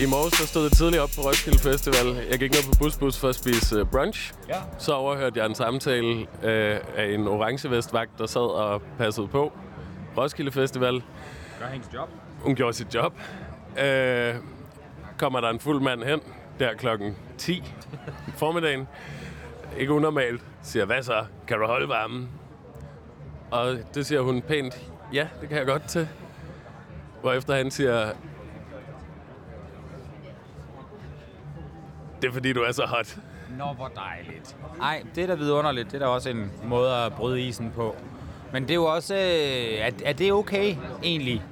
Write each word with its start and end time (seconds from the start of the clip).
I 0.00 0.06
morges 0.06 0.34
så 0.34 0.46
stod 0.46 0.62
jeg 0.62 0.72
tidligt 0.72 1.02
op 1.02 1.08
på 1.16 1.20
Roskilde 1.20 1.58
Festival. 1.58 2.26
Jeg 2.30 2.38
gik 2.38 2.50
ned 2.50 2.72
på 2.72 2.78
Busbus 2.78 3.18
for 3.18 3.28
at 3.28 3.34
spise 3.34 3.80
uh, 3.80 3.90
brunch. 3.90 4.32
Ja. 4.48 4.54
Så 4.78 4.92
overhørte 4.92 5.38
jeg 5.38 5.46
en 5.46 5.54
samtale 5.54 6.20
uh, 6.20 6.26
af 6.96 7.14
en 7.14 7.28
orange 7.28 7.70
vestvagt, 7.70 8.18
der 8.18 8.26
sad 8.26 8.40
og 8.40 8.82
passede 8.98 9.28
på 9.28 9.52
Roskilde 10.16 10.52
Festival. 10.52 11.02
Gør 11.58 11.66
hendes 11.66 11.88
job. 11.94 12.08
Hun 12.38 12.54
gjorde 12.54 12.72
sit 12.72 12.94
job. 12.94 13.12
Uh, 13.70 14.42
kommer 15.18 15.40
der 15.40 15.50
en 15.50 15.60
fuld 15.60 15.82
mand 15.82 16.02
hen, 16.02 16.20
der 16.58 16.74
klokken 16.74 17.16
10 17.38 17.52
i 18.28 18.30
formiddagen. 18.36 18.88
Ikke 19.78 19.92
unormalt. 19.92 20.42
Siger, 20.62 20.84
hvad 20.84 21.02
så? 21.02 21.24
Kan 21.48 21.58
du 21.58 21.66
holde 21.66 21.88
varmen? 21.88 22.28
Og 23.50 23.78
det 23.94 24.06
siger 24.06 24.20
hun 24.20 24.42
pænt, 24.42 24.80
ja, 25.12 25.28
det 25.40 25.48
kan 25.48 25.58
jeg 25.58 25.66
godt 25.66 25.88
til. 25.88 26.08
Hvorefter 27.20 27.54
han 27.54 27.70
siger, 27.70 28.12
det 32.22 32.28
er 32.28 32.32
fordi, 32.32 32.52
du 32.52 32.60
er 32.60 32.72
så 32.72 32.86
hot. 32.86 33.16
Nå, 33.58 33.64
hvor 33.76 33.88
dejligt. 33.88 34.56
Ej, 34.82 35.02
det 35.14 35.22
er 35.22 35.26
da 35.26 35.34
vidunderligt. 35.34 35.92
Det 35.92 35.94
er 35.94 36.06
da 36.06 36.06
også 36.06 36.30
en 36.30 36.50
måde 36.64 36.94
at 36.96 37.12
bryde 37.12 37.40
isen 37.40 37.72
på. 37.74 37.96
Men 38.52 38.62
det 38.62 38.70
er 38.70 38.74
jo 38.74 38.84
også... 38.84 39.14
Øh, 39.14 39.20
er, 39.78 39.90
er 40.04 40.12
det 40.12 40.32
okay, 40.32 40.76
egentlig, 41.02 41.42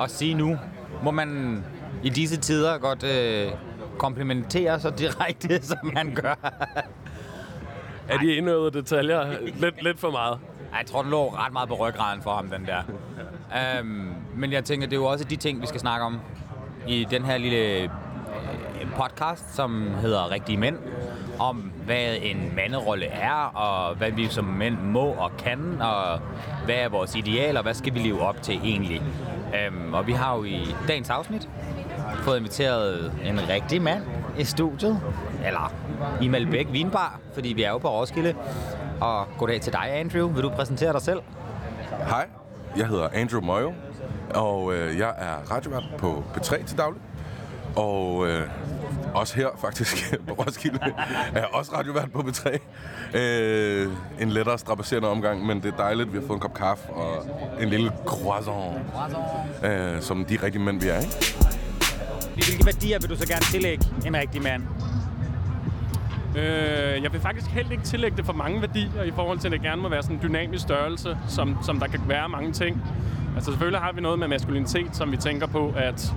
at 0.00 0.10
sige 0.10 0.34
nu? 0.34 0.58
Må 1.02 1.10
man 1.10 1.62
i 2.02 2.08
disse 2.08 2.36
tider 2.36 2.78
godt 2.78 3.04
øh, 3.04 3.52
komplimentere 3.98 4.80
så 4.80 4.90
direkte, 4.90 5.62
som 5.66 5.78
man 5.94 6.14
gør? 6.14 6.34
Er 8.08 8.18
de 8.18 8.34
indøvede 8.34 8.70
detaljer 8.70 9.36
lidt, 9.56 9.82
lidt 9.82 10.00
for 10.00 10.10
meget? 10.10 10.38
Ej, 10.72 10.78
jeg 10.78 10.86
tror, 10.86 11.02
den 11.02 11.10
lå 11.10 11.28
ret 11.28 11.52
meget 11.52 11.68
på 11.68 11.74
ryggraden 11.74 12.22
for 12.22 12.34
ham, 12.34 12.48
den 12.48 12.66
der. 12.66 12.82
um, 13.80 14.14
men 14.36 14.52
jeg 14.52 14.64
tænker, 14.64 14.86
det 14.86 14.96
er 14.96 15.00
jo 15.00 15.04
også 15.06 15.24
de 15.24 15.36
ting, 15.36 15.62
vi 15.62 15.66
skal 15.66 15.80
snakke 15.80 16.06
om 16.06 16.20
i 16.88 17.06
den 17.10 17.24
her 17.24 17.38
lille 17.38 17.90
podcast, 18.96 19.54
som 19.54 19.94
hedder 20.00 20.30
Rigtige 20.30 20.58
Mænd. 20.58 20.78
Om, 21.38 21.72
hvad 21.84 22.16
en 22.22 22.52
manderolle 22.56 23.06
er, 23.06 23.52
og 23.54 23.94
hvad 23.94 24.10
vi 24.10 24.28
som 24.28 24.44
mænd 24.44 24.78
må 24.78 25.04
og 25.04 25.30
kan, 25.38 25.82
og 25.82 26.18
hvad 26.64 26.74
er 26.74 26.88
vores 26.88 27.14
idealer, 27.14 27.62
hvad 27.62 27.74
skal 27.74 27.94
vi 27.94 27.98
leve 27.98 28.20
op 28.22 28.42
til 28.42 28.60
egentlig. 28.64 29.02
Øhm, 29.54 29.94
og 29.94 30.06
vi 30.06 30.12
har 30.12 30.36
jo 30.36 30.44
i 30.44 30.74
dagens 30.88 31.10
afsnit 31.10 31.48
fået 32.22 32.38
inviteret 32.38 33.12
en 33.24 33.48
rigtig 33.48 33.82
mand 33.82 34.02
i 34.38 34.44
studiet, 34.44 35.00
eller 35.44 35.72
i 36.22 36.28
Malbæk 36.28 36.66
Vinbar, 36.72 37.20
fordi 37.34 37.48
vi 37.52 37.62
er 37.62 37.70
jo 37.70 37.78
på 37.78 37.88
Roskilde. 37.88 38.34
Og 39.00 39.26
goddag 39.38 39.60
til 39.60 39.72
dig, 39.72 39.86
Andrew. 39.90 40.28
Vil 40.28 40.42
du 40.42 40.48
præsentere 40.48 40.92
dig 40.92 41.02
selv? 41.02 41.20
Hej, 42.08 42.28
jeg 42.76 42.86
hedder 42.86 43.08
Andrew 43.12 43.40
Moyo, 43.40 43.72
og 44.34 44.74
øh, 44.74 44.98
jeg 44.98 45.14
er 45.18 45.54
radiovært 45.54 45.84
på 45.98 46.24
P3 46.36 46.64
til 46.64 46.78
daglig. 46.78 47.00
Og 47.76 48.26
øh, 48.28 48.42
også 49.14 49.36
her 49.36 49.48
faktisk 49.58 50.14
på 50.28 50.34
Roskilde 50.34 50.78
er 51.34 51.44
også 51.44 51.72
radiovært 51.76 52.12
på 52.12 52.18
P3. 52.18 52.58
Øh, 53.18 53.92
en 54.20 54.30
lettere 54.30 54.58
strapasserende 54.58 55.08
omgang, 55.08 55.46
men 55.46 55.62
det 55.62 55.72
er 55.72 55.76
dejligt, 55.76 56.12
vi 56.12 56.18
har 56.18 56.26
fået 56.26 56.36
en 56.36 56.40
kop 56.40 56.54
kaffe 56.54 56.90
og 56.90 57.26
en 57.60 57.68
lille 57.68 57.92
croissant, 58.06 58.76
øh, 59.64 60.02
som 60.02 60.24
de 60.24 60.38
rigtige 60.42 60.62
mænd 60.62 60.80
vi 60.80 60.88
er, 60.88 61.00
ikke? 61.00 61.34
Hvilke 62.34 62.66
værdier 62.66 62.98
vil 63.00 63.10
du 63.10 63.16
så 63.16 63.26
gerne 63.26 63.44
tillægge 63.52 63.86
en 64.06 64.16
rigtig 64.16 64.42
mand? 64.42 64.62
Øh, 66.36 67.02
jeg 67.02 67.12
vil 67.12 67.20
faktisk 67.20 67.46
helt 67.46 67.72
ikke 67.72 67.84
tillægge 67.84 68.16
det 68.16 68.26
for 68.26 68.32
mange 68.32 68.60
værdier 68.60 69.02
i 69.02 69.10
forhold 69.10 69.38
til, 69.38 69.48
at 69.48 69.52
det 69.52 69.62
gerne 69.62 69.82
må 69.82 69.88
være 69.88 70.02
sådan 70.02 70.16
en 70.16 70.22
dynamisk 70.22 70.62
størrelse, 70.62 71.18
som, 71.28 71.58
som 71.62 71.78
der 71.80 71.86
kan 71.86 72.00
være 72.06 72.28
mange 72.28 72.52
ting. 72.52 72.82
Altså 73.34 73.50
selvfølgelig 73.50 73.80
har 73.80 73.92
vi 73.92 74.00
noget 74.00 74.18
med 74.18 74.28
maskulinitet, 74.28 74.96
som 74.96 75.12
vi 75.12 75.16
tænker 75.16 75.46
på, 75.46 75.72
at 75.76 76.14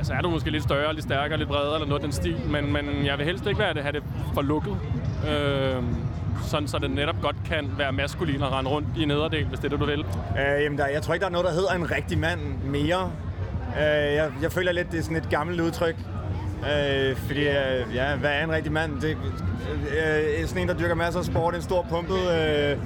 ja, 0.00 0.04
så 0.04 0.12
er 0.12 0.20
du 0.20 0.30
måske 0.30 0.50
lidt 0.50 0.62
større, 0.62 0.94
lidt 0.94 1.04
stærkere, 1.04 1.38
lidt 1.38 1.48
bredere 1.48 1.74
eller 1.74 1.88
noget 1.88 2.02
den 2.02 2.12
stil, 2.12 2.36
men, 2.50 2.72
men 2.72 3.06
jeg 3.06 3.18
vil 3.18 3.26
helst 3.26 3.46
ikke 3.46 3.58
være 3.58 3.74
det, 3.74 3.82
have 3.82 3.92
det 3.92 4.02
for 4.34 4.42
lukket. 4.42 4.76
Øh, 5.30 5.82
sådan 6.46 6.68
så 6.68 6.78
det 6.78 6.90
netop 6.90 7.16
godt 7.22 7.36
kan 7.44 7.70
være 7.78 7.92
maskulin 7.92 8.42
og 8.42 8.52
rende 8.52 8.70
rundt 8.70 8.88
i 8.96 9.04
nederdel, 9.04 9.44
hvis 9.44 9.58
det 9.58 9.64
er 9.64 9.68
det, 9.68 9.80
du 9.80 9.84
vil. 9.84 10.00
Øh, 10.38 10.62
jamen, 10.64 10.78
der, 10.78 10.86
jeg 10.86 11.02
tror 11.02 11.14
ikke, 11.14 11.22
der 11.22 11.28
er 11.28 11.32
noget, 11.32 11.46
der 11.46 11.52
hedder 11.52 11.72
en 11.72 11.90
rigtig 11.90 12.18
mand 12.18 12.40
mere. 12.64 13.12
Øh, 13.76 14.14
jeg, 14.14 14.32
jeg 14.42 14.52
føler 14.52 14.72
lidt, 14.72 14.92
det 14.92 14.98
er 14.98 15.02
sådan 15.02 15.16
et 15.16 15.30
gammelt 15.30 15.60
udtryk. 15.60 15.96
Øh, 16.62 17.16
fordi, 17.16 17.40
øh, 17.40 17.94
ja, 17.94 18.16
hvad 18.16 18.30
er 18.30 18.44
en 18.44 18.52
rigtig 18.52 18.72
mand? 18.72 19.00
Det, 19.00 19.10
øh, 19.10 20.40
øh 20.40 20.46
sådan 20.46 20.62
en, 20.62 20.68
der 20.68 20.78
dyrker 20.78 20.94
masser 20.94 21.18
af 21.18 21.24
sport, 21.24 21.54
en 21.54 21.62
stor 21.62 21.86
pumpet... 21.90 22.18
Øh, 22.18 22.78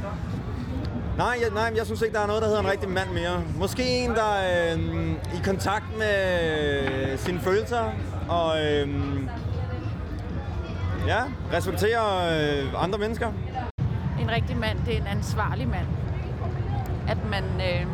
nej, 1.16 1.38
jeg, 1.42 1.50
nej, 1.54 1.72
jeg 1.76 1.86
synes 1.86 2.02
ikke, 2.02 2.14
der 2.14 2.20
er 2.20 2.26
noget, 2.26 2.42
der 2.42 2.48
hedder 2.48 2.62
en 2.62 2.70
rigtig 2.70 2.88
mand 2.88 3.10
mere. 3.10 3.42
Måske 3.58 3.82
en, 3.82 4.10
der 4.10 4.34
er 4.34 4.75
øh, 4.75 5.10
i 5.12 5.42
kontakt 5.44 5.84
med 5.98 7.19
sine 7.19 7.41
følelser, 7.41 7.92
og 8.28 8.64
øh, 8.64 8.88
ja, 11.06 11.22
respekterer 11.52 12.06
øh, 12.62 12.84
andre 12.84 12.98
mennesker. 12.98 13.28
En 14.20 14.30
rigtig 14.30 14.56
mand, 14.56 14.78
det 14.86 14.97
er 14.97 15.00
en 15.00 15.06
ansvarlig 15.06 15.69
mand. 15.69 15.86
At 17.08 17.19
man 17.31 17.44
øh, 17.44 17.86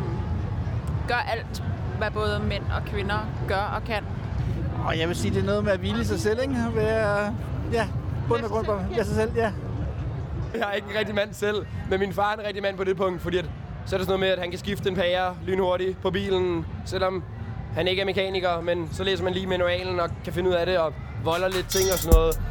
gør 1.07 1.25
alt, 1.31 1.63
hvad 1.97 2.11
både 2.11 2.39
mænd 2.39 2.63
og 2.63 2.85
kvinder 2.85 3.19
gør 3.47 3.71
og 3.75 3.83
kan. 3.83 4.03
Og 4.85 4.99
jeg 4.99 5.07
vil 5.07 5.15
sige, 5.15 5.33
det 5.33 5.41
er 5.41 5.45
noget 5.45 5.63
med 5.63 5.71
at 5.71 5.79
hvile 5.79 6.05
sig 6.05 6.19
selv, 6.19 6.39
ikke? 6.41 6.55
At 6.67 6.75
være, 6.75 7.35
ja, 7.71 7.87
bund 8.27 8.43
og 8.43 8.49
grund 8.49 8.65
på 8.65 8.79
ja, 8.97 9.03
sig 9.03 9.15
selv, 9.15 9.31
ja. 9.35 9.51
Jeg 10.53 10.69
er 10.69 10.71
ikke 10.71 10.87
en 10.91 10.99
rigtig 10.99 11.15
mand 11.15 11.33
selv, 11.33 11.65
men 11.89 11.99
min 11.99 12.13
far 12.13 12.31
er 12.31 12.39
en 12.39 12.45
rigtig 12.45 12.63
mand 12.63 12.77
på 12.77 12.83
det 12.83 12.97
punkt, 12.97 13.21
fordi 13.21 13.37
at, 13.37 13.45
så 13.85 13.95
er 13.95 13.97
det 13.97 14.07
sådan 14.07 14.07
noget 14.07 14.19
med, 14.19 14.27
at 14.27 14.39
han 14.39 14.49
kan 14.49 14.59
skifte 14.59 14.89
en 14.89 14.95
pære 14.95 15.37
lynhurtigt 15.45 16.01
på 16.01 16.11
bilen, 16.11 16.65
selvom 16.85 17.23
han 17.73 17.87
ikke 17.87 18.01
er 18.01 18.05
mekaniker, 18.05 18.61
men 18.61 18.89
så 18.93 19.03
læser 19.03 19.23
man 19.23 19.33
lige 19.33 19.47
manualen 19.47 19.99
og 19.99 20.09
kan 20.23 20.33
finde 20.33 20.49
ud 20.49 20.55
af 20.55 20.65
det 20.65 20.77
og 20.77 20.93
volder 21.23 21.47
lidt 21.47 21.69
ting 21.69 21.91
og 21.93 21.97
sådan 21.99 22.13
noget. 22.13 22.41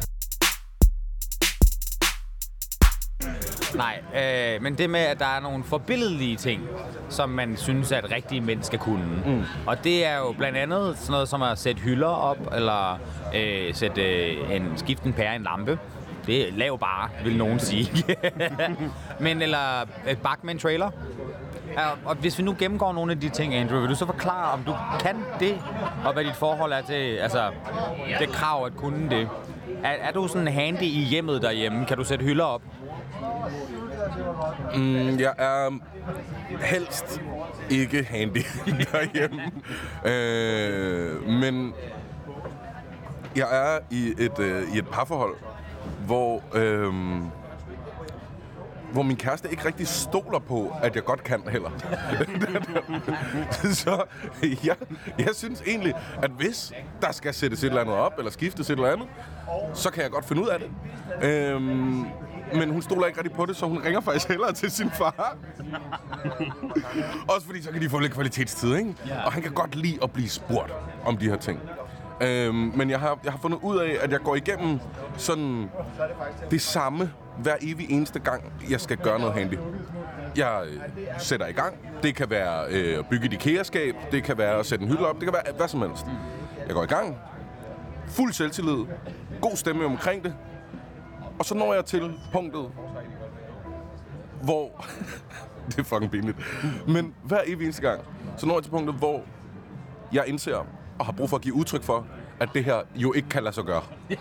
Nej, 3.75 4.01
øh, 4.15 4.61
men 4.61 4.77
det 4.77 4.89
med, 4.89 4.99
at 4.99 5.19
der 5.19 5.25
er 5.25 5.39
nogle 5.39 5.63
forbilledelige 5.63 6.35
ting, 6.35 6.61
som 7.09 7.29
man 7.29 7.57
synes, 7.57 7.91
at 7.91 8.11
rigtige 8.11 8.41
mænd 8.41 8.63
skal 8.63 8.79
kunne. 8.79 9.23
Mm. 9.25 9.43
Og 9.67 9.83
det 9.83 10.05
er 10.05 10.17
jo 10.17 10.31
blandt 10.37 10.57
andet 10.57 10.97
sådan 10.97 11.11
noget 11.11 11.29
som 11.29 11.41
at 11.41 11.59
sætte 11.59 11.81
hylder 11.81 12.07
op, 12.07 12.37
eller 12.55 12.99
øh, 13.35 13.73
sætte 13.73 14.01
øh, 14.01 14.55
en 14.55 14.77
skiften 14.77 15.13
pære 15.13 15.33
i 15.33 15.35
en 15.35 15.43
lampe. 15.43 15.79
Det 16.25 16.47
er 16.47 16.51
lav 16.51 16.79
bare, 16.79 17.09
vil 17.23 17.37
nogen 17.37 17.59
sige. 17.59 18.05
men 19.19 19.41
eller 19.41 19.85
øh, 20.05 20.11
et 20.11 20.21
bak 20.21 20.43
med 20.43 20.53
en 20.53 20.59
trailer. 20.59 20.91
Ja, 21.77 21.87
og 22.05 22.15
hvis 22.15 22.37
vi 22.37 22.43
nu 22.43 22.55
gennemgår 22.59 22.93
nogle 22.93 23.11
af 23.11 23.19
de 23.19 23.29
ting, 23.29 23.55
Andrew, 23.55 23.79
vil 23.79 23.89
du 23.89 23.95
så 23.95 24.05
forklare, 24.05 24.51
om 24.51 24.63
du 24.63 24.75
kan 24.99 25.15
det, 25.39 25.61
og 26.05 26.13
hvad 26.13 26.23
dit 26.23 26.35
forhold 26.35 26.71
er 26.71 26.81
til 26.81 27.15
altså, 27.17 27.51
det 28.19 28.29
krav 28.29 28.65
at 28.65 28.75
kunne 28.75 29.09
det? 29.09 29.29
Er, 29.83 29.89
er 29.89 30.11
du 30.11 30.27
sådan 30.27 30.47
handy 30.47 30.81
i 30.81 31.03
hjemmet 31.03 31.41
derhjemme? 31.41 31.85
Kan 31.85 31.97
du 31.97 32.03
sætte 32.03 32.25
hylder 32.25 32.45
op? 32.45 32.61
Mm, 34.75 35.19
jeg 35.19 35.33
er 35.37 35.79
helst 36.61 37.21
ikke 37.69 38.03
handy 38.03 38.45
derhjemme. 38.91 39.41
øh, 40.05 41.27
men 41.27 41.73
jeg 43.35 43.47
er 43.51 43.79
i 43.91 44.13
et, 44.19 44.39
øh, 44.39 44.75
i 44.75 44.77
et 44.77 44.87
parforhold, 44.87 45.35
hvor, 46.11 46.43
øh, 46.53 46.93
hvor 48.91 49.01
min 49.01 49.15
kæreste 49.17 49.51
ikke 49.51 49.65
rigtig 49.65 49.87
stoler 49.87 50.39
på, 50.39 50.73
at 50.83 50.95
jeg 50.95 51.03
godt 51.03 51.23
kan 51.23 51.41
heller. 51.51 51.69
Så 53.83 54.03
jeg, 54.63 54.75
jeg 55.17 55.29
synes 55.33 55.63
egentlig, 55.67 55.93
at 56.23 56.31
hvis 56.31 56.73
der 57.01 57.11
skal 57.11 57.33
sættes 57.33 57.63
et 57.63 57.67
eller 57.67 57.81
andet 57.81 57.95
op, 57.95 58.13
eller 58.17 58.31
skiftes 58.31 58.69
et 58.69 58.73
eller 58.73 58.91
andet, 58.91 59.07
så 59.73 59.91
kan 59.91 60.03
jeg 60.03 60.11
godt 60.11 60.25
finde 60.25 60.41
ud 60.41 60.47
af 60.47 60.59
det. 60.59 60.69
Øh, 61.27 61.61
men 62.53 62.69
hun 62.69 62.81
stoler 62.81 63.05
ikke 63.05 63.19
rigtig 63.19 63.35
på 63.35 63.45
det, 63.45 63.55
så 63.55 63.65
hun 63.65 63.83
ringer 63.85 64.01
faktisk 64.01 64.27
hellere 64.27 64.53
til 64.53 64.71
sin 64.71 64.91
far. 64.91 65.37
Også 67.35 67.47
fordi, 67.47 67.61
så 67.61 67.71
kan 67.71 67.81
de 67.81 67.89
få 67.89 67.99
lidt 67.99 68.13
kvalitetstid, 68.13 68.75
ikke? 68.75 68.95
Og 69.25 69.33
han 69.33 69.43
kan 69.43 69.51
godt 69.51 69.75
lide 69.75 69.99
at 70.03 70.11
blive 70.11 70.29
spurgt 70.29 70.73
om 71.05 71.17
de 71.17 71.29
her 71.29 71.37
ting. 71.37 71.59
Øhm, 72.21 72.71
men 72.75 72.89
jeg 72.89 72.99
har, 72.99 73.19
jeg 73.23 73.31
har 73.31 73.39
fundet 73.39 73.59
ud 73.61 73.77
af, 73.77 73.97
at 74.01 74.11
jeg 74.11 74.19
går 74.19 74.35
igennem 74.35 74.79
sådan 75.17 75.69
det 76.51 76.61
samme 76.61 77.11
hver 77.37 77.55
evig 77.61 77.91
eneste 77.91 78.19
gang, 78.19 78.53
jeg 78.69 78.81
skal 78.81 78.97
gøre 78.97 79.19
noget 79.19 79.33
handy. 79.33 79.57
Jeg 80.37 80.63
øh, 80.67 80.79
sætter 81.17 81.47
i 81.47 81.51
gang. 81.51 81.75
Det 82.03 82.15
kan 82.15 82.29
være 82.29 82.65
øh, 82.69 82.99
at 82.99 83.05
bygge 83.09 83.25
et 83.25 83.33
IKEA-skab. 83.33 83.95
Det 84.11 84.23
kan 84.23 84.37
være 84.37 84.59
at 84.59 84.65
sætte 84.65 84.83
en 84.83 84.91
hylde 84.91 85.07
op. 85.07 85.15
Det 85.15 85.23
kan 85.23 85.33
være 85.33 85.53
hvad 85.57 85.67
som 85.67 85.81
helst. 85.81 86.05
Jeg 86.67 86.75
går 86.75 86.83
i 86.83 86.87
gang. 86.87 87.17
Fuld 88.07 88.33
selvtillid. 88.33 88.85
God 89.41 89.55
stemme 89.55 89.85
omkring 89.85 90.23
det. 90.23 90.35
Og 91.39 91.45
så 91.45 91.55
når 91.55 91.73
jeg 91.73 91.85
til 91.85 92.13
punktet, 92.33 92.71
hvor... 94.43 94.85
det 95.67 95.79
er 95.79 95.83
fucking 95.83 96.11
pinligt. 96.11 96.37
Men 96.87 97.13
hver 97.23 97.41
evig 97.45 97.63
eneste 97.63 97.81
gang, 97.81 98.01
så 98.37 98.45
når 98.45 98.55
jeg 98.55 98.63
til 98.63 98.71
punktet, 98.71 98.95
hvor 98.95 99.21
jeg 100.13 100.23
indser 100.27 100.51
og 101.01 101.05
har 101.05 101.11
brug 101.11 101.29
for 101.29 101.37
at 101.37 101.43
give 101.43 101.53
udtryk 101.53 101.83
for, 101.83 102.05
at 102.39 102.49
det 102.53 102.63
her 102.63 102.81
jo 102.95 103.13
ikke 103.13 103.29
kan 103.29 103.43
lade 103.43 103.55
sig 103.55 103.63
gøre. 103.63 103.81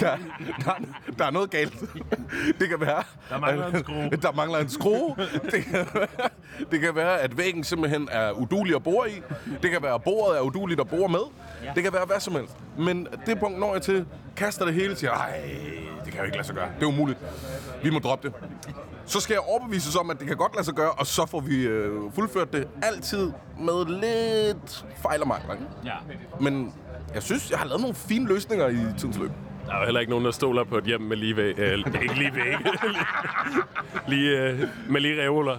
der, 0.00 0.16
der, 0.64 0.72
der 1.18 1.24
er 1.24 1.30
noget 1.30 1.50
galt. 1.50 1.80
det 2.60 2.68
kan 2.68 2.80
være... 2.80 3.02
Der 3.30 3.38
mangler 3.38 3.66
en 3.66 3.78
skrue. 3.84 4.10
Der 4.22 4.32
mangler 4.32 4.58
en 4.58 4.68
skrue. 4.68 5.16
det, 5.50 5.64
kan 5.64 5.86
være, 5.94 6.28
det 6.70 6.80
kan 6.80 6.94
være, 6.94 7.20
at 7.20 7.38
væggen 7.38 7.64
simpelthen 7.64 8.08
er 8.12 8.30
udulig 8.30 8.74
at 8.74 8.82
bore 8.82 9.10
i. 9.10 9.22
Det 9.62 9.70
kan 9.70 9.82
være, 9.82 9.94
at 9.94 10.02
bordet 10.02 10.36
er 10.38 10.40
uduligt 10.40 10.80
at 10.80 10.88
bore 10.88 11.08
med. 11.08 11.20
Ja. 11.64 11.72
Det 11.74 11.82
kan 11.82 11.92
være 11.92 12.04
hvad 12.06 12.20
som 12.20 12.34
helst. 12.34 12.56
Men 12.78 13.08
det 13.26 13.40
punkt 13.40 13.58
når 13.58 13.72
jeg 13.72 13.82
til, 13.82 14.06
kaster 14.36 14.64
det 14.64 14.74
hele 14.74 14.96
siger, 14.96 15.12
ej, 15.12 15.40
det 16.04 16.12
kan 16.12 16.18
jo 16.20 16.24
ikke 16.24 16.36
lade 16.36 16.46
sig 16.46 16.54
gøre. 16.54 16.68
Det 16.76 16.82
er 16.82 16.86
umuligt. 16.86 17.18
Vi 17.82 17.90
må 17.90 17.98
droppe 17.98 18.28
det. 18.28 18.36
Så 19.06 19.20
skal 19.20 19.34
jeg 19.34 19.40
overbevises 19.40 19.96
om, 19.96 20.10
at 20.10 20.18
det 20.18 20.26
kan 20.26 20.36
godt 20.36 20.54
lade 20.54 20.64
sig 20.64 20.74
gøre, 20.74 20.90
og 20.90 21.06
så 21.06 21.26
får 21.26 21.40
vi 21.40 21.62
øh, 21.62 22.12
fuldført 22.14 22.52
det 22.52 22.68
altid 22.82 23.32
med 23.60 23.86
lidt 24.00 24.84
fejl 24.96 25.20
og 25.22 25.28
mangler. 25.28 25.52
ikke? 25.54 25.66
Ja. 25.84 25.94
Men 26.40 26.74
jeg 27.14 27.22
synes, 27.22 27.50
jeg 27.50 27.58
har 27.58 27.66
lavet 27.66 27.80
nogle 27.80 27.94
fine 27.94 28.26
løsninger 28.28 28.68
i 28.68 28.78
tidens 28.98 29.18
løb. 29.18 29.30
Der 29.66 29.72
er 29.74 29.78
jo 29.78 29.84
heller 29.84 30.00
ikke 30.00 30.10
nogen, 30.10 30.24
der 30.24 30.30
stoler 30.30 30.64
på 30.64 30.78
et 30.78 30.84
hjem 30.84 31.00
med 31.00 31.16
lige 31.16 31.36
væg. 31.36 31.58
Øh, 31.58 31.78
ikke 32.02 32.14
lige 32.14 32.34
væg. 32.34 32.56
lige, 34.12 34.38
øh, 34.38 34.60
med 34.88 35.00
lige 35.00 35.22
reoler. 35.22 35.58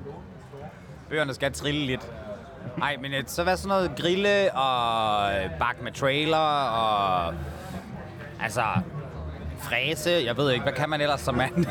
Øerne 1.10 1.34
skal 1.34 1.52
trille 1.52 1.86
lidt. 1.86 2.12
Nej, 2.78 2.96
men 3.00 3.12
øh, 3.12 3.22
så 3.26 3.42
hvad 3.42 3.56
sådan 3.56 3.68
noget 3.68 3.92
grille 4.00 4.54
og 4.54 5.32
øh, 5.34 5.50
bak 5.58 5.82
med 5.82 5.92
trailer 5.92 6.38
og... 6.38 7.34
Altså, 8.42 8.62
fræse, 9.62 10.10
jeg 10.24 10.36
ved 10.36 10.50
ikke, 10.52 10.62
hvad 10.62 10.72
kan 10.72 10.90
man 10.90 11.00
ellers 11.00 11.20
som 11.20 11.34
mand? 11.34 11.54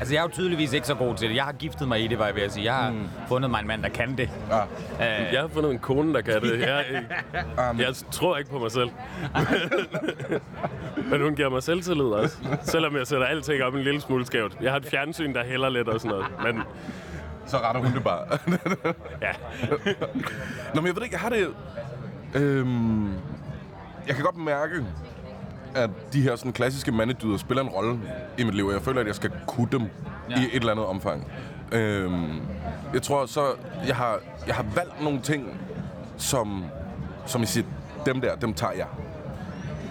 altså, 0.00 0.14
jeg 0.14 0.18
er 0.20 0.22
jo 0.22 0.28
tydeligvis 0.32 0.72
ikke 0.72 0.86
så 0.86 0.94
god 0.94 1.14
til 1.14 1.28
det. 1.28 1.36
Jeg 1.36 1.44
har 1.44 1.52
giftet 1.52 1.88
mig 1.88 2.04
i 2.04 2.06
det, 2.06 2.18
var 2.18 2.26
jeg 2.26 2.34
ved 2.34 2.42
at 2.42 2.52
sige. 2.52 2.64
Jeg 2.64 2.74
har 2.74 2.90
mm. 2.90 3.08
fundet 3.28 3.50
mig 3.50 3.60
en 3.60 3.66
mand, 3.66 3.82
der 3.82 3.88
kan 3.88 4.18
det. 4.18 4.30
Ja. 4.50 4.60
Øh, 5.26 5.32
Jeg 5.32 5.40
har 5.40 5.48
fundet 5.48 5.70
en 5.72 5.78
kone, 5.78 6.14
der 6.14 6.20
kan 6.20 6.40
det. 6.42 6.60
Jeg, 6.68 6.84
jeg, 7.32 7.74
jeg 7.78 7.94
tror 8.10 8.36
ikke 8.36 8.50
på 8.50 8.58
mig 8.58 8.72
selv. 8.72 8.90
Men 11.10 11.22
hun 11.22 11.34
giver 11.34 11.48
mig 11.48 11.62
selvtillid 11.62 12.04
også. 12.04 12.36
Selvom 12.62 12.96
jeg 12.96 13.06
sætter 13.06 13.26
alting 13.26 13.62
op 13.62 13.74
en 13.74 13.82
lille 13.82 14.00
smule 14.00 14.26
skævt. 14.26 14.56
Jeg 14.60 14.70
har 14.72 14.78
et 14.78 14.86
fjernsyn, 14.86 15.34
der 15.34 15.44
hælder 15.44 15.68
lidt 15.68 15.88
og 15.88 16.00
sådan 16.00 16.16
noget. 16.16 16.26
Men 16.54 16.62
Så 17.46 17.58
retter 17.58 17.80
hun 17.80 17.94
det 17.94 18.04
bare. 18.04 18.38
ja, 19.22 19.32
Nå, 20.74 20.80
men 20.80 20.86
jeg 20.86 20.96
ved 20.96 21.02
ikke, 21.02 21.14
jeg 21.14 21.20
har 21.20 21.28
det... 21.28 21.48
Øhm, 22.34 23.12
jeg 24.06 24.14
kan 24.14 24.24
godt 24.24 24.36
mærke, 24.36 24.74
at 25.74 25.90
de 26.12 26.22
her 26.22 26.36
sådan, 26.36 26.52
klassiske 26.52 26.92
mandedyder 26.92 27.36
spiller 27.36 27.62
en 27.62 27.68
rolle 27.68 28.00
i 28.38 28.44
mit 28.44 28.54
liv, 28.54 28.66
og 28.66 28.72
jeg 28.72 28.82
føler, 28.82 29.00
at 29.00 29.06
jeg 29.06 29.14
skal 29.14 29.30
kunne 29.46 29.68
dem 29.72 29.82
ja. 30.30 30.40
i 30.40 30.44
et 30.44 30.54
eller 30.54 30.72
andet 30.72 30.86
omfang. 30.86 31.26
Øhm, 31.72 32.40
jeg 32.94 33.02
tror 33.02 33.26
så, 33.26 33.44
jeg 33.86 33.96
har, 33.96 34.20
jeg 34.46 34.54
har 34.54 34.66
valgt 34.74 35.02
nogle 35.02 35.20
ting, 35.20 35.60
som, 36.16 36.64
som 37.26 37.42
I 37.42 37.46
siger, 37.46 37.66
dem 38.06 38.20
der, 38.20 38.36
dem 38.36 38.54
tager 38.54 38.72
jeg. 38.72 38.86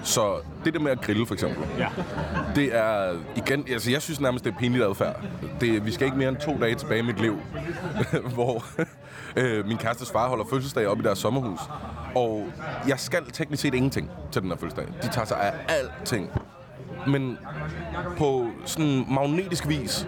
Så 0.04 0.36
det 0.66 0.74
der 0.74 0.80
med 0.80 0.92
at 0.92 1.02
grille, 1.02 1.26
for 1.26 1.34
eksempel. 1.34 1.64
Ja. 1.78 1.88
Det 2.56 2.76
er, 2.76 3.16
igen, 3.36 3.66
altså 3.72 3.92
jeg 3.92 4.02
synes 4.02 4.20
nærmest, 4.20 4.46
det 4.46 4.54
er 4.54 4.58
pinligt 4.58 4.84
adfærd. 4.84 5.22
Det, 5.62 5.86
vi 5.86 5.92
skal 5.92 6.06
ikke 6.06 6.18
mere 6.18 6.30
end 6.30 6.38
to 6.38 6.58
dage 6.62 6.76
tilbage 6.76 7.00
i 7.00 7.04
mit 7.04 7.22
liv, 7.22 7.42
hvor 8.36 8.66
øh, 9.36 9.68
min 9.68 9.78
kærestes 9.78 10.12
far 10.12 10.30
holder 10.30 10.46
fødselsdag 10.50 10.88
op 10.88 11.00
i 11.00 11.04
deres 11.04 11.20
sommerhus. 11.20 11.60
Og 12.16 12.46
jeg 12.88 13.00
skal 13.00 13.32
teknisk 13.32 13.62
set 13.62 13.74
ingenting 13.74 14.12
til 14.32 14.42
den 14.42 14.50
her 14.50 14.58
fødselsdag. 14.58 14.88
De 15.04 15.08
tager 15.08 15.26
sig 15.26 15.42
af 15.42 15.54
alting. 15.68 16.30
Men 17.08 17.38
på 18.18 18.48
sådan 18.66 19.06
magnetisk 19.10 19.68
vis, 19.68 20.08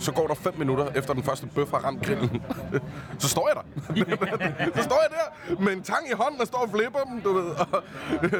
så 0.00 0.12
går 0.12 0.26
der 0.26 0.34
fem 0.34 0.54
minutter 0.58 0.86
efter 0.94 1.14
den 1.14 1.22
første 1.22 1.46
bøf 1.46 1.70
har 1.70 1.78
ramt 1.78 2.02
grillen. 2.06 2.42
så 3.18 3.28
står 3.28 3.50
jeg 3.50 3.56
der. 3.56 4.74
så 4.76 4.82
står 4.82 5.00
jeg 5.02 5.10
der 5.10 5.60
med 5.64 5.72
en 5.72 5.82
tang 5.82 6.10
i 6.10 6.14
hånden 6.14 6.40
og 6.40 6.46
står 6.46 6.58
og 6.58 6.70
flipper 6.70 7.00
dem, 7.00 7.20
du 7.20 7.32
ved. 7.32 7.50
Og 7.50 7.82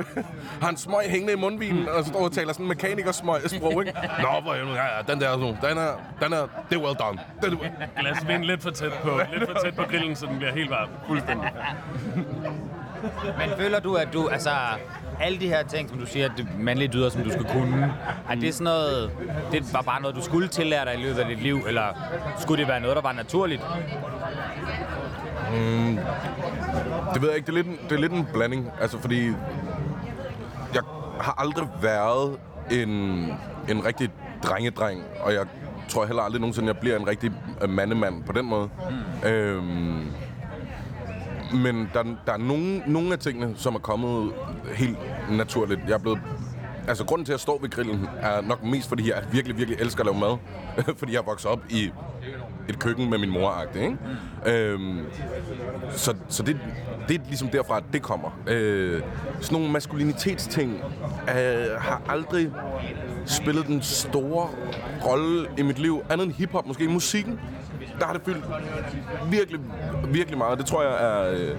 har 0.62 0.68
en 0.68 0.76
smøg 0.76 1.04
hængende 1.08 1.32
i 1.32 1.36
mundvinen 1.36 1.88
og 1.88 2.04
står 2.04 2.24
og 2.24 2.32
taler 2.32 2.52
sådan 2.52 2.66
mekaniker 2.66 3.12
sprog, 3.12 3.86
ikke? 3.86 3.98
Nå, 4.22 4.40
hvor 4.42 4.52
er 4.52 4.74
ja, 4.74 4.96
ja, 4.96 5.02
den 5.12 5.20
der, 5.20 5.36
nu, 5.36 5.46
den 5.46 5.78
er, 5.78 5.92
den 6.22 6.32
er, 6.32 6.46
det 6.70 6.76
er 6.76 6.82
well 6.82 6.96
done. 6.98 7.20
Den 7.42 7.52
er, 7.52 8.00
glas 8.00 8.28
vin 8.28 8.44
lidt 8.44 8.62
for 8.62 8.70
tæt 8.70 8.92
på, 9.02 9.20
lidt 9.38 9.50
for 9.50 9.58
tæt 9.64 9.74
på 9.74 9.82
grillen, 9.82 10.16
så 10.16 10.26
den 10.26 10.36
bliver 10.36 10.52
helt 10.52 10.70
varm. 10.70 10.88
Fuldstændig. 11.06 11.50
Men 13.38 13.50
føler 13.58 13.80
du, 13.80 13.94
at 13.94 14.08
du, 14.12 14.28
altså, 14.28 14.50
alle 15.20 15.40
de 15.40 15.48
her 15.48 15.62
ting, 15.62 15.88
som 15.88 15.98
du 15.98 16.06
siger, 16.06 16.28
det 16.36 16.46
mandlige 16.58 16.88
dyder, 16.88 17.08
som 17.08 17.22
du 17.22 17.30
skal 17.30 17.44
kunne, 17.44 17.94
er 18.30 18.34
det 18.34 18.54
sådan 18.54 18.64
noget, 18.64 19.10
det 19.52 19.72
var 19.72 19.82
bare 19.82 20.00
noget, 20.00 20.16
du 20.16 20.22
skulle 20.22 20.48
tillære 20.48 20.84
dig 20.84 20.94
i 20.94 21.02
løbet 21.02 21.18
af 21.18 21.28
dit 21.28 21.42
liv, 21.42 21.58
eller 21.66 21.84
skulle 22.38 22.60
det 22.60 22.68
være 22.68 22.80
noget, 22.80 22.96
der 22.96 23.02
var 23.02 23.12
naturligt? 23.12 23.62
det 27.14 27.22
ved 27.22 27.28
jeg 27.28 27.36
ikke, 27.36 27.46
det 27.46 27.52
er 27.52 27.62
lidt, 27.62 27.66
en, 27.66 27.78
det 27.88 27.92
er 27.92 28.00
lidt 28.00 28.12
en 28.12 28.26
blanding. 28.32 28.70
Altså, 28.80 28.98
fordi 28.98 29.26
jeg 30.74 30.82
har 31.20 31.34
aldrig 31.38 31.68
været 31.82 32.38
en, 32.70 32.88
en 33.68 33.84
rigtig 33.86 34.10
drengedreng, 34.42 35.02
og 35.20 35.32
jeg 35.32 35.46
tror 35.88 36.06
heller 36.06 36.22
aldrig 36.22 36.40
nogensinde, 36.40 36.68
jeg 36.68 36.76
bliver 36.76 36.96
en 36.96 37.06
rigtig 37.06 37.32
mandemand 37.68 38.24
på 38.24 38.32
den 38.32 38.46
måde. 38.46 38.68
Mm. 39.22 39.28
Øhm, 39.28 40.12
men 41.54 41.90
der, 41.94 42.02
der 42.26 42.32
er 42.32 42.36
nogle, 42.36 42.82
nogle 42.86 43.12
af 43.12 43.18
tingene, 43.18 43.54
som 43.56 43.74
er 43.74 43.78
kommet 43.78 44.32
helt 44.74 44.98
naturligt. 45.30 45.80
Jeg 45.86 45.94
er 45.94 45.98
blevet... 45.98 46.20
Altså, 46.88 47.04
grunden 47.04 47.24
til, 47.24 47.32
at 47.32 47.34
jeg 47.34 47.40
står 47.40 47.58
ved 47.60 47.70
grillen, 47.70 48.08
er 48.20 48.40
nok 48.40 48.64
mest, 48.64 48.88
fordi 48.88 49.08
jeg 49.08 49.24
virkelig, 49.32 49.56
virkelig 49.56 49.80
elsker 49.80 50.00
at 50.00 50.06
lave 50.06 50.18
mad. 50.18 50.36
fordi 50.98 51.12
jeg 51.12 51.18
er 51.18 51.24
vokset 51.24 51.50
op 51.50 51.60
i 51.70 51.90
et 52.68 52.78
køkken 52.78 53.10
med 53.10 53.18
min 53.18 53.30
mor 53.30 53.64
ikke? 53.74 53.96
Øhm, 54.46 54.98
så 55.90 56.14
så 56.28 56.42
det, 56.42 56.58
det 57.08 57.20
er 57.20 57.24
ligesom 57.26 57.48
derfra, 57.48 57.76
at 57.76 57.84
det 57.92 58.02
kommer. 58.02 58.40
Øh, 58.46 59.02
sådan 59.40 59.58
nogle 59.58 59.72
maskulinitetsting 59.72 60.72
øh, 61.28 61.80
har 61.80 62.02
aldrig 62.08 62.50
spillet 63.26 63.66
den 63.66 63.82
store 63.82 64.48
rolle 65.06 65.48
i 65.58 65.62
mit 65.62 65.78
liv. 65.78 66.02
Andet 66.10 66.24
end 66.24 66.34
hiphop, 66.34 66.66
måske 66.66 66.88
musikken. 66.88 67.40
Der 68.00 68.06
har 68.06 68.12
det 68.12 68.22
fyldt 68.24 68.44
virkelig, 69.30 69.60
virkelig 70.08 70.38
meget. 70.38 70.58
Det 70.58 70.66
tror 70.66 70.82
jeg 70.82 71.04
er... 71.04 71.32
Øh, 71.32 71.56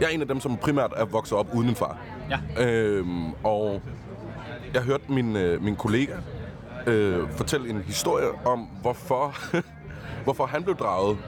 jeg 0.00 0.06
er 0.06 0.08
en 0.08 0.20
af 0.20 0.28
dem, 0.28 0.40
som 0.40 0.56
primært 0.56 0.92
er 0.96 1.04
vokset 1.04 1.38
op 1.38 1.54
uden 1.54 1.68
en 1.68 1.74
far. 1.74 1.98
Ja. 2.30 2.64
Øhm, 2.64 3.32
og 3.32 3.82
jeg 4.74 4.82
hørte 4.82 5.12
min, 5.12 5.36
øh, 5.36 5.62
min 5.62 5.76
kollega 5.76 6.12
øh, 6.86 7.30
fortælle 7.30 7.70
en 7.70 7.82
historie 7.82 8.26
om, 8.46 8.60
hvorfor, 8.60 9.34
hvorfor 10.24 10.46
han 10.46 10.62
blev 10.62 10.76
draget 10.76 11.18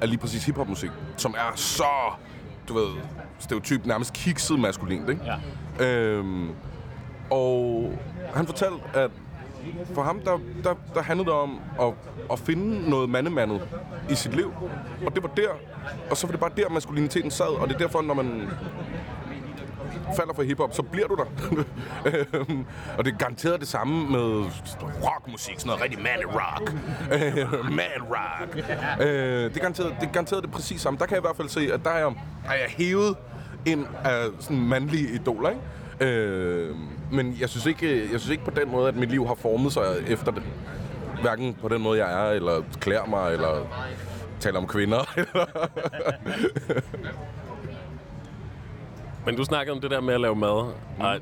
af 0.00 0.08
lige 0.08 0.18
præcis 0.18 0.44
hiphopmusik, 0.46 0.90
som 1.16 1.34
er 1.38 1.56
så, 1.56 1.84
du 2.68 2.74
ved, 2.74 2.88
stereotyp, 3.38 3.86
nærmest 3.86 4.12
kikset 4.12 4.60
maskulint, 4.60 5.08
ikke? 5.08 5.22
Ja. 5.78 5.86
Øhm, 5.86 6.50
og 7.30 7.92
han 8.34 8.46
fortalte, 8.46 8.78
at 8.94 9.10
for 9.94 10.02
ham, 10.02 10.20
der, 10.20 10.38
der, 10.64 10.74
der 10.94 11.02
handlede 11.02 11.30
det 11.30 11.38
om 11.38 11.60
at, 11.80 11.92
at 12.32 12.38
finde 12.38 12.90
noget 12.90 13.10
mandemandet 13.10 13.68
i 14.10 14.14
sit 14.14 14.36
liv. 14.36 14.52
Og 15.06 15.14
det 15.14 15.22
var 15.22 15.28
der, 15.28 15.48
og 16.10 16.16
så 16.16 16.26
var 16.26 16.30
det 16.30 16.40
bare 16.40 16.50
der, 16.56 16.68
maskuliniteten 16.68 17.30
sad. 17.30 17.60
Og 17.60 17.68
det 17.68 17.74
er 17.74 17.78
derfor, 17.78 18.02
når 18.02 18.14
man 18.14 18.48
falder 20.16 20.34
for 20.34 20.42
hiphop, 20.42 20.74
så 20.74 20.82
bliver 20.82 21.06
du 21.06 21.14
der. 21.14 21.24
Og 22.98 23.04
det 23.04 23.12
er 23.12 23.18
garanteret 23.18 23.60
det 23.60 23.68
samme 23.68 24.10
med 24.10 24.44
rockmusik, 25.04 25.54
sådan 25.60 25.66
noget 25.66 25.82
rigtig 25.82 26.02
man 26.02 26.26
rock. 26.26 26.74
Man 27.80 28.02
rock. 28.02 28.56
Øh, 29.00 29.06
det, 29.44 29.56
er 29.56 29.60
garanteret, 29.60 29.96
det 30.00 30.08
er 30.08 30.12
garanteret 30.12 30.42
det 30.42 30.50
præcis 30.52 30.80
samme. 30.80 30.98
Der 30.98 31.06
kan 31.06 31.14
jeg 31.14 31.20
i 31.20 31.26
hvert 31.26 31.36
fald 31.36 31.48
se, 31.48 31.72
at 31.72 31.80
der 31.84 31.90
er, 31.90 32.06
er 32.44 32.54
jeg 32.54 32.68
hævet 32.68 33.16
ind 33.66 33.86
af 34.04 34.26
sådan 34.40 34.60
mandlige 34.60 35.08
idoler, 35.14 35.48
ikke? 35.48 35.62
Øh, 36.00 36.70
men 37.12 37.36
jeg 37.40 37.48
synes, 37.48 37.66
ikke, 37.66 38.00
jeg 38.12 38.20
synes 38.20 38.28
ikke 38.28 38.44
på 38.44 38.50
den 38.50 38.70
måde, 38.70 38.88
at 38.88 38.96
mit 38.96 39.10
liv 39.10 39.26
har 39.26 39.34
formet 39.34 39.72
sig 39.72 39.82
efter 40.08 40.32
det. 40.32 40.42
Hverken 41.22 41.54
på 41.54 41.68
den 41.68 41.82
måde, 41.82 42.04
jeg 42.06 42.26
er, 42.28 42.32
eller 42.32 42.62
klæder 42.80 43.06
mig, 43.06 43.32
eller 43.32 43.66
taler 44.40 44.58
om 44.58 44.66
kvinder. 44.66 44.98
Men 49.26 49.36
du 49.36 49.44
snakkede 49.44 49.74
om 49.74 49.80
det 49.80 49.90
der 49.90 50.00
med 50.00 50.14
at 50.14 50.20
lave 50.20 50.36
mad, 50.36 50.72
og 51.00 51.16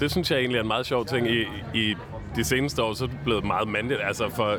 det 0.00 0.10
synes 0.10 0.30
jeg 0.30 0.38
egentlig 0.38 0.58
er 0.58 0.62
en 0.62 0.68
meget 0.68 0.86
sjov 0.86 1.06
ting. 1.06 1.28
I, 1.30 1.46
i 1.74 1.94
de 2.36 2.44
seneste 2.44 2.82
år, 2.82 2.92
så 2.92 3.04
er 3.04 3.08
det 3.08 3.18
blevet 3.24 3.44
meget 3.44 3.68
mandligt. 3.68 4.00
Altså 4.04 4.28
for 4.30 4.56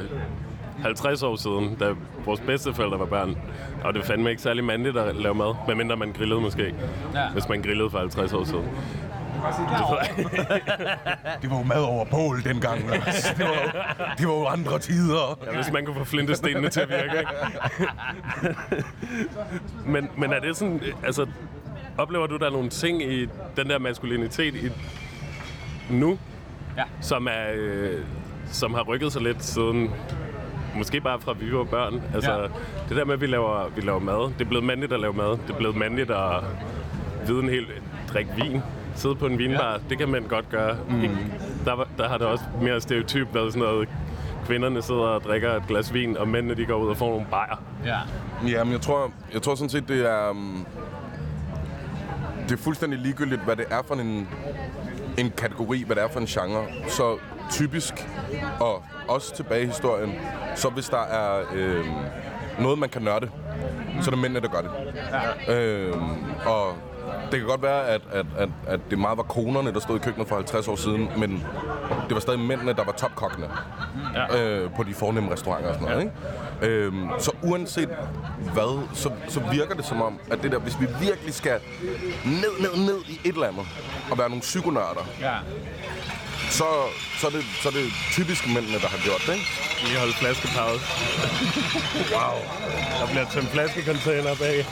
50 0.81 1.23
år 1.23 1.35
siden, 1.35 1.75
da 1.75 1.85
vores 2.25 2.39
bedsteforældre 2.39 2.99
var 2.99 3.05
børn, 3.05 3.37
og 3.83 3.93
det 3.93 4.03
fandme 4.05 4.29
ikke 4.29 4.41
særlig 4.41 4.63
mandligt 4.63 4.97
at 4.97 5.15
lave 5.15 5.35
mad, 5.35 5.55
medmindre 5.67 5.97
man 5.97 6.11
grillede 6.13 6.41
måske, 6.41 6.73
Ja. 7.13 7.29
hvis 7.29 7.49
man 7.49 7.61
grillede 7.61 7.89
for 7.89 7.99
50 7.99 8.33
år 8.33 8.43
siden. 8.43 8.65
det 11.41 11.49
var 11.51 11.57
jo 11.57 11.63
mad 11.63 11.81
over 11.83 12.05
bål 12.05 12.43
dengang. 12.43 12.89
Lars. 12.89 13.23
Det 13.37 13.45
var, 13.45 13.53
jo- 13.53 13.81
det 14.17 14.27
var 14.27 14.33
jo 14.33 14.45
andre 14.45 14.79
tider. 14.79 15.39
Ja, 15.45 15.55
hvis 15.55 15.71
man 15.71 15.85
kunne 15.85 15.95
få 15.95 16.03
flintestenene 16.03 16.69
til 16.69 16.79
at 16.79 16.89
virke, 16.89 17.19
ikke? 17.19 17.31
men, 19.93 20.09
men 20.17 20.33
er 20.33 20.39
det 20.39 20.57
sådan, 20.57 20.81
altså, 21.05 21.25
oplever 21.97 22.27
du, 22.27 22.37
der 22.37 22.45
er 22.45 22.49
nogle 22.51 22.69
ting 22.69 23.03
i 23.03 23.27
den 23.57 23.69
der 23.69 23.79
maskulinitet 23.79 24.55
i 24.55 24.69
nu, 25.89 26.17
Ja. 26.77 26.83
som, 27.01 27.27
er, 27.27 27.45
øh, 27.55 27.99
som 28.51 28.73
har 28.73 28.81
rykket 28.83 29.13
sig 29.13 29.21
lidt 29.21 29.43
siden, 29.43 29.91
måske 30.75 31.01
bare 31.01 31.19
fra 31.19 31.33
vi 31.39 31.53
var 31.53 31.63
børn. 31.63 32.01
Altså, 32.13 32.31
Ja. 32.31 32.41
det 32.89 32.97
der 32.97 33.05
med, 33.05 33.13
at 33.13 33.21
vi 33.21 33.27
laver, 33.27 33.69
vi 33.75 33.81
laver 33.81 33.99
mad, 33.99 34.33
det 34.33 34.41
er 34.41 34.45
blevet 34.49 34.65
mandligt 34.65 34.93
at 34.93 34.99
lave 34.99 35.13
mad. 35.13 35.29
Det 35.31 35.49
er 35.49 35.57
blevet 35.57 35.75
mandligt 35.75 36.11
at 36.11 36.43
vide 37.27 37.39
en 37.43 37.49
hel, 37.49 37.65
drikke 38.13 38.31
vin. 38.35 38.61
Sidde 38.95 39.15
på 39.15 39.25
en 39.25 39.37
vinbar, 39.37 39.71
ja. 39.71 39.77
det 39.89 39.97
kan 39.97 40.09
mænd 40.09 40.27
godt 40.27 40.49
gøre. 40.49 40.77
Mm. 40.89 41.07
Der, 41.65 41.73
var- 41.75 41.87
der 41.97 42.09
har 42.09 42.17
det 42.17 42.27
også 42.27 42.43
mere 42.61 42.81
stereotyp 42.81 43.27
været 43.33 43.53
sådan 43.53 43.67
noget, 43.67 43.89
kvinderne 44.45 44.81
sidder 44.81 45.01
og 45.01 45.21
drikker 45.23 45.53
et 45.55 45.63
glas 45.67 45.93
vin, 45.93 46.17
og 46.17 46.27
mændene 46.27 46.55
de 46.55 46.65
går 46.65 46.75
ud 46.75 46.89
og 46.89 46.97
får 46.97 47.09
nogle 47.09 47.25
bajer. 47.31 47.63
Ja. 47.85 47.97
Jamen, 48.47 48.73
jeg 48.73 48.81
tror, 48.81 49.11
jeg 49.33 49.41
tror 49.41 49.55
sådan 49.55 49.69
set, 49.69 49.87
det 49.87 50.09
er... 50.11 50.29
Um, 50.29 50.65
det 52.43 52.51
er 52.51 52.57
fuldstændig 52.63 52.99
ligegyldigt, 52.99 53.41
hvad 53.41 53.55
det 53.55 53.65
er 53.71 53.81
for 53.87 53.95
en, 53.95 54.27
en 55.17 55.31
kategori, 55.37 55.83
hvad 55.85 55.95
det 55.95 56.03
er 56.03 56.07
for 56.07 56.19
en 56.19 56.25
genre. 56.25 56.65
Så 56.87 57.17
typisk, 57.51 57.93
og 58.59 58.83
også 59.07 59.35
tilbage 59.35 59.63
i 59.63 59.65
historien, 59.65 60.13
så 60.55 60.69
hvis 60.69 60.89
der 60.89 60.97
er 61.01 61.39
øh, 61.55 61.85
noget, 62.59 62.79
man 62.79 62.89
kan 62.89 63.01
nørde, 63.01 63.29
så 64.01 64.09
er 64.09 64.13
det 64.13 64.21
mændene, 64.21 64.39
der 64.41 64.47
gør 64.47 64.61
det. 64.61 64.71
Ja. 65.47 65.61
Øh, 65.61 65.93
og 66.45 66.73
det 67.31 67.39
kan 67.39 67.47
godt 67.47 67.61
være, 67.61 67.87
at, 67.87 68.01
at, 68.11 68.25
at, 68.37 68.49
at 68.67 68.79
det 68.89 68.99
meget 68.99 69.17
var 69.17 69.23
konerne, 69.23 69.73
der 69.73 69.79
stod 69.79 69.95
i 69.95 69.99
køkkenet 69.99 70.27
for 70.27 70.35
50 70.35 70.67
år 70.67 70.75
siden, 70.75 71.09
men 71.17 71.31
det 72.07 72.13
var 72.13 72.19
stadig 72.19 72.39
mændene, 72.39 72.73
der 72.73 72.83
var 72.83 72.91
topkokkene 72.91 73.47
ja. 74.15 74.43
øh, 74.43 74.69
på 74.75 74.83
de 74.83 74.93
fornemme 74.93 75.31
restauranter 75.31 75.69
og 75.69 75.75
sådan 75.75 75.87
noget. 75.89 76.11
Ikke? 76.61 76.75
Øhm, 76.75 77.09
så 77.19 77.31
uanset 77.43 77.89
hvad, 78.53 78.87
så, 78.93 79.11
så 79.27 79.39
virker 79.51 79.75
det 79.75 79.85
som 79.85 80.01
om, 80.01 80.19
at 80.31 80.43
det 80.43 80.51
der, 80.51 80.59
hvis 80.59 80.79
vi 80.81 80.87
virkelig 81.01 81.33
skal 81.33 81.59
ned, 82.25 82.59
ned, 82.61 82.85
ned 82.85 82.97
i 83.09 83.19
et 83.23 83.33
eller 83.33 83.47
andet, 83.47 83.65
og 84.11 84.17
være 84.17 84.29
nogle 84.29 84.41
psykonørder, 84.41 85.07
Ja. 85.21 85.33
så, 86.49 86.63
så, 87.19 87.27
er 87.27 87.31
det, 87.31 87.43
så 87.61 87.69
er 87.69 87.73
det 87.73 87.85
typisk 88.11 88.47
mændene, 88.47 88.79
der 88.79 88.87
har 88.87 88.97
gjort 89.03 89.23
det. 89.27 89.33
Ikke? 89.33 89.45
Lige 89.83 89.99
holde 89.99 90.13
flaskepause. 90.13 90.85
wow. 92.15 92.35
Der 92.99 93.07
bliver 93.11 93.25
tømt 93.33 93.47
flaskecontainer 93.49 94.35
bag. 94.35 94.65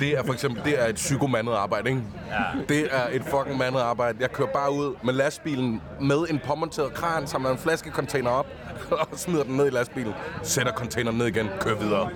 Det 0.00 0.18
er 0.18 0.22
for 0.24 0.32
eksempel 0.32 0.64
det 0.64 0.82
er 0.82 0.86
et 0.86 0.94
psykomandet 0.94 1.52
arbejde, 1.52 1.88
ikke? 1.90 2.02
Ja. 2.28 2.60
Det 2.68 2.88
er 2.90 3.08
et 3.12 3.22
fucking 3.22 3.58
mandet 3.58 3.80
arbejde. 3.80 4.18
Jeg 4.20 4.32
kører 4.32 4.48
bare 4.48 4.72
ud 4.72 4.96
med 5.02 5.14
lastbilen 5.14 5.82
med 6.00 6.26
en 6.30 6.40
påmonteret 6.46 6.94
kran, 6.94 7.26
samler 7.26 7.50
en 7.50 7.58
flaskecontainer 7.58 8.30
op 8.30 8.46
og 8.90 9.08
smider 9.16 9.44
den 9.44 9.56
ned 9.56 9.66
i 9.66 9.70
lastbilen. 9.70 10.12
Sætter 10.42 10.72
containeren 10.72 11.18
ned 11.18 11.26
igen, 11.26 11.48
kører 11.60 11.78
videre. 11.78 12.10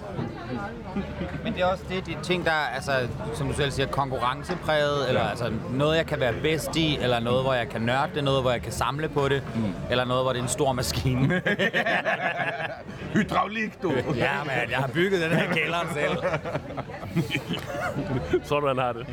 Men 1.45 1.53
det 1.53 1.63
er 1.63 1.67
også 1.67 1.85
det, 1.89 2.07
de 2.07 2.17
ting, 2.23 2.45
der 2.45 2.51
er, 2.51 2.75
altså, 2.75 2.93
som 3.35 3.49
du 3.49 3.55
selv 3.55 3.71
siger, 3.71 3.87
konkurrencepræget, 3.87 5.09
eller 5.09 5.21
altså 5.21 5.53
noget, 5.71 5.97
jeg 5.97 6.07
kan 6.07 6.21
være 6.21 6.33
bedst 6.43 6.77
i, 6.77 6.99
eller 7.01 7.21
noget, 7.21 7.43
hvor 7.43 7.55
jeg 7.55 7.69
kan 7.69 7.81
nørde 7.81 8.11
det, 8.15 8.25
noget, 8.25 8.43
hvor 8.43 8.51
jeg 8.51 8.63
kan 8.63 8.73
samle 8.73 9.09
på 9.09 9.29
det, 9.29 9.43
mm. 9.55 9.75
eller 9.91 10.05
noget, 10.05 10.25
hvor 10.25 10.33
det 10.33 10.39
er 10.39 10.43
en 10.43 10.49
stor 10.49 10.73
maskine. 10.73 11.43
Hydraulik, 13.15 13.83
du! 13.83 13.93
ja, 14.17 14.45
man, 14.47 14.71
jeg 14.71 14.79
har 14.79 14.87
bygget 14.87 15.21
den 15.21 15.31
her 15.31 15.55
kælder 15.55 15.79
selv. 15.95 16.17
Så 18.49 18.61
du, 18.61 18.69
han 18.69 18.79
har 18.79 18.93
det. 18.93 19.07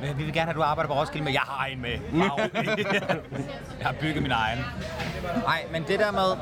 Men 0.00 0.18
vi 0.18 0.24
vil 0.24 0.32
gerne 0.32 0.40
have, 0.40 0.50
at 0.50 0.56
du 0.56 0.62
arbejder 0.62 0.88
på 0.88 1.00
Roskilde, 1.00 1.24
men 1.24 1.34
jeg 1.34 1.40
har 1.40 1.66
en 1.66 1.82
med. 1.82 1.98
Wow. 2.12 2.38
jeg 3.78 3.86
har 3.86 3.94
bygget 4.00 4.22
min 4.22 4.30
egen. 4.30 4.58
Nej, 5.42 5.64
men 5.72 5.84
det 5.88 5.98
der 5.98 6.12
med, 6.12 6.36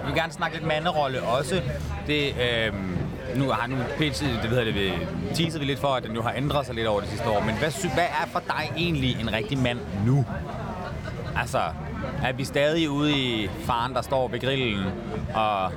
vi 0.00 0.06
vil 0.06 0.14
gerne 0.14 0.32
snakke 0.32 0.56
lidt 0.56 0.66
manderolle 0.66 1.22
også. 1.22 1.62
Det, 2.06 2.34
øhm, 2.40 2.98
nu 3.36 3.50
har 3.50 3.66
nu 3.66 3.76
PT, 3.96 4.20
det 4.42 4.50
ved 4.50 4.56
jeg, 4.58 4.66
det 4.66 4.74
vi 4.74 4.92
teaser 5.34 5.58
vi 5.58 5.64
lidt 5.64 5.78
for, 5.78 5.88
at 5.88 6.02
det 6.02 6.12
nu 6.12 6.20
har 6.20 6.32
ændret 6.36 6.66
sig 6.66 6.74
lidt 6.74 6.86
over 6.86 7.00
det 7.00 7.08
sidste 7.08 7.28
år. 7.28 7.40
Men 7.40 7.54
hvad, 7.54 7.94
hvad 7.94 8.04
er 8.04 8.26
for 8.26 8.40
dig 8.40 8.72
egentlig 8.76 9.20
en 9.20 9.32
rigtig 9.32 9.58
mand 9.58 9.78
nu? 10.06 10.24
Altså, 11.36 11.60
er 12.22 12.32
vi 12.32 12.44
stadig 12.44 12.90
ude 12.90 13.12
i 13.12 13.48
faren, 13.64 13.94
der 13.94 14.02
står 14.02 14.28
ved 14.28 14.40
grillen 14.40 14.84
og 15.34 15.72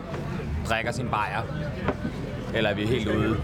drikker 0.69 0.91
sin 0.91 1.09
bajer? 1.09 1.41
Eller 2.53 2.69
er 2.69 2.73
vi 2.73 2.85
helt 2.85 3.07
ude? 3.07 3.37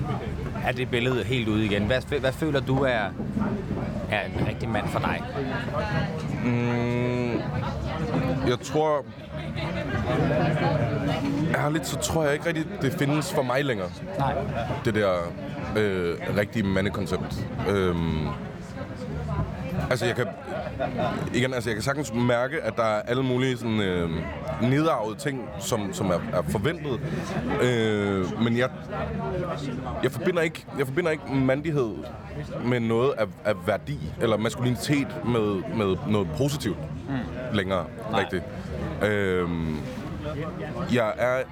Er 0.65 0.71
det 0.71 0.89
billede 0.89 1.23
helt 1.23 1.47
ude 1.47 1.65
igen? 1.65 1.85
Hvad, 1.85 2.19
hvad 2.19 2.31
føler 2.31 2.59
du 2.59 2.83
er, 2.83 3.03
er 4.11 4.21
en 4.25 4.47
rigtig 4.47 4.69
mand 4.69 4.87
for 4.87 4.99
dig? 4.99 5.23
Mm, 6.45 7.31
jeg 8.47 8.59
tror... 8.63 9.05
Ærligt, 11.55 11.87
så 11.87 11.97
tror 11.99 12.23
jeg 12.23 12.33
ikke 12.33 12.45
rigtigt, 12.45 12.67
det 12.81 12.93
findes 12.93 13.33
for 13.33 13.41
mig 13.43 13.65
længere. 13.65 13.89
Nej. 14.19 14.33
Det 14.85 14.95
der 14.95 15.11
øh, 15.77 16.15
rigtige 16.37 16.63
mandekoncept. 16.63 17.47
Øhm, 17.69 18.27
altså, 19.89 20.05
jeg 20.05 20.15
kan... 20.15 20.27
Igen, 21.33 21.53
altså, 21.53 21.69
jeg 21.69 21.75
kan 21.75 21.83
sagtens 21.83 22.13
mærke, 22.13 22.61
at 22.61 22.75
der 22.77 22.83
er 22.83 23.01
alle 23.01 23.23
mulige 23.23 23.57
sådan, 23.57 23.79
øh, 23.79 24.09
nedarvede 24.61 25.19
ting, 25.19 25.49
som, 25.59 25.93
som 25.93 26.11
er, 26.11 26.19
er 26.33 26.41
forventet. 26.49 26.99
Øh, 27.61 28.43
men 28.43 28.57
jeg, 28.57 28.69
jeg, 30.03 30.11
forbinder 30.11 30.41
ikke, 30.41 30.65
jeg 30.77 30.87
forbinder 30.87 31.11
ikke 31.11 31.23
mandighed 31.33 31.93
med 32.65 32.79
noget 32.79 33.13
af, 33.17 33.25
af 33.45 33.67
værdi, 33.67 33.99
eller 34.21 34.37
maskulinitet 34.37 35.07
med, 35.25 35.75
med 35.75 35.97
noget 36.07 36.27
positivt 36.37 36.77
mm. 37.09 37.15
længere, 37.53 37.85
Nej. 38.11 38.19
rigtigt. 38.21 38.43
Øh, 39.03 39.49
jeg 40.93 41.13
er 41.17 41.43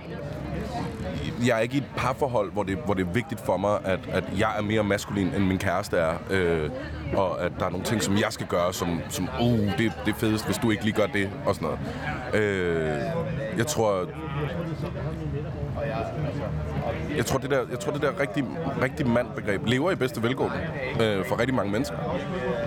jeg 1.47 1.57
er 1.57 1.59
ikke 1.59 1.75
i 1.75 1.77
et 1.77 1.85
parforhold, 1.97 2.51
hvor 2.51 2.63
det, 2.63 2.77
hvor 2.85 2.93
det 2.93 3.07
er 3.07 3.11
vigtigt 3.11 3.41
for 3.45 3.57
mig, 3.57 3.79
at, 3.83 3.99
at 4.11 4.23
jeg 4.37 4.53
er 4.57 4.61
mere 4.61 4.83
maskulin, 4.83 5.27
end 5.27 5.43
min 5.45 5.57
kæreste 5.57 5.97
er. 5.97 6.13
Øh, 6.29 6.69
og 7.15 7.43
at 7.45 7.51
der 7.59 7.65
er 7.65 7.69
nogle 7.69 7.85
ting, 7.85 8.03
som 8.03 8.17
jeg 8.17 8.27
skal 8.29 8.47
gøre, 8.47 8.73
som, 8.73 8.99
som 9.09 9.29
uh, 9.41 9.59
det, 9.59 9.77
det 9.77 10.13
er 10.13 10.17
fedest, 10.17 10.45
hvis 10.45 10.57
du 10.57 10.71
ikke 10.71 10.83
lige 10.83 10.95
gør 10.95 11.07
det, 11.07 11.29
og 11.45 11.55
sådan 11.55 11.67
noget. 11.67 12.43
Øh, 12.43 12.97
jeg 13.57 13.67
tror... 13.67 14.05
Jeg 17.17 17.25
tror, 17.25 17.39
det 17.39 17.49
der, 17.49 17.59
jeg 17.71 17.79
tror, 17.79 17.91
det 17.91 18.01
der 18.01 18.19
rigtig, 18.19 18.45
rigtig 18.81 19.07
mandbegreb 19.07 19.61
lever 19.65 19.91
i 19.91 19.95
bedste 19.95 20.23
velgående 20.23 20.57
øh, 21.01 21.25
for 21.25 21.39
rigtig 21.39 21.55
mange 21.55 21.71
mennesker. 21.71 21.97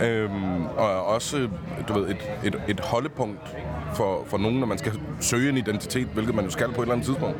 Øhm, 0.02 0.66
og 0.66 0.84
er 0.84 0.98
også 1.14 1.48
du 1.88 1.92
ved, 1.92 2.08
et, 2.08 2.16
et, 2.44 2.56
et 2.68 2.80
holdepunkt 2.80 3.56
for, 3.94 4.24
for 4.26 4.38
nogen, 4.38 4.60
når 4.60 4.66
man 4.66 4.78
skal 4.78 4.92
søge 5.20 5.48
en 5.48 5.56
identitet, 5.56 6.06
hvilket 6.06 6.34
man 6.34 6.44
jo 6.44 6.50
skal 6.50 6.72
på 6.72 6.82
et 6.82 6.84
eller 6.84 6.92
andet 6.92 7.06
tidspunkt. 7.06 7.38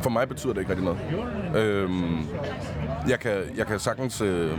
For 0.00 0.10
mig 0.10 0.28
betyder 0.28 0.52
det 0.52 0.60
ikke 0.60 0.70
rigtig 0.72 0.84
noget. 0.84 1.00
Øhm, 1.64 2.18
jeg, 3.08 3.20
kan, 3.20 3.42
jeg 3.56 3.66
kan 3.66 3.78
sagtens... 3.78 4.20
Øh, 4.20 4.58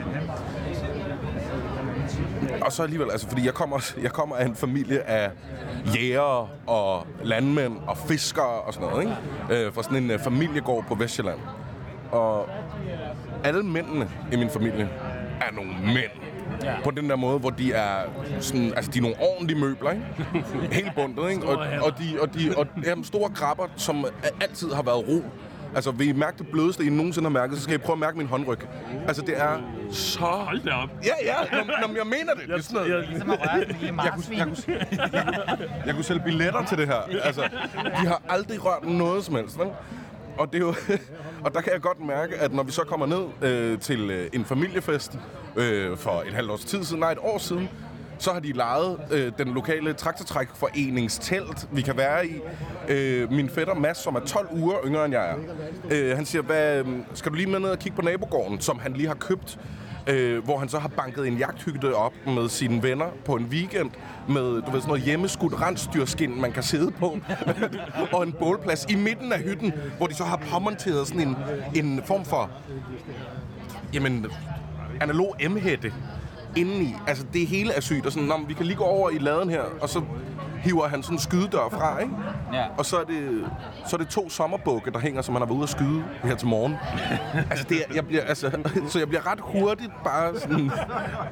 og 2.62 2.72
så 2.72 2.84
alligevel, 2.84 3.12
altså, 3.12 3.30
fordi 3.30 3.46
jeg 3.46 3.54
kommer, 3.54 3.92
jeg 4.04 4.12
kommer 4.12 4.36
af 4.36 4.46
en 4.46 4.56
familie 4.56 5.10
af 5.10 5.32
jægere 5.96 6.48
og 6.68 7.08
landmænd 7.24 7.78
og 7.88 7.98
fiskere 7.98 8.62
og 8.62 8.74
sådan 8.74 8.90
noget, 8.90 9.02
ikke? 9.04 9.66
Øh, 9.66 9.74
fra 9.74 9.84
sådan 9.84 10.04
en 10.04 10.12
øh, 10.12 10.20
familiegård 10.20 10.86
på 10.88 10.96
Vestjylland. 10.96 11.40
Og 12.12 12.50
alle 13.44 13.64
mændene 13.64 14.10
i 14.32 14.36
min 14.36 14.50
familie 14.50 14.90
er 15.42 15.54
nogle 15.54 15.72
mænd. 15.94 16.29
Ja. 16.64 16.74
På 16.84 16.92
den 16.92 17.10
der 17.10 17.16
måde, 17.16 17.40
hvor 17.40 17.50
de 17.50 17.74
er 17.74 17.96
sådan, 18.40 18.74
altså 18.76 18.92
de 18.92 18.98
er 18.98 19.02
nogle 19.02 19.18
ordentlige 19.20 19.60
møbler, 19.60 19.92
ikke? 19.92 20.06
Helt 20.72 20.96
bundet, 20.96 21.32
ikke? 21.32 21.48
Og, 21.48 21.58
og, 21.58 21.94
de, 22.00 22.18
og, 22.22 22.34
de, 22.34 22.54
og 22.58 22.68
jamen, 22.86 23.04
store 23.04 23.30
krabber, 23.30 23.68
som 23.76 24.06
altid 24.42 24.72
har 24.74 24.84
været 24.84 25.08
ro. 25.08 25.24
Altså, 25.76 25.92
vil 25.92 26.08
I 26.08 26.12
mærke 26.12 26.38
det 26.38 26.48
blødeste, 26.48 26.86
I 26.86 26.90
nogensinde 26.90 27.26
har 27.26 27.34
mærket, 27.34 27.58
så 27.58 27.64
skal 27.64 27.76
I 27.76 27.78
prøve 27.78 27.94
at 27.94 28.00
mærke 28.00 28.18
min 28.18 28.28
håndryg. 28.28 28.58
Altså, 29.08 29.22
det 29.22 29.42
er 29.42 29.58
så... 29.92 30.20
Hold 30.20 30.60
da 30.64 30.72
op. 30.72 30.90
Ja, 31.04 31.14
ja, 31.24 31.58
når, 31.58 31.88
når 31.88 31.96
jeg 31.96 32.06
mener 32.06 32.34
det. 32.40 32.48
Det 32.48 32.56
er 32.56 32.62
sådan 32.62 32.88
noget... 32.88 33.02
Jeg, 33.02 33.10
Ligesom 33.10 33.32
at 33.32 33.40
røre 33.40 33.60
lille 33.60 34.04
Jeg 34.04 34.12
kunne, 34.14 34.38
jeg, 34.38 34.48
kunne, 34.48 34.56
jeg, 34.72 35.08
kunne, 35.12 35.70
jeg 35.86 35.94
kunne 35.96 36.04
sælge 36.04 36.22
billetter 36.26 36.66
til 36.66 36.78
det 36.78 36.88
her. 36.88 37.20
Altså, 37.24 37.42
de 37.84 38.08
har 38.08 38.22
aldrig 38.30 38.66
rørt 38.66 38.84
noget 38.90 39.24
som 39.24 39.36
helst, 39.36 39.60
vel? 39.60 39.68
Og, 40.40 40.54
det 40.54 40.56
er 40.56 40.66
jo, 40.66 40.74
og 41.46 41.54
der 41.54 41.62
kan 41.62 41.74
jeg 41.74 41.82
godt 41.82 42.06
mærke, 42.06 42.36
at 42.36 42.54
når 42.54 42.64
vi 42.64 42.72
så 42.72 42.82
kommer 42.82 43.06
ned 43.06 43.50
øh, 43.50 43.80
til 43.80 44.10
øh, 44.10 44.30
en 44.34 44.46
familiefest 44.46 45.20
øh, 45.56 45.98
for 45.98 46.24
et 46.28 46.34
halvt 46.34 46.52
års 46.52 46.66
tid 46.66 46.84
siden, 46.84 47.00
nej 47.00 47.12
et 47.12 47.18
år 47.22 47.38
siden, 47.38 47.70
så 48.18 48.32
har 48.32 48.40
de 48.40 48.52
lejet 48.52 49.00
øh, 49.12 49.32
den 49.38 49.48
lokale 49.48 49.94
traktortrækforeningstelt, 49.94 51.68
vi 51.72 51.82
kan 51.82 51.98
være 51.98 52.28
i. 52.28 52.42
Øh, 52.88 53.32
min 53.32 53.50
fætter 53.50 53.74
Mads, 53.74 53.98
som 53.98 54.16
er 54.16 54.20
12 54.20 54.48
uger 54.52 54.76
yngre 54.86 55.06
end 55.06 55.14
jeg 55.14 55.30
er, 55.30 55.36
øh, 55.92 56.16
han 56.16 56.26
siger, 56.26 56.42
Hvad, 56.42 56.80
øhm, 56.80 57.04
skal 57.14 57.32
du 57.32 57.36
lige 57.36 57.50
med 57.50 57.60
ned 57.60 57.70
og 57.70 57.80
kigge 57.80 57.96
på 57.96 58.02
nabogården, 58.02 58.62
som 58.62 58.80
han 58.80 58.94
lige 58.94 59.08
har 59.08 59.16
købt? 59.16 59.60
Øh, 60.08 60.44
hvor 60.44 60.58
han 60.58 60.70
så 60.70 60.80
har 60.80 60.88
banket 60.88 61.28
en 61.28 61.38
jagthytte 61.38 61.96
op 61.96 62.14
med 62.26 62.50
sine 62.50 62.84
venner 62.84 63.06
på 63.26 63.36
en 63.36 63.46
weekend 63.46 63.92
med 64.28 64.44
du 64.44 64.52
ved, 64.52 64.64
sådan 64.64 64.88
noget 64.88 65.02
hjemmeskudt 65.02 65.62
rensdyrskin, 65.62 66.42
man 66.42 66.52
kan 66.52 66.64
sidde 66.64 66.92
på, 66.92 67.18
og 68.14 68.24
en 68.24 68.34
bålplads 68.40 68.86
i 68.90 68.96
midten 68.96 69.34
af 69.34 69.40
hytten, 69.40 69.74
hvor 69.98 70.08
de 70.08 70.14
så 70.14 70.24
har 70.24 70.38
påmonteret 70.52 71.08
sådan 71.08 71.28
en, 71.28 71.36
en 71.76 72.02
form 72.06 72.26
for 72.26 72.50
jamen, 73.94 74.26
analog 75.02 75.36
M-hætte 75.50 75.94
indeni. 76.56 76.96
Altså, 77.08 77.26
det 77.34 77.48
hele 77.48 77.74
er 77.74 77.82
sygt. 77.82 78.06
Og 78.06 78.12
sådan, 78.12 78.32
vi 78.48 78.54
kan 78.54 78.66
lige 78.66 78.78
gå 78.78 78.84
over 78.84 79.10
i 79.10 79.18
laden 79.18 79.50
her, 79.50 79.62
og 79.82 79.90
så 79.90 80.02
hiver 80.62 80.88
han 80.88 81.04
sådan 81.04 81.16
en 81.16 81.20
skydedør 81.20 81.70
fra, 81.72 82.00
ikke? 82.00 82.14
Ja. 82.54 82.66
Og 82.78 82.86
så 82.86 82.98
er, 82.98 83.04
det, 83.04 83.46
så 83.88 83.96
er 83.96 83.98
det 83.98 84.08
to 84.08 84.30
sommerbukke, 84.30 84.92
der 84.92 85.00
hænger, 85.00 85.22
som 85.22 85.36
han 85.36 85.42
har 85.42 85.46
været 85.46 85.56
ude 85.56 85.64
at 85.64 85.70
skyde 85.70 86.04
her 86.24 86.36
til 86.36 86.48
morgen. 86.48 86.76
altså, 87.52 87.66
det 87.70 87.78
er, 87.78 87.94
jeg 87.96 88.08
bliver, 88.08 88.24
altså, 88.24 88.52
så 88.92 89.00
jeg 89.00 89.08
bliver 89.08 89.32
ret 89.32 89.40
hurtigt 89.42 89.92
bare 90.04 90.40
sådan 90.40 90.72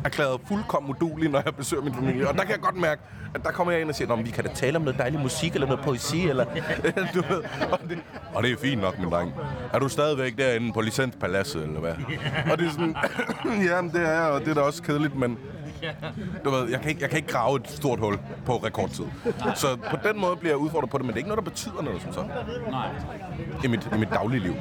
erklæret 0.05 0.41
fuldkommen 0.47 0.87
modulig, 0.87 1.29
når 1.29 1.41
jeg 1.45 1.55
besøger 1.55 1.83
min 1.83 1.93
familie. 1.93 2.27
Og 2.27 2.33
der 2.33 2.41
kan 2.41 2.51
jeg 2.51 2.59
godt 2.59 2.77
mærke, 2.77 3.01
at 3.35 3.43
der 3.43 3.51
kommer 3.51 3.71
jeg 3.73 3.81
ind 3.81 3.89
og 3.89 3.95
siger, 3.95 4.15
men 4.15 4.25
vi 4.25 4.31
kan 4.31 4.43
da 4.43 4.49
tale 4.53 4.75
om 4.75 4.81
noget 4.81 4.99
dejlig 4.99 5.19
musik, 5.19 5.53
eller 5.53 5.67
noget 5.67 5.83
poesi, 5.83 6.29
eller... 6.29 6.45
du 7.15 7.21
ved, 7.29 7.43
og, 7.71 7.79
det, 7.89 7.99
og 8.33 8.43
det 8.43 8.51
er 8.51 8.57
fint 8.61 8.81
nok, 8.81 8.99
min 8.99 9.09
dreng. 9.09 9.33
Er 9.73 9.79
du 9.79 9.87
stadigvæk 9.87 10.37
derinde 10.37 10.73
på 10.73 10.81
Licenspaladset, 10.81 11.63
eller 11.63 11.79
hvad? 11.79 11.93
Og 12.51 12.57
det 12.57 12.67
er 12.67 12.71
sådan, 12.71 12.95
ja, 13.69 13.81
det 13.81 14.07
er 14.07 14.11
jeg, 14.11 14.31
og 14.31 14.39
det 14.39 14.47
er 14.47 14.53
da 14.53 14.61
også 14.61 14.83
kedeligt, 14.83 15.15
men 15.15 15.37
Du 16.45 16.49
ved, 16.49 16.69
jeg 16.69 16.81
kan 16.81 16.89
ikke, 16.89 17.01
jeg 17.01 17.09
kan 17.09 17.17
ikke 17.17 17.29
grave 17.29 17.55
et 17.55 17.69
stort 17.69 17.99
hul 17.99 18.19
på 18.45 18.57
rekordtid. 18.57 19.05
Så 19.55 19.67
på 19.91 19.97
den 20.07 20.21
måde 20.21 20.35
bliver 20.35 20.51
jeg 20.51 20.57
udfordret 20.57 20.89
på 20.89 20.97
det, 20.97 21.05
men 21.05 21.13
det 21.13 21.15
er 21.15 21.17
ikke 21.17 21.29
noget, 21.29 21.45
der 21.45 21.49
betyder 21.51 21.81
noget 21.81 22.01
som 22.01 22.13
sådan. 22.13 22.31
Nej. 22.69 22.89
I 23.63 23.67
mit, 23.67 23.89
i 23.95 23.97
mit 23.97 24.09
daglige 24.09 24.39
liv. 24.39 24.55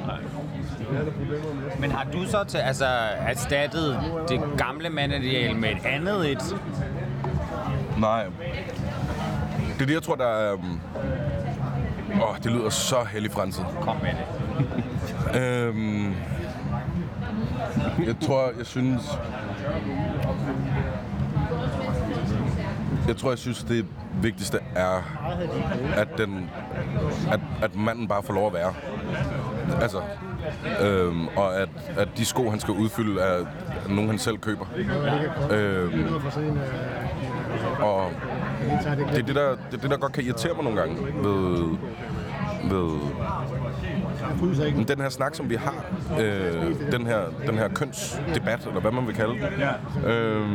Men 1.79 1.91
har 1.91 2.03
du 2.13 2.25
så 2.25 2.43
til, 2.43 2.57
altså, 2.57 2.85
erstattet 3.17 3.99
det 4.29 4.41
gamle 4.57 4.89
mandeideal 4.89 5.55
med 5.55 5.71
et 5.71 5.85
andet 5.85 6.31
et? 6.31 6.55
Nej. 7.97 8.25
Det 9.73 9.81
er 9.81 9.85
det, 9.85 9.93
jeg 9.93 10.03
tror, 10.03 10.15
der 10.15 10.27
er... 10.27 10.53
Um... 10.53 10.81
Åh, 12.21 12.37
det 12.43 12.51
lyder 12.51 12.69
så 12.69 13.03
heldig 13.11 13.31
franset. 13.31 13.65
Kom 13.81 13.95
med 14.01 14.09
det. 14.09 14.25
Øhm, 15.35 16.15
jeg 18.05 18.15
tror, 18.21 18.51
jeg 18.57 18.65
synes... 18.65 19.01
Jeg 23.07 23.17
tror, 23.17 23.29
jeg 23.29 23.37
synes, 23.37 23.63
det 23.63 23.85
vigtigste 24.21 24.59
er, 24.75 25.01
at, 25.95 26.07
den, 26.17 26.49
at, 27.31 27.39
at 27.61 27.75
manden 27.75 28.07
bare 28.07 28.23
får 28.23 28.33
lov 28.33 28.47
at 28.47 28.53
være. 28.53 28.73
Altså, 29.81 30.01
øhm, 30.81 31.27
og 31.27 31.55
at, 31.61 31.69
at 31.97 32.07
de 32.17 32.25
sko, 32.25 32.49
han 32.49 32.59
skal 32.59 32.73
udfylde, 32.73 33.21
er 33.21 33.45
nogen, 33.89 34.09
han 34.09 34.19
selv 34.19 34.37
køber. 34.37 34.65
Øhm, 35.51 36.05
og 37.79 38.11
det 39.11 39.19
er 39.19 39.25
det, 39.25 39.35
der, 39.35 39.49
det 39.49 39.73
er 39.73 39.77
det, 39.81 39.89
der 39.89 39.97
godt 39.97 40.13
kan 40.13 40.23
irritere 40.23 40.53
mig 40.53 40.63
nogle 40.63 40.79
gange 40.79 40.95
ved, 41.23 41.77
ved 42.63 42.99
men 44.75 44.87
den 44.87 45.01
her 45.01 45.09
snak, 45.09 45.35
som 45.35 45.49
vi 45.49 45.55
har, 45.55 45.85
øh, 46.19 46.91
den, 46.91 47.07
her, 47.07 47.19
den 47.47 47.57
her 47.57 47.67
kønsdebat, 47.67 48.65
eller 48.67 48.79
hvad 48.79 48.91
man 48.91 49.07
vil 49.07 49.15
kalde 49.15 49.33
den, 49.33 49.43
øh, 50.05 50.47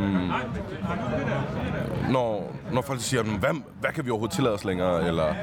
når, 2.10 2.56
når 2.72 2.82
folk 2.82 3.00
siger, 3.00 3.22
hvad, 3.22 3.62
hvad 3.80 3.90
kan 3.90 4.04
vi 4.04 4.10
overhovedet 4.10 4.34
tillade 4.34 4.54
os 4.54 4.64
længere, 4.64 5.06
eller 5.06 5.34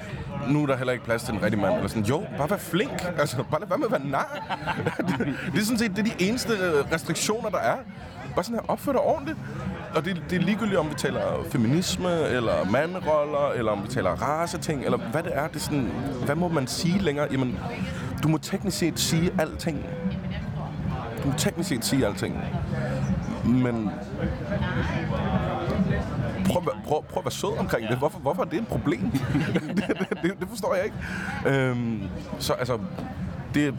nu 0.50 0.64
er 0.64 0.66
der 0.68 0.78
heller 0.78 0.94
ikke 0.94 1.06
plads 1.06 1.24
til 1.24 1.34
en 1.34 1.44
rigtig 1.44 1.60
mand, 1.60 1.76
eller 1.76 1.88
sådan, 1.88 2.04
jo, 2.04 2.24
bare 2.38 2.50
vær 2.50 2.58
flink, 2.58 3.06
altså, 3.22 3.44
bare 3.52 3.60
lad 3.60 3.68
være 3.68 3.78
med 3.78 3.86
at 3.86 3.92
være 3.92 4.06
nar. 4.06 4.56
det, 5.08 5.36
det 5.54 5.62
er 5.62 5.66
sådan 5.66 5.78
set 5.78 5.92
det 5.92 6.00
er 6.00 6.16
de 6.18 6.30
eneste 6.30 6.52
restriktioner, 6.94 7.50
der 7.50 7.58
er. 7.60 7.78
Bare 8.36 8.44
sådan 8.44 8.60
her, 8.60 8.70
opfør 8.70 8.92
dig 8.92 9.02
ordentligt. 9.02 9.38
Og 9.96 10.06
det, 10.06 10.24
det 10.30 10.36
er 10.36 10.42
ligegyldigt, 10.42 10.78
om 10.80 10.90
vi 10.90 10.96
taler 10.96 11.46
feminisme, 11.52 12.28
eller 12.28 12.66
mandroller, 12.72 13.52
eller 13.56 13.72
om 13.72 13.84
vi 13.84 13.88
taler 13.88 14.10
raceting, 14.10 14.86
eller 14.86 14.98
hvad 14.98 15.24
det 15.24 15.32
er. 15.36 15.48
Det 15.48 15.56
er 15.56 15.60
sådan, 15.60 15.92
hvad 16.26 16.36
må 16.36 16.48
man 16.48 16.68
sige 16.68 17.00
længere? 17.00 17.28
Jamen, 17.32 17.60
du 18.24 18.28
må 18.28 18.38
teknisk 18.38 18.78
set 18.78 19.00
sige 19.00 19.32
alting. 19.40 19.86
Du 21.24 21.28
må 21.28 21.34
teknisk 21.38 21.70
set 21.70 21.86
sige 21.86 22.06
alting. 22.06 22.38
Men 23.46 23.90
prøv, 26.90 26.98
at 26.98 27.04
være- 27.04 27.12
prøv, 27.14 27.22
at 27.22 27.26
være 27.26 27.32
sød 27.32 27.58
omkring 27.60 27.88
det. 27.90 27.98
Hvorfor, 27.98 28.20
hvorfor 28.20 28.42
er 28.44 28.48
det 28.48 28.60
et 28.60 28.68
problem? 28.68 29.12
det, 29.76 30.08
det, 30.24 30.40
det, 30.40 30.48
forstår 30.50 30.76
jeg 30.76 30.84
ikke. 30.86 30.98
Øhm, 31.46 32.02
så 32.40 32.54
altså, 32.54 32.78
det 33.54 33.76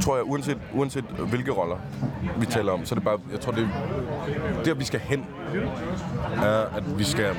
tror 0.00 0.16
jeg, 0.16 0.24
uanset, 0.24 0.58
uanset 0.74 1.04
hvilke 1.04 1.52
roller 1.52 1.76
vi 2.38 2.46
taler 2.46 2.72
om, 2.72 2.84
så 2.84 2.94
er 2.94 2.96
det 2.96 3.04
bare, 3.04 3.18
jeg 3.32 3.40
tror, 3.40 3.52
det 3.52 3.68
der 4.64 4.74
vi 4.74 4.84
skal 4.84 5.00
hen, 5.00 5.26
er, 6.42 6.76
at 6.76 6.98
vi 6.98 7.04
skal 7.04 7.36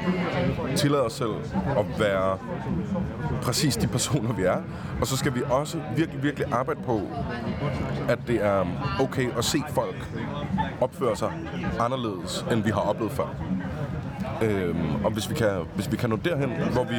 tillade 0.76 1.04
os 1.04 1.14
selv 1.14 1.30
at 1.78 1.86
være 2.00 2.38
præcis 3.42 3.78
de 3.78 3.88
personer, 3.88 4.34
vi 4.34 4.44
er. 4.44 4.62
Og 5.02 5.08
så 5.08 5.18
skal 5.18 5.36
vi 5.36 5.42
også 5.50 5.80
virkelig, 5.96 6.24
virkelig 6.24 6.48
arbejde 6.52 6.80
på, 6.86 7.02
at 8.10 8.20
det 8.28 8.46
er 8.46 8.66
okay 9.00 9.38
at 9.38 9.46
se 9.46 9.58
folk 9.70 10.10
opføre 10.82 11.16
sig 11.16 11.32
anderledes, 11.80 12.46
end 12.52 12.64
vi 12.64 12.70
har 12.70 12.82
oplevet 12.82 13.12
før. 13.12 13.36
Øhm, 14.42 15.06
og 15.06 15.12
hvis 15.12 15.30
vi, 15.30 15.36
kan, 15.36 15.50
hvis 15.76 15.92
vi 15.92 15.98
kan 15.98 16.10
nå 16.10 16.16
derhen, 16.16 16.50
hvor 16.74 16.84
vi, 16.84 16.96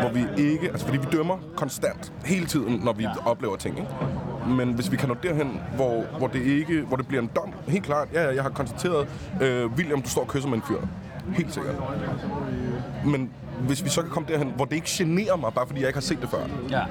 hvor 0.00 0.08
vi 0.12 0.26
ikke... 0.42 0.68
Altså, 0.68 0.86
fordi 0.86 0.98
vi 0.98 1.06
dømmer 1.12 1.38
konstant, 1.56 2.12
hele 2.24 2.46
tiden, 2.46 2.80
når 2.84 2.92
vi 2.92 3.06
oplever 3.26 3.56
ting, 3.56 3.78
ikke? 3.78 3.90
Men 4.56 4.72
hvis 4.72 4.92
vi 4.92 4.96
kan 4.96 5.08
nå 5.08 5.16
derhen, 5.22 5.60
hvor, 5.76 6.04
hvor, 6.18 6.26
det 6.26 6.42
ikke, 6.42 6.80
hvor 6.82 6.96
det 6.96 7.06
bliver 7.08 7.22
en 7.22 7.30
dom, 7.36 7.52
helt 7.68 7.84
klart, 7.84 8.08
ja, 8.12 8.22
ja, 8.22 8.34
jeg 8.34 8.42
har 8.42 8.50
konstateret, 8.50 9.08
øh, 9.42 9.66
William, 9.72 10.02
du 10.02 10.08
står 10.08 10.22
og 10.22 10.28
kysser 10.28 10.48
med 10.48 10.56
en 10.56 10.62
fyr. 10.68 10.76
Helt 11.36 11.54
sikkert. 11.54 11.74
Men 13.04 13.30
hvis 13.66 13.84
vi 13.84 13.88
så 13.88 14.00
kan 14.02 14.10
komme 14.10 14.28
derhen, 14.32 14.52
hvor 14.56 14.64
det 14.64 14.74
ikke 14.74 14.88
generer 14.90 15.36
mig, 15.36 15.52
bare 15.54 15.66
fordi 15.66 15.80
jeg 15.80 15.88
ikke 15.88 15.96
har 15.96 16.02
set 16.02 16.20
det 16.20 16.28
før, 16.28 16.38
Ja. 16.70 16.82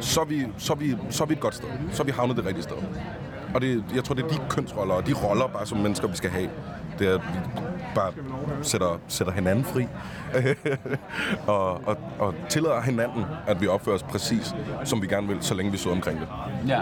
så 0.00 0.20
er 0.20 0.24
vi, 0.24 0.46
så 0.58 0.72
er 0.72 0.76
vi, 0.76 0.96
så 1.10 1.22
er 1.24 1.26
vi 1.28 1.34
et 1.34 1.40
godt 1.40 1.54
sted. 1.54 1.68
Så 1.92 2.02
er 2.02 2.04
vi 2.06 2.12
havnet 2.12 2.36
det 2.36 2.46
rigtige 2.46 2.62
sted. 2.62 2.76
Og 3.54 3.60
det, 3.60 3.84
jeg 3.94 4.04
tror, 4.04 4.14
det 4.14 4.24
er 4.24 4.28
de 4.28 4.38
kønsroller 4.48 4.94
og 4.94 5.06
de 5.06 5.12
roller, 5.14 5.46
bare 5.46 5.66
som 5.66 5.78
mennesker, 5.78 6.08
vi 6.08 6.16
skal 6.16 6.30
have. 6.30 6.48
Det 7.00 7.08
er, 7.08 7.14
at 7.14 7.20
vi 7.20 7.38
bare 7.94 8.12
sætter, 8.62 9.00
sætter 9.08 9.32
hinanden 9.32 9.64
fri. 9.64 9.86
og, 11.54 11.72
og, 11.86 11.96
og 12.18 12.34
tillader 12.48 12.80
hinanden, 12.80 13.24
at 13.46 13.60
vi 13.60 13.66
opfører 13.66 13.96
os 13.96 14.02
præcis, 14.02 14.54
som 14.84 15.02
vi 15.02 15.06
gerne 15.06 15.28
vil, 15.28 15.36
så 15.40 15.54
længe 15.54 15.72
vi 15.72 15.78
sidder 15.78 15.96
omkring 15.96 16.20
det. 16.20 16.28
Ja. 16.68 16.80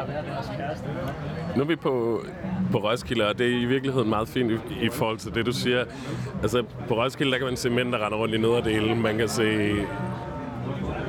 Nu 1.57 1.63
er 1.63 1.67
vi 1.67 1.77
på, 1.77 2.23
på 2.73 2.79
Roskilde, 2.79 3.29
og 3.29 3.39
det 3.39 3.47
er 3.47 3.61
i 3.61 3.65
virkeligheden 3.65 4.09
meget 4.09 4.29
fint 4.29 4.51
i, 4.51 4.55
i 4.83 4.89
forhold 4.93 5.19
til 5.19 5.35
det, 5.35 5.47
du 5.47 5.53
siger. 5.53 5.85
Altså, 6.43 6.65
på 6.89 6.95
Roskilde, 6.95 7.33
der 7.33 7.39
kan 7.39 7.47
man 7.47 7.57
se 7.57 7.71
mænd, 7.71 7.93
der 7.93 8.07
render 8.07 8.19
rundt 8.19 8.35
i 8.35 8.39
nederdelen. 8.39 9.03
Man 9.03 9.19
kan 9.19 9.29
se 9.29 9.73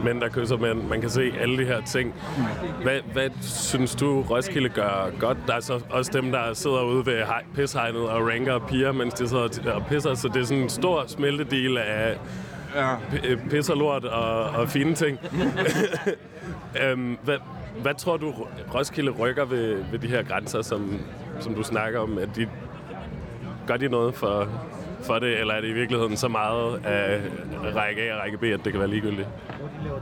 mænd, 0.03 0.21
der 0.21 0.29
kysser 0.29 0.57
mænd. 0.57 0.83
Man 0.83 1.01
kan 1.01 1.09
se 1.09 1.31
alle 1.39 1.57
de 1.57 1.65
her 1.65 1.81
ting. 1.81 2.13
Hvad, 2.83 2.99
hvad 3.13 3.29
synes 3.41 3.95
du, 3.95 4.21
Roskilde 4.21 4.69
gør 4.69 5.09
godt? 5.19 5.37
Der 5.47 5.53
er 5.53 5.59
så 5.59 5.81
også 5.89 6.11
dem, 6.13 6.31
der 6.31 6.53
sidder 6.53 6.83
ude 6.83 7.05
ved 7.05 7.23
pishegnet 7.55 8.01
og 8.01 8.27
ranker 8.27 8.59
piger, 8.59 8.91
mens 8.91 9.13
de 9.13 9.27
sidder 9.29 9.71
og 9.73 9.85
pisser. 9.89 10.13
Så 10.13 10.27
det 10.27 10.41
er 10.41 10.45
sådan 10.45 10.63
en 10.63 10.69
stor 10.69 11.03
smeltedel 11.07 11.77
af 11.77 12.17
Ja. 12.75 12.95
øh, 13.25 13.49
pis 13.49 13.69
og 13.69 13.77
lort 13.77 14.05
og, 14.05 14.43
og 14.43 14.69
fine 14.69 14.95
ting. 14.95 15.17
øhm, 16.83 17.17
hvad, 17.23 17.37
hvad 17.81 17.93
tror 17.93 18.17
du, 18.17 18.33
Roskilde 18.75 19.11
rykker 19.11 19.45
ved, 19.45 19.83
ved 19.91 19.99
de 19.99 20.07
her 20.07 20.23
grænser, 20.23 20.61
som, 20.61 20.99
som 21.39 21.55
du 21.55 21.63
snakker 21.63 21.99
om? 21.99 22.17
At 22.17 22.29
de, 22.35 22.47
gør 23.67 23.77
de 23.77 23.89
noget 23.89 24.15
for, 24.15 24.47
for 25.03 25.19
det, 25.19 25.39
eller 25.39 25.53
er 25.53 25.61
det 25.61 25.67
i 25.67 25.73
virkeligheden 25.73 26.17
så 26.17 26.27
meget 26.27 26.85
af 26.85 27.21
række 27.75 28.01
A 28.01 28.13
og 28.13 28.21
række 28.21 28.37
B, 28.37 28.43
at 28.43 28.59
det 28.63 28.71
kan 28.71 28.79
være 28.79 28.89
ligegyldigt? 28.89 29.27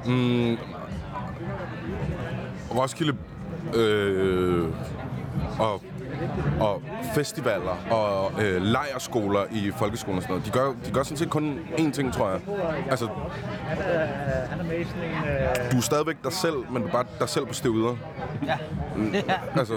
Mm. 0.05 0.57
Roskilde 2.75 3.15
øh, 3.75 4.65
og, 5.59 5.81
og 6.59 6.81
festivaler 7.15 7.77
og 7.91 8.31
øh, 8.43 8.61
lejerskoler 8.61 9.45
i 9.51 9.71
folkeskolen 9.77 10.17
og 10.17 10.23
sådan 10.23 10.33
noget, 10.33 10.45
de 10.45 10.51
gør, 10.51 10.73
de 10.85 10.91
gør 10.91 11.03
sådan 11.03 11.17
set 11.17 11.29
kun 11.29 11.59
én 11.77 11.91
ting, 11.91 12.13
tror 12.13 12.29
jeg. 12.29 12.39
Altså, 12.89 13.07
du 15.71 15.77
er 15.77 15.81
stadigvæk 15.81 16.15
dig 16.23 16.33
selv, 16.33 16.55
men 16.71 16.81
du 16.81 16.87
er 16.87 16.91
bare 16.91 17.05
dig 17.19 17.29
selv 17.29 17.45
på 17.45 17.53
stevider. 17.53 17.95
Ja. 18.45 18.57
Altså, 19.55 19.73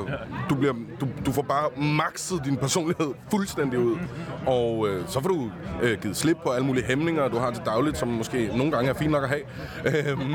du, 0.50 0.55
bliver, 0.55 0.72
du, 1.00 1.09
du 1.26 1.33
får 1.33 1.42
bare 1.42 1.83
makset 1.83 2.40
din 2.44 2.57
personlighed 2.57 3.14
fuldstændig 3.31 3.79
ud. 3.79 3.98
Og 4.46 4.88
øh, 4.88 5.09
så 5.09 5.20
får 5.20 5.29
du 5.29 5.50
øh, 5.83 6.00
givet 6.03 6.16
slip 6.16 6.37
på 6.42 6.50
alle 6.50 6.66
mulige 6.66 6.85
hæmninger, 6.85 7.29
du 7.29 7.38
har 7.38 7.50
til 7.50 7.62
dagligt, 7.64 7.98
som 7.98 8.09
måske 8.09 8.50
nogle 8.57 8.72
gange 8.72 8.90
er 8.90 8.94
fint 8.94 9.11
nok 9.11 9.22
at 9.22 9.29
have. 9.29 9.42
Øhm, 9.85 10.35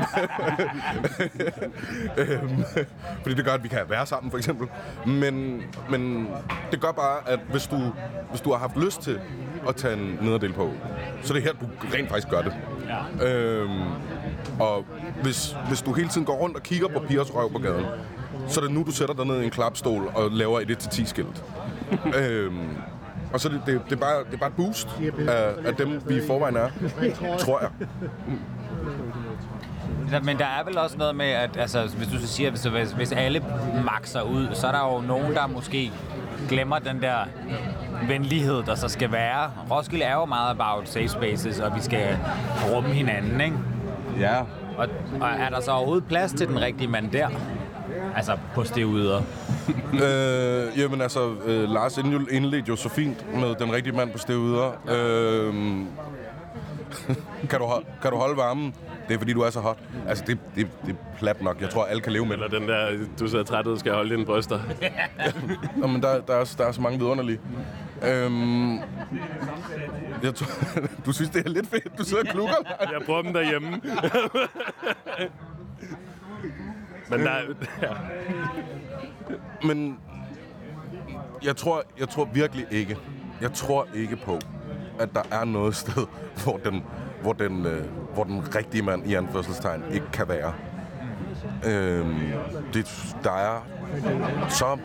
øhm, 2.18 2.64
fordi 3.22 3.34
det 3.34 3.44
gør, 3.44 3.52
at 3.52 3.62
vi 3.62 3.68
kan 3.68 3.80
være 3.88 4.06
sammen, 4.06 4.30
for 4.30 4.38
eksempel. 4.38 4.68
Men, 5.06 5.62
men 5.90 5.95
det 6.70 6.80
gør 6.80 6.92
bare, 6.92 7.28
at 7.28 7.40
hvis 7.50 7.66
du, 7.66 7.76
hvis 8.30 8.40
du 8.40 8.50
har 8.50 8.58
haft 8.58 8.76
lyst 8.76 9.00
til 9.00 9.20
at 9.68 9.76
tage 9.76 9.94
en 9.94 10.18
nederdel 10.22 10.52
på, 10.52 10.70
så 11.22 11.32
er 11.32 11.34
det 11.34 11.42
her, 11.42 11.52
du 11.52 11.66
rent 11.94 12.08
faktisk 12.08 12.28
gør 12.28 12.42
det. 12.42 12.52
Ja. 13.20 13.28
Øhm, 13.28 13.80
og 14.60 14.84
hvis, 15.22 15.56
hvis 15.68 15.82
du 15.82 15.92
hele 15.92 16.08
tiden 16.08 16.26
går 16.26 16.34
rundt 16.34 16.56
og 16.56 16.62
kigger 16.62 16.88
på 16.88 17.00
pigers 17.08 17.34
røv 17.34 17.52
på 17.52 17.58
gaden, 17.58 17.86
så 18.48 18.60
er 18.60 18.64
det 18.64 18.74
nu, 18.74 18.82
du 18.82 18.90
sætter 18.90 19.14
dig 19.14 19.26
ned 19.26 19.40
i 19.40 19.44
en 19.44 19.50
klapstol 19.50 20.10
og 20.14 20.30
laver 20.30 20.60
et 20.60 20.70
1-10 20.70 21.06
skilt. 21.06 21.44
øhm, 22.20 22.68
og 23.32 23.40
så 23.40 23.48
er 23.48 23.52
det, 23.52 23.62
det, 23.66 23.80
det, 23.84 23.92
er 23.92 24.00
bare, 24.00 24.18
det 24.24 24.34
er 24.34 24.38
bare 24.38 24.48
et 24.48 24.56
boost 24.56 24.88
af, 25.28 25.54
af 25.64 25.74
dem, 25.74 26.00
vi 26.08 26.16
i 26.16 26.26
forvejen 26.26 26.56
er, 26.56 26.68
tror 27.44 27.60
jeg. 27.60 27.70
Ja, 30.12 30.20
Men 30.20 30.38
der 30.38 30.44
er 30.44 30.64
vel 30.64 30.78
også 30.78 30.98
noget 30.98 31.16
med, 31.16 31.26
at 31.26 31.56
altså, 31.56 31.82
hvis 31.96 32.08
du 32.08 32.18
så 32.18 32.26
siger, 32.26 32.50
hvis, 32.50 32.62
hvis, 32.64 32.92
hvis 32.92 33.12
alle 33.12 33.44
makser 33.84 34.22
ud, 34.22 34.48
så 34.52 34.66
er 34.66 34.72
der 34.72 34.94
jo 34.94 35.00
nogen, 35.00 35.34
der 35.34 35.46
måske 35.46 35.92
glemmer 36.48 36.78
den 36.78 37.02
der 37.02 37.16
venlighed, 38.08 38.62
der 38.62 38.74
så 38.74 38.88
skal 38.88 39.12
være. 39.12 39.50
Roskilde 39.70 40.04
er 40.04 40.14
jo 40.14 40.24
meget 40.24 40.50
about 40.50 40.88
safe 40.88 41.08
spaces, 41.08 41.60
og 41.60 41.76
vi 41.76 41.80
skal 41.80 42.18
rumme 42.74 42.88
hinanden, 42.90 43.40
ikke? 43.40 43.56
Ja. 44.20 44.40
Og, 44.78 44.88
og 45.20 45.28
er 45.28 45.48
der 45.50 45.60
så 45.60 45.70
overhovedet 45.70 46.04
plads 46.08 46.32
til 46.32 46.48
den 46.48 46.60
rigtige 46.60 46.88
mand 46.88 47.10
der? 47.10 47.28
Altså 48.16 48.36
på 48.54 48.64
stevuder. 48.64 49.20
Øh, 49.92 50.78
jamen 50.80 51.00
altså, 51.00 51.30
øh, 51.46 51.68
Lars 51.70 51.98
indl- 51.98 52.34
indledte 52.34 52.68
jo 52.68 52.76
så 52.76 52.88
fint 52.88 53.34
med 53.40 53.54
den 53.54 53.72
rigtige 53.72 53.96
mand 53.96 54.10
på 54.10 54.18
stevuder. 54.18 54.70
Øh, 54.88 55.54
kan, 57.50 57.58
du, 57.60 57.64
ho- 57.66 57.84
kan 58.02 58.10
du 58.10 58.16
holde 58.16 58.36
varmen? 58.36 58.74
Det 59.08 59.14
er 59.14 59.18
fordi, 59.18 59.32
du 59.32 59.40
er 59.40 59.50
så 59.50 59.60
hot. 59.60 59.78
Altså, 60.08 60.24
det, 60.26 60.38
det, 60.54 60.68
det 60.86 60.90
er 60.92 61.18
plat 61.18 61.42
nok. 61.42 61.60
Jeg 61.60 61.70
tror, 61.70 61.84
alle 61.84 62.02
kan 62.02 62.12
leve 62.12 62.26
med 62.26 62.36
det. 62.36 62.44
Eller 62.44 62.58
den 62.58 62.68
der, 62.68 63.06
du 63.18 63.28
ser 63.28 63.42
træt 63.42 63.66
ud, 63.66 63.78
skal 63.78 63.90
jeg 63.90 63.96
holde 63.96 64.10
dine 64.14 64.26
bryster. 64.26 64.60
Nå, 65.80 65.86
men 65.86 66.02
der, 66.02 66.20
der, 66.20 66.34
er, 66.34 66.54
der 66.58 66.64
er 66.66 66.72
så 66.72 66.80
mange 66.80 66.98
vidunderlige. 66.98 67.40
Øhm, 68.02 68.76
jeg 70.22 70.34
tror, 70.34 70.46
du 71.06 71.12
synes, 71.12 71.30
det 71.30 71.46
er 71.46 71.50
lidt 71.50 71.66
fedt, 71.68 71.98
du 71.98 72.04
sidder 72.04 72.22
og 72.22 72.28
klukker. 72.28 72.54
Jeg 72.80 73.00
bruger 73.06 73.22
dem 73.22 73.32
derhjemme. 73.32 73.80
Men 77.10 77.20
der, 77.20 77.36
ja. 77.82 77.88
Men 79.62 79.98
jeg 81.44 81.56
tror, 81.56 81.82
jeg 81.98 82.08
tror 82.08 82.24
virkelig 82.24 82.66
ikke, 82.70 82.96
jeg 83.40 83.52
tror 83.52 83.86
ikke 83.94 84.16
på, 84.16 84.38
at 84.98 85.08
der 85.14 85.22
er 85.30 85.44
noget 85.44 85.76
sted, 85.76 86.06
hvor 86.44 86.56
den, 86.56 86.84
hvor 87.22 87.32
den, 87.32 87.66
øh, 87.66 87.84
hvor 88.14 88.24
den 88.24 88.54
rigtige 88.54 88.82
mand 88.82 89.06
i 89.06 89.14
anførselstegn 89.14 89.82
ikke 89.92 90.06
kan 90.12 90.28
være. 90.28 90.52
Øhm, 91.66 92.14
det, 92.74 93.14
der 93.24 93.30
er 93.32 93.66
så 94.48 94.78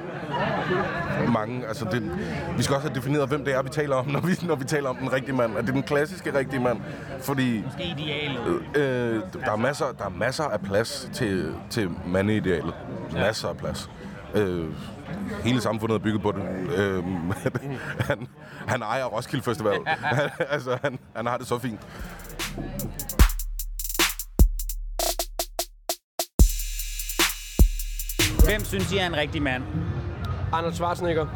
mange, 1.34 1.67
altså 1.67 1.86
det, 1.91 2.12
vi 2.58 2.63
skal 2.63 2.76
også 2.76 2.88
have 2.88 2.95
defineret, 2.95 3.30
hvem 3.30 3.45
det 3.45 3.54
er, 3.56 3.62
vi 3.62 3.69
taler 3.69 3.95
om, 3.95 4.08
når 4.13 4.19
vi, 4.19 4.32
når 4.47 4.56
vi 4.56 4.63
taler 4.65 4.89
om 4.89 4.95
den 4.95 5.13
rigtige 5.13 5.36
mand. 5.36 5.58
Er 5.58 5.62
det 5.62 5.74
den 5.74 5.84
klassiske 5.84 6.38
rigtige 6.38 6.60
mand? 6.60 6.80
Fordi 7.19 7.63
Idealet. 7.80 8.62
øh, 8.76 9.21
der, 9.45 9.52
er 9.52 9.56
masser, 9.56 9.86
der 9.97 10.06
er 10.06 10.10
masser 10.10 10.43
af 10.43 10.62
plads 10.62 11.10
til, 11.13 11.56
til 11.69 11.89
mandeidealet. 12.08 12.74
Masser 13.13 13.47
af 13.47 13.58
plads. 13.58 13.89
Øh, 14.36 14.70
hele 15.44 15.62
samfundet 15.62 15.96
er 15.96 16.00
bygget 16.00 16.22
på 16.22 16.32
det. 16.32 16.41
Øh, 16.78 17.04
han, 18.10 18.28
han 18.67 18.82
ejer 18.82 19.06
Roskilde 19.06 19.44
Festival. 19.44 19.80
altså, 20.50 20.78
han, 20.84 21.00
han 21.15 21.26
har 21.26 21.38
det 21.38 21.48
så 21.48 21.60
fint. 21.60 21.80
Hvem 28.46 28.63
synes 28.63 28.91
I 28.94 28.98
er 28.98 29.06
en 29.06 29.17
rigtig 29.17 29.41
mand? 29.41 29.63
Arnold 30.54 30.74
Schwarzenegger. 30.74 31.28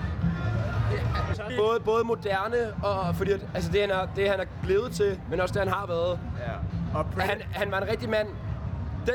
Både, 1.57 1.79
både 1.79 2.03
moderne, 2.03 2.73
og 2.83 3.15
fordi 3.15 3.31
at, 3.31 3.47
altså 3.53 3.71
det, 3.71 3.81
han 3.81 3.91
er, 3.91 4.07
det, 4.15 4.29
han 4.29 4.39
er 4.39 4.45
blevet 4.63 4.91
til, 4.91 5.19
men 5.29 5.39
også 5.39 5.53
det, 5.53 5.61
han 5.61 5.73
har 5.73 5.85
været. 5.87 6.19
Ja. 6.39 6.97
Og 6.99 7.05
Han, 7.17 7.41
han 7.51 7.71
var 7.71 7.81
en 7.81 7.87
rigtig 7.87 8.09
mand 8.09 8.27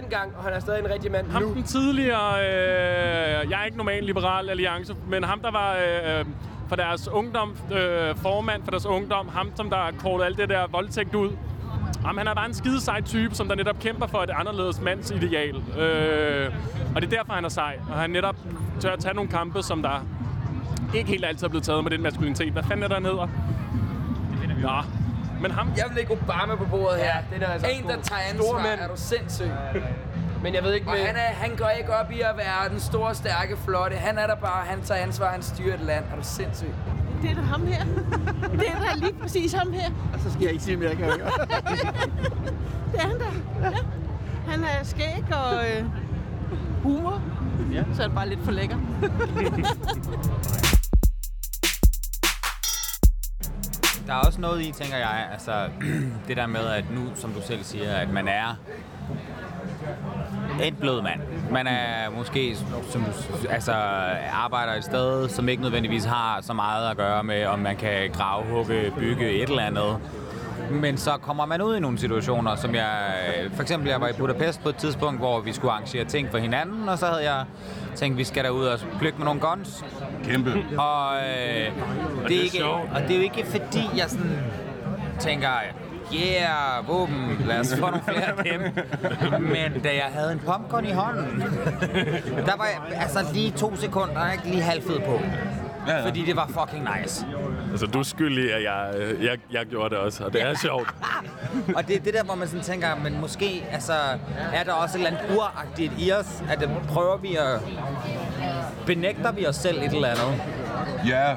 dengang, 0.01 0.37
og 0.37 0.45
han 0.45 0.53
er 0.53 0.61
stadig 0.61 0.85
en 0.85 0.91
rigtig 0.91 1.13
mand 1.13 1.31
Ham 1.31 1.43
nu. 1.43 1.55
den 1.55 1.63
tidligere, 1.63 2.41
øh, 2.41 3.51
jeg 3.51 3.61
er 3.61 3.65
ikke 3.65 3.77
normal 3.77 4.05
liberal 4.05 4.51
alliance, 4.51 4.95
men 5.09 5.25
ham 5.25 5.41
der 5.41 5.51
var 5.51 5.75
øh, 5.75 6.25
for 6.69 6.77
deres 6.77 7.09
ungdom, 7.09 7.57
øh, 7.73 8.17
formand 8.17 8.63
for 8.65 8.71
deres 8.71 8.87
ungdom, 8.87 9.29
ham 9.29 9.51
som 9.57 9.71
der 9.71 9.77
har 9.77 9.93
kortet 9.99 10.25
alt 10.25 10.39
det 10.39 10.49
der 10.49 10.67
voldtægt 10.67 11.15
ud. 11.15 11.31
Jamen, 12.05 12.19
han 12.19 12.27
er 12.27 12.35
bare 12.35 12.47
en 12.47 12.55
skide 12.55 12.81
sej 12.81 13.01
type, 13.03 13.35
som 13.35 13.49
der 13.49 13.55
netop 13.55 13.79
kæmper 13.81 14.07
for 14.07 14.19
et 14.19 14.31
anderledes 14.35 14.81
mands 14.81 15.11
ideal. 15.11 15.57
Øh, 15.57 16.51
og 16.95 17.03
det 17.03 17.13
er 17.13 17.17
derfor, 17.17 17.33
han 17.33 17.45
er 17.45 17.49
sej. 17.49 17.79
Og 17.91 17.99
han 17.99 18.11
netop 18.11 18.37
tør 18.81 18.93
at 18.93 18.99
tage 18.99 19.15
nogle 19.15 19.31
kampe, 19.31 19.63
som 19.63 19.83
der 19.83 20.07
ikke 20.95 21.11
helt 21.11 21.25
altid 21.25 21.45
er 21.45 21.49
blevet 21.49 21.65
taget 21.65 21.85
med 21.85 21.91
den 21.91 22.03
maskulinitet. 22.03 22.53
Hvad 22.53 22.63
fanden 22.63 22.83
er 22.83 22.89
der, 22.89 22.95
han 22.95 23.05
hedder? 23.05 23.29
Nå. 24.63 25.00
Men 25.43 25.51
ham, 25.51 25.69
Jeg 25.77 25.85
vil 25.89 25.97
lægge 25.97 26.13
Obama 26.13 26.55
på 26.55 26.65
bordet 26.65 26.99
her. 27.01 27.15
den 27.35 27.43
er 27.43 27.47
altså 27.47 27.69
en, 27.69 27.85
der 27.85 27.97
tager 28.03 28.21
ansvar. 28.33 28.59
mænd. 28.63 28.81
Er 28.81 28.89
du 28.89 28.93
sindssyg? 28.97 29.51
Men 30.43 30.55
jeg 30.55 30.63
ved 30.63 30.73
ikke 30.75 30.89
Og 30.89 30.93
med... 30.97 31.07
han, 31.07 31.17
er, 31.17 31.21
han 31.21 31.57
går 31.57 31.69
ikke 31.69 31.95
op 31.97 32.11
i 32.11 32.21
at 32.21 32.35
være 32.37 32.69
den 32.71 32.81
store, 32.81 33.15
stærke, 33.15 33.57
flotte. 33.65 33.97
Han 33.97 34.19
er 34.19 34.27
der 34.27 34.35
bare, 34.37 34.65
han 34.67 34.83
tager 34.83 35.01
ansvar, 35.03 35.31
han 35.31 35.43
styrer 35.43 35.75
et 35.75 35.81
land. 35.81 36.05
Er 36.13 36.17
du 36.17 36.23
sindssyg? 36.23 36.69
Det 37.23 37.31
er 37.31 37.35
da 37.35 37.41
ham 37.41 37.67
her. 37.67 37.85
Det 38.61 38.69
er 38.69 38.79
da 38.81 38.95
lige 38.97 39.13
præcis 39.23 39.53
ham 39.53 39.73
her. 39.73 39.91
Og 40.15 40.21
så 40.21 40.31
skal 40.33 40.43
jeg 40.43 40.53
ikke 40.53 40.65
sige 40.65 40.77
mere, 40.77 40.95
kan 40.97 41.05
jeg. 41.07 41.19
Det 42.93 43.01
er 43.01 43.07
han 43.09 43.19
da. 43.19 43.25
Ja. 43.63 43.71
Han 44.49 44.65
er 44.65 44.85
skæg 44.85 45.25
og 45.33 45.55
øh, 45.69 45.85
humor. 46.83 47.21
Ja. 47.73 47.83
Så 47.95 48.03
er 48.03 48.07
det 48.07 48.15
bare 48.17 48.29
lidt 48.29 48.41
for 48.45 48.51
lækker. 48.53 48.77
Der 54.11 54.17
er 54.17 54.21
også 54.21 54.41
noget 54.41 54.63
i, 54.63 54.73
tænker 54.73 54.97
jeg, 54.97 55.29
altså 55.33 55.69
det 56.29 56.37
der 56.37 56.47
med, 56.47 56.67
at 56.67 56.85
nu, 56.91 57.01
som 57.15 57.33
du 57.33 57.41
selv 57.43 57.65
siger, 57.65 57.95
at 57.95 58.11
man 58.11 58.29
er 58.29 58.57
en 60.63 60.75
blød 60.75 61.03
mand. 61.03 61.21
Man 61.51 61.67
er 61.67 62.11
måske, 62.11 62.57
som 62.91 63.05
du, 63.05 63.11
altså, 63.51 63.73
arbejder 64.33 64.73
et 64.73 64.85
sted, 64.85 65.29
som 65.29 65.49
ikke 65.49 65.63
nødvendigvis 65.63 66.05
har 66.05 66.41
så 66.43 66.53
meget 66.53 66.91
at 66.91 66.97
gøre 66.97 67.25
med, 67.25 67.47
om 67.47 67.59
man 67.59 67.77
kan 67.77 68.11
grave, 68.13 68.45
hugge, 68.45 68.93
bygge 68.99 69.31
et 69.31 69.49
eller 69.49 69.63
andet. 69.63 69.99
Men 70.71 70.97
så 70.97 71.11
kommer 71.23 71.47
man 71.47 71.63
ud 71.63 71.77
i 71.77 71.81
nogle 71.81 71.99
situationer, 71.99 72.57
som 72.57 72.75
jeg... 72.75 73.15
For 73.55 73.63
eksempel, 73.63 73.89
jeg 73.89 74.01
var 74.01 74.09
i 74.09 74.13
Budapest 74.13 74.63
på 74.63 74.69
et 74.69 74.77
tidspunkt, 74.77 75.21
hvor 75.21 75.41
vi 75.41 75.53
skulle 75.53 75.73
arrangere 75.73 76.05
ting 76.05 76.29
for 76.31 76.39
hinanden, 76.39 76.89
og 76.89 76.99
så 76.99 77.07
havde 77.07 77.33
jeg 77.33 77.45
tænkt, 77.95 78.19
vi 78.19 78.25
skal 78.25 78.45
derud 78.45 78.65
og 78.65 78.79
plukke 78.99 79.19
med 79.19 79.25
nogle 79.25 79.41
guns. 79.41 79.85
Kæmpe. 80.25 80.51
Og, 80.79 81.17
øh, 81.17 81.73
det 82.29 82.37
er 82.37 82.43
ikke, 82.43 82.65
og 82.65 83.03
det 83.03 83.11
er 83.11 83.17
jo 83.17 83.23
ikke 83.23 83.47
fordi, 83.47 83.89
jeg 83.97 84.11
sådan 84.11 84.39
tænker, 85.19 85.49
yeah, 86.15 86.89
våben, 86.89 87.37
lad 87.47 87.61
os 87.61 87.75
få 87.75 87.87
nogle 87.87 88.03
flere 88.03 88.39
af 88.39 88.45
dem. 88.45 88.61
Men 89.41 89.83
da 89.83 89.89
jeg 89.89 90.09
havde 90.13 90.33
en 90.33 90.39
popcorn 90.39 90.85
i 90.85 90.93
hånden, 90.93 91.41
der 92.47 92.57
var 92.57 92.65
jeg, 92.65 93.01
altså 93.01 93.19
lige 93.33 93.51
to 93.51 93.77
sekunder, 93.77 94.15
der 94.15 94.21
er 94.21 94.33
ikke 94.33 94.45
lige 94.45 94.63
halvfed 94.63 95.01
på. 95.01 95.21
Ja, 95.87 95.97
ja. 95.97 96.07
Fordi 96.07 96.25
det 96.25 96.37
var 96.37 96.47
fucking 96.47 96.89
nice. 96.97 97.27
Altså, 97.71 97.87
du 97.87 97.99
er 97.99 98.03
skyldig, 98.03 98.55
at 98.55 98.63
jeg, 98.63 98.95
øh, 98.97 99.25
jeg, 99.25 99.39
jeg 99.53 99.67
gjorde 99.67 99.91
det 99.95 99.99
også, 99.99 100.25
og 100.25 100.33
det 100.33 100.43
er 100.43 100.55
sjovt. 100.55 100.95
Og 101.77 101.89
det 101.89 101.97
er 101.97 102.01
det 102.01 102.15
der, 102.15 102.25
hvor 102.25 102.35
man 102.35 102.49
sådan 102.49 102.65
tænker, 102.65 102.89
men 103.03 103.21
måske 103.21 103.65
altså, 103.73 103.93
er 104.53 104.65
der 104.65 104.73
også 104.73 104.99
et 104.99 105.07
eller 105.07 105.19
andet 105.19 105.37
uragtigt 105.37 105.93
i 105.99 106.13
os, 106.13 106.43
at 106.51 106.61
det 106.61 106.71
prøver 106.89 107.17
vi 107.17 107.37
at... 107.37 107.61
Benægter 108.87 109.33
vi 109.33 109.47
os 109.47 109.57
selv 109.57 109.79
et 109.79 109.93
eller 109.93 110.09
andet? 110.09 110.43
Ja, 111.07 111.35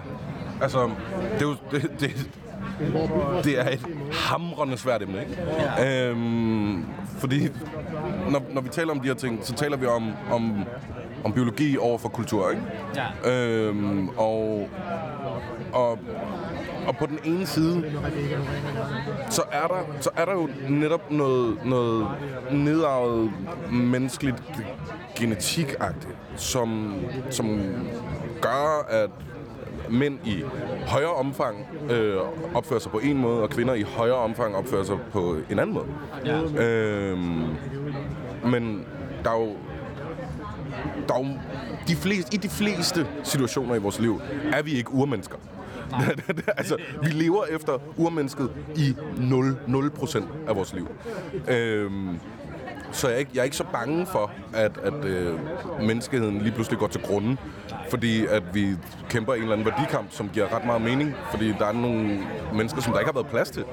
altså, 0.62 0.90
det 1.34 1.42
er 1.42 1.46
jo... 1.46 1.56
Det, 1.72 1.92
det, 2.00 2.30
det 3.44 3.60
er 3.60 3.70
et 3.70 3.86
hamrende 4.12 4.78
svært 4.78 5.02
emne, 5.02 5.20
ikke? 5.20 5.38
Ja. 5.78 6.10
Øhm, 6.10 6.86
fordi 7.18 7.48
når, 8.30 8.42
når 8.54 8.62
vi 8.62 8.70
taler 8.70 8.92
om 8.92 9.00
de 9.00 9.08
her 9.08 9.14
ting, 9.14 9.40
så 9.44 9.54
taler 9.54 9.78
vi 9.78 9.86
om, 9.86 10.14
om, 10.32 10.66
om 11.24 11.34
biologi 11.34 11.78
over 11.78 11.98
for 11.98 12.10
kultur, 12.10 12.50
ikke? 12.50 12.62
Ja. 12.96 13.32
Øhm, 13.32 14.10
og, 14.10 14.70
og, 15.74 16.00
og 16.88 16.98
på 17.00 17.06
den 17.06 17.20
ene 17.24 17.46
side, 17.46 17.84
så 19.30 19.42
er 19.52 19.68
der, 19.68 20.02
så 20.02 20.10
er 20.16 20.26
der 20.26 20.34
jo 20.34 20.50
netop 20.70 21.12
noget, 21.12 21.58
noget 21.66 22.08
nedarvet 22.52 23.32
menneskeligt 23.72 24.44
genetikagtigt, 25.16 26.18
som, 26.36 26.96
som 27.30 27.62
gør, 28.42 28.88
at 28.90 29.10
mænd 29.90 30.20
i 30.26 30.44
højere 30.88 31.14
omfang 31.14 31.58
øh, 31.90 32.18
opfører 32.54 32.80
sig 32.80 32.92
på 32.92 33.00
en 33.00 33.18
måde, 33.18 33.42
og 33.42 33.50
kvinder 33.50 33.74
i 33.74 33.82
højere 33.82 34.16
omfang 34.16 34.56
opfører 34.56 34.84
sig 34.84 34.98
på 35.12 35.36
en 35.50 35.60
anden 35.60 35.74
måde. 35.74 35.86
Ja. 36.26 36.64
Øhm, 36.64 37.44
men 38.46 38.86
der 39.24 39.30
er 39.30 39.40
jo 39.40 39.56
dog, 41.10 41.40
de 41.88 41.96
fleste, 41.96 42.34
i 42.34 42.38
de 42.38 42.50
fleste 42.50 43.08
situationer 43.24 43.76
i 43.76 43.80
vores 43.80 44.00
liv 44.00 44.22
er 44.54 44.62
vi 44.62 44.72
ikke 44.72 44.92
urmennesker. 44.92 45.38
altså, 46.58 46.78
vi 47.04 47.10
lever 47.10 47.46
efter 47.46 47.78
urmennesket 47.98 48.52
i 48.76 48.96
0, 49.18 49.58
0 49.68 49.92
af 50.48 50.56
vores 50.56 50.74
liv. 50.74 50.88
Øhm, 51.48 52.20
så 52.92 53.08
jeg 53.08 53.16
er, 53.16 53.20
ikke, 53.20 53.32
jeg 53.34 53.40
er 53.40 53.44
ikke 53.44 53.56
så 53.56 53.66
bange 53.72 54.06
for, 54.06 54.32
at, 54.54 54.72
at 54.84 55.06
øh, 55.06 55.40
menneskeheden 55.80 56.42
lige 56.42 56.52
pludselig 56.52 56.80
går 56.80 56.88
til 56.88 57.02
grunden, 57.02 57.40
fordi 57.90 58.26
at 58.26 58.44
vi 58.54 58.70
kæmper 59.10 59.34
en 59.34 59.42
eller 59.42 59.54
anden 59.54 59.68
værdikamp, 59.68 60.08
som 60.12 60.30
giver 60.30 60.56
ret 60.56 60.66
meget 60.66 60.82
mening, 60.82 61.16
fordi 61.32 61.48
der 61.60 61.66
er 61.66 61.72
nogle 61.72 62.20
mennesker, 62.54 62.82
som 62.82 62.94
der 62.94 63.00
ikke 63.00 63.12
har 63.12 63.22
været 63.22 63.32
plads 63.32 63.50
til. 63.52 63.64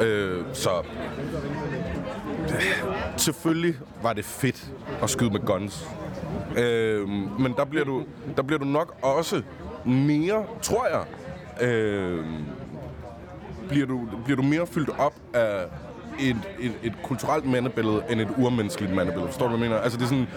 Øh, 0.00 0.44
så 0.52 0.70
øh, 2.48 2.84
selvfølgelig 3.16 3.74
var 4.02 4.12
det 4.12 4.24
fedt 4.24 4.72
at 5.02 5.10
skyde 5.10 5.30
med 5.30 5.40
guns. 5.40 5.88
Øh, 6.56 7.08
men 7.40 7.54
der 7.56 7.64
bliver, 7.64 7.84
du, 7.84 8.04
der 8.36 8.42
bliver 8.42 8.58
du 8.58 8.64
nok 8.64 8.94
også 9.02 9.42
mere, 9.84 10.44
tror 10.62 10.86
jeg, 10.86 11.04
øh, 11.68 12.24
bliver, 13.68 13.86
du, 13.86 14.08
bliver 14.24 14.36
du 14.36 14.42
mere 14.42 14.66
fyldt 14.66 14.90
op 14.98 15.14
af 15.34 15.64
et, 16.20 16.36
et, 16.60 16.72
et 16.82 16.92
kulturelt 17.02 17.44
mandebillede 17.44 18.02
end 18.10 18.20
et 18.20 18.28
urmenneskeligt 18.38 18.94
mandebillede. 18.94 19.28
Forstår 19.28 19.48
du, 19.48 19.56
hvad 19.56 19.60
jeg 19.60 19.70
mener? 19.70 19.82
Altså, 19.82 19.98
det, 19.98 20.04
er 20.04 20.08
sådan, 20.08 20.28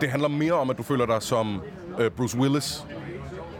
det 0.00 0.10
handler 0.10 0.28
mere 0.28 0.52
om, 0.52 0.70
at 0.70 0.78
du 0.78 0.82
føler 0.82 1.06
dig 1.06 1.22
som 1.22 1.62
øh, 1.98 2.10
Bruce 2.10 2.38
Willis, 2.38 2.84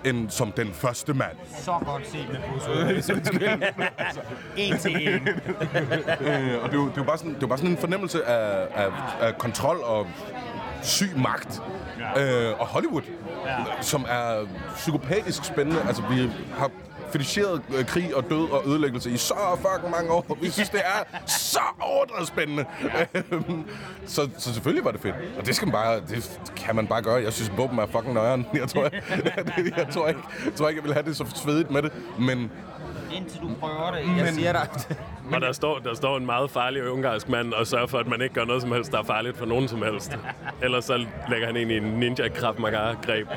end 0.05 0.31
som 0.31 0.53
den 0.53 0.69
første 0.73 1.15
mand. 1.15 1.37
Så 1.59 1.73
godt 1.87 2.07
set 2.07 2.27
med 2.33 2.39
Bruce 2.51 2.71
Willis. 2.71 3.11
en 4.57 4.79
til 4.79 5.09
en. 5.09 5.29
øh, 6.29 6.63
og 6.63 6.71
det 6.71 6.77
er, 6.77 6.83
jo, 6.83 6.89
det, 6.89 6.99
er 6.99 7.05
bare 7.05 7.19
sådan, 7.19 7.35
det 7.35 7.43
er 7.43 7.47
bare 7.47 7.59
sådan 7.59 7.71
en 7.71 7.79
fornemmelse 7.79 8.25
af, 8.25 8.67
af, 8.75 8.89
af 9.21 9.39
kontrol 9.39 9.77
og 9.77 10.07
syg 10.85 11.11
magt. 11.17 11.63
Ja. 12.17 12.51
Øh, 12.51 12.61
og 12.61 12.67
Hollywood, 12.67 13.03
ja. 13.47 13.57
som 13.81 14.05
er 14.09 14.47
psykopatisk 14.75 15.45
spændende. 15.45 15.81
Altså, 15.89 16.03
vi 16.11 16.31
har 16.59 16.71
feticheret 17.15 17.63
øh, 17.79 17.87
krig 17.87 18.17
og 18.17 18.25
død 18.31 18.51
og 18.51 18.63
ødelæggelse 18.67 19.11
i 19.11 19.17
så 19.17 19.35
fucking 19.57 19.91
mange 19.91 20.13
år. 20.13 20.39
Vi 20.41 20.51
synes, 20.51 20.69
det 20.69 20.81
er 20.81 21.27
så 21.27 21.61
overdrevet 21.81 22.29
spændende. 22.29 22.65
Øhm, 23.15 23.65
så, 24.07 24.29
så 24.39 24.55
selvfølgelig 24.55 24.85
var 24.85 24.91
det 24.91 25.01
fedt. 25.01 25.15
Og 25.39 25.47
det 25.47 25.57
skal 25.57 25.67
man 25.69 25.73
bare, 25.73 26.01
det 26.01 26.41
kan 26.57 26.77
man 26.77 26.87
bare 26.87 27.03
gøre. 27.03 27.23
Jeg 27.23 27.33
synes, 27.33 27.53
våben 27.57 27.79
er 27.79 27.87
fucking 27.87 28.15
nøjeren. 28.15 28.47
Jeg 28.55 28.69
tror, 28.69 28.83
jeg, 28.83 28.93
jeg, 29.77 29.87
tror 29.93 30.09
ikke, 30.09 30.21
jeg 30.45 30.55
tror 30.55 30.69
ikke, 30.69 30.79
jeg 30.81 30.85
vil 30.85 30.93
have 30.93 31.07
det 31.07 31.17
så 31.17 31.25
svedigt 31.35 31.71
med 31.71 31.83
det. 31.83 31.93
Men 32.19 32.51
Indtil 33.15 33.41
du 33.41 33.51
prøver 33.61 33.91
det. 33.91 34.25
Jeg 34.25 34.35
siger 34.35 34.53
dig. 34.53 34.69
Og 35.33 35.41
der 35.41 35.53
står, 35.53 35.79
der 35.79 35.95
står 35.95 36.17
en 36.17 36.27
meget 36.27 36.51
farlig 36.51 36.91
ungarsk 36.91 37.29
mand 37.29 37.53
og 37.53 37.67
sørger 37.67 37.87
for, 37.87 37.99
at 37.99 38.07
man 38.07 38.23
ikke 38.23 38.35
gør 38.35 38.45
noget 38.45 38.63
som 38.63 38.73
helst, 38.73 38.93
der 38.93 38.99
er 38.99 39.03
farligt 39.03 39.39
for 39.39 39.47
nogen 39.47 39.69
som 39.69 39.83
helst. 39.83 40.19
Ellers 40.63 40.85
så 40.85 41.07
lægger 41.29 41.47
han 41.47 41.57
ind 41.57 41.71
i 41.71 41.77
en 41.77 41.83
ninja 41.83 42.29
kraft 42.29 42.59
greb 43.07 43.29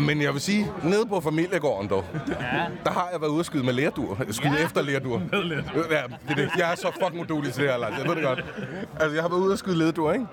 Men 0.00 0.22
jeg 0.22 0.32
vil 0.32 0.40
sige, 0.40 0.66
nede 0.82 1.06
på 1.06 1.20
familiegården 1.20 1.90
dog, 1.90 2.04
ja. 2.28 2.34
der 2.84 2.90
har 2.90 3.08
jeg 3.12 3.20
været 3.20 3.30
ude 3.30 3.40
at 3.40 3.46
skyde 3.46 3.64
med 3.64 3.72
lærdur. 3.72 4.18
Skyde 4.30 4.54
ja. 4.58 4.64
efter 4.64 4.82
lærdur. 4.82 5.22
Ja, 5.32 5.38
det 5.38 6.00
er 6.28 6.34
det. 6.34 6.50
Jeg 6.58 6.72
er 6.72 6.76
så 6.76 6.90
fucking 7.02 7.22
udulig 7.22 7.52
til 7.52 7.62
det 7.62 7.70
her, 7.70 7.78
Lars. 7.78 7.98
Jeg 7.98 8.08
ved 8.08 8.14
det 8.14 8.24
godt. 8.24 8.44
Altså, 9.00 9.14
jeg 9.14 9.22
har 9.22 9.28
været 9.28 9.40
ude 9.40 9.52
at 9.52 9.58
skyde 9.58 9.78
lærdur, 9.78 10.12
ikke? 10.12 10.26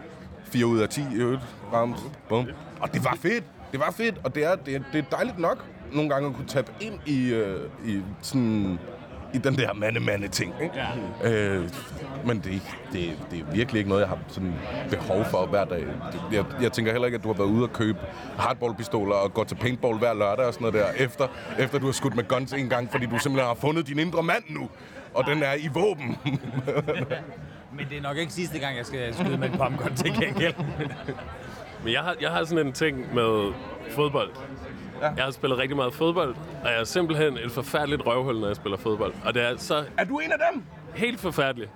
4 0.45 0.65
ud 0.65 0.79
af 0.79 0.89
10 0.89 1.01
i 1.01 1.15
øvrigt. 1.15 1.41
Ramt. 1.73 1.97
Bum. 2.29 2.47
Og 2.79 2.93
det 2.93 3.03
var 3.03 3.17
fedt. 3.21 3.43
Det 3.71 3.79
var 3.79 3.91
fedt, 3.91 4.15
og 4.23 4.35
det 4.35 4.43
er, 4.43 4.55
det 4.55 4.75
er, 4.75 4.79
det 4.93 4.99
er 4.99 5.17
dejligt 5.17 5.39
nok 5.39 5.65
nogle 5.93 6.09
gange 6.09 6.29
at 6.29 6.35
kunne 6.35 6.47
tabe 6.47 6.71
ind 6.79 6.99
i, 7.05 7.33
øh, 7.33 7.69
i 7.85 8.01
sådan 8.21 8.79
i 9.33 9.37
den 9.37 9.55
der 9.57 9.73
mande-mande-ting. 9.73 10.53
Ikke? 10.63 10.75
Ja. 11.23 11.31
Øh, 11.31 11.69
men 12.25 12.39
det, 12.39 12.61
det, 12.91 13.19
det 13.31 13.39
er 13.39 13.51
virkelig 13.53 13.79
ikke 13.79 13.89
noget, 13.89 14.01
jeg 14.01 14.09
har 14.09 14.19
sådan 14.27 14.53
behov 14.89 15.25
for 15.25 15.45
hver 15.45 15.65
dag. 15.65 15.83
Jeg, 16.31 16.45
jeg 16.61 16.71
tænker 16.71 16.91
heller 16.91 17.05
ikke, 17.05 17.15
at 17.15 17.23
du 17.23 17.27
har 17.27 17.37
været 17.37 17.47
ude 17.47 17.63
og 17.63 17.73
købe 17.73 17.99
hardballpistoler 18.37 19.15
og 19.15 19.33
gå 19.33 19.43
til 19.43 19.55
paintball 19.55 19.97
hver 19.97 20.13
lørdag 20.13 20.45
og 20.45 20.53
sådan 20.53 20.71
noget 20.71 20.85
der, 20.97 21.03
efter, 21.03 21.27
efter 21.59 21.79
du 21.79 21.85
har 21.85 21.93
skudt 21.93 22.15
med 22.15 22.27
guns 22.27 22.53
en 22.53 22.69
gang, 22.69 22.91
fordi 22.91 23.05
du 23.05 23.17
simpelthen 23.17 23.47
har 23.47 23.55
fundet 23.55 23.87
din 23.87 23.99
indre 23.99 24.23
mand 24.23 24.43
nu, 24.49 24.69
og 25.13 25.23
den 25.25 25.43
er 25.43 25.53
i 25.53 25.69
våben. 25.73 26.17
Men 27.77 27.85
det 27.89 27.97
er 27.97 28.01
nok 28.01 28.17
ikke 28.17 28.33
sidste 28.33 28.59
gang, 28.59 28.77
jeg 28.77 28.85
skal 28.85 29.13
skyde 29.13 29.37
med 29.37 29.49
en 29.49 29.57
pumpgun 29.57 29.95
til 29.95 30.13
gengæld. 30.13 30.53
Men 31.83 31.93
jeg 31.93 32.01
har, 32.01 32.15
jeg 32.21 32.31
har 32.31 32.43
sådan 32.43 32.67
en 32.67 32.73
ting 32.73 33.13
med 33.13 33.53
fodbold. 33.89 34.29
Ja. 35.01 35.09
Jeg 35.17 35.23
har 35.23 35.31
spillet 35.31 35.57
rigtig 35.59 35.75
meget 35.77 35.93
fodbold, 35.93 36.35
og 36.63 36.71
jeg 36.71 36.79
er 36.79 36.83
simpelthen 36.83 37.37
et 37.37 37.51
forfærdeligt 37.51 38.05
røvhul, 38.05 38.39
når 38.39 38.47
jeg 38.47 38.55
spiller 38.55 38.77
fodbold. 38.77 39.13
Og 39.25 39.33
det 39.33 39.43
er 39.43 39.57
så... 39.57 39.83
Er 39.97 40.03
du 40.03 40.19
en 40.19 40.31
af 40.31 40.37
dem? 40.51 40.63
Helt 40.95 41.19
forfærdeligt. 41.19 41.71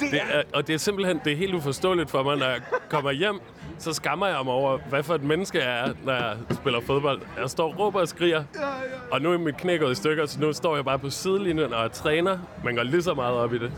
Det 0.00 0.06
er... 0.06 0.10
Det 0.10 0.20
er, 0.36 0.42
og 0.54 0.66
det 0.66 0.74
er 0.74 0.78
simpelthen 0.78 1.20
det 1.24 1.32
er 1.32 1.36
helt 1.36 1.54
uforståeligt 1.54 2.10
for 2.10 2.22
mig, 2.22 2.36
når 2.36 2.46
jeg 2.46 2.60
kommer 2.88 3.10
hjem, 3.10 3.40
så 3.78 3.92
skammer 3.92 4.26
jeg 4.26 4.38
mig 4.44 4.54
over, 4.54 4.78
hvad 4.88 5.02
for 5.02 5.14
et 5.14 5.22
menneske 5.22 5.58
jeg 5.58 5.88
er, 5.88 5.92
når 6.04 6.12
jeg 6.12 6.36
spiller 6.50 6.80
fodbold. 6.80 7.20
Jeg 7.40 7.50
står 7.50 7.68
og 7.72 7.78
råber 7.78 8.00
og 8.00 8.08
skriger, 8.08 8.44
ja, 8.54 8.60
ja, 8.60 8.66
ja. 8.66 8.72
og 9.12 9.22
nu 9.22 9.32
er 9.32 9.38
mit 9.38 9.56
knæ 9.56 9.76
gået 9.76 9.92
i 9.92 9.94
stykker, 9.94 10.26
så 10.26 10.40
nu 10.40 10.52
står 10.52 10.74
jeg 10.74 10.84
bare 10.84 10.98
på 10.98 11.10
sidelinjen 11.10 11.72
og 11.74 11.92
træner. 11.92 12.38
Man 12.64 12.74
går 12.76 12.82
lige 12.82 13.02
så 13.02 13.14
meget 13.14 13.34
op 13.34 13.54
i 13.54 13.58
det. 13.58 13.72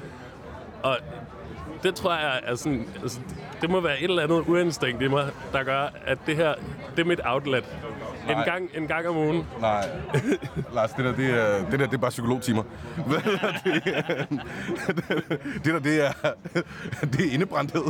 Og 0.83 0.99
det 1.83 1.95
tror 1.95 2.13
jeg 2.13 2.41
er 2.43 2.55
sådan... 2.55 2.89
Altså, 3.03 3.21
det 3.61 3.71
må 3.71 3.81
være 3.81 3.99
et 3.99 4.05
eller 4.05 4.23
andet 4.23 4.45
uinstinkt 4.49 5.03
i 5.03 5.09
mig, 5.09 5.31
der 5.53 5.63
gør, 5.63 5.89
at 6.07 6.19
det 6.27 6.37
her, 6.37 6.55
det 6.97 7.03
er 7.03 7.07
mit 7.07 7.21
outlet. 7.25 7.65
En 8.29 8.37
gang, 8.45 8.71
en 8.75 8.87
gang 8.87 9.09
om 9.09 9.17
ugen. 9.17 9.47
Nej. 9.61 9.89
Lars, 10.75 10.91
det 10.91 11.05
der, 11.05 11.13
det 11.13 11.31
er, 11.31 11.71
det 11.71 11.79
der, 11.81 11.87
det 11.87 11.95
er 11.95 11.99
bare 11.99 12.11
psykologtimer. 12.11 12.63
det, 13.67 13.85
det 15.65 15.73
der, 15.75 15.79
det 15.79 16.07
er, 16.07 16.13
det 17.13 17.27
er 17.27 17.33
indebrændthed. 17.33 17.83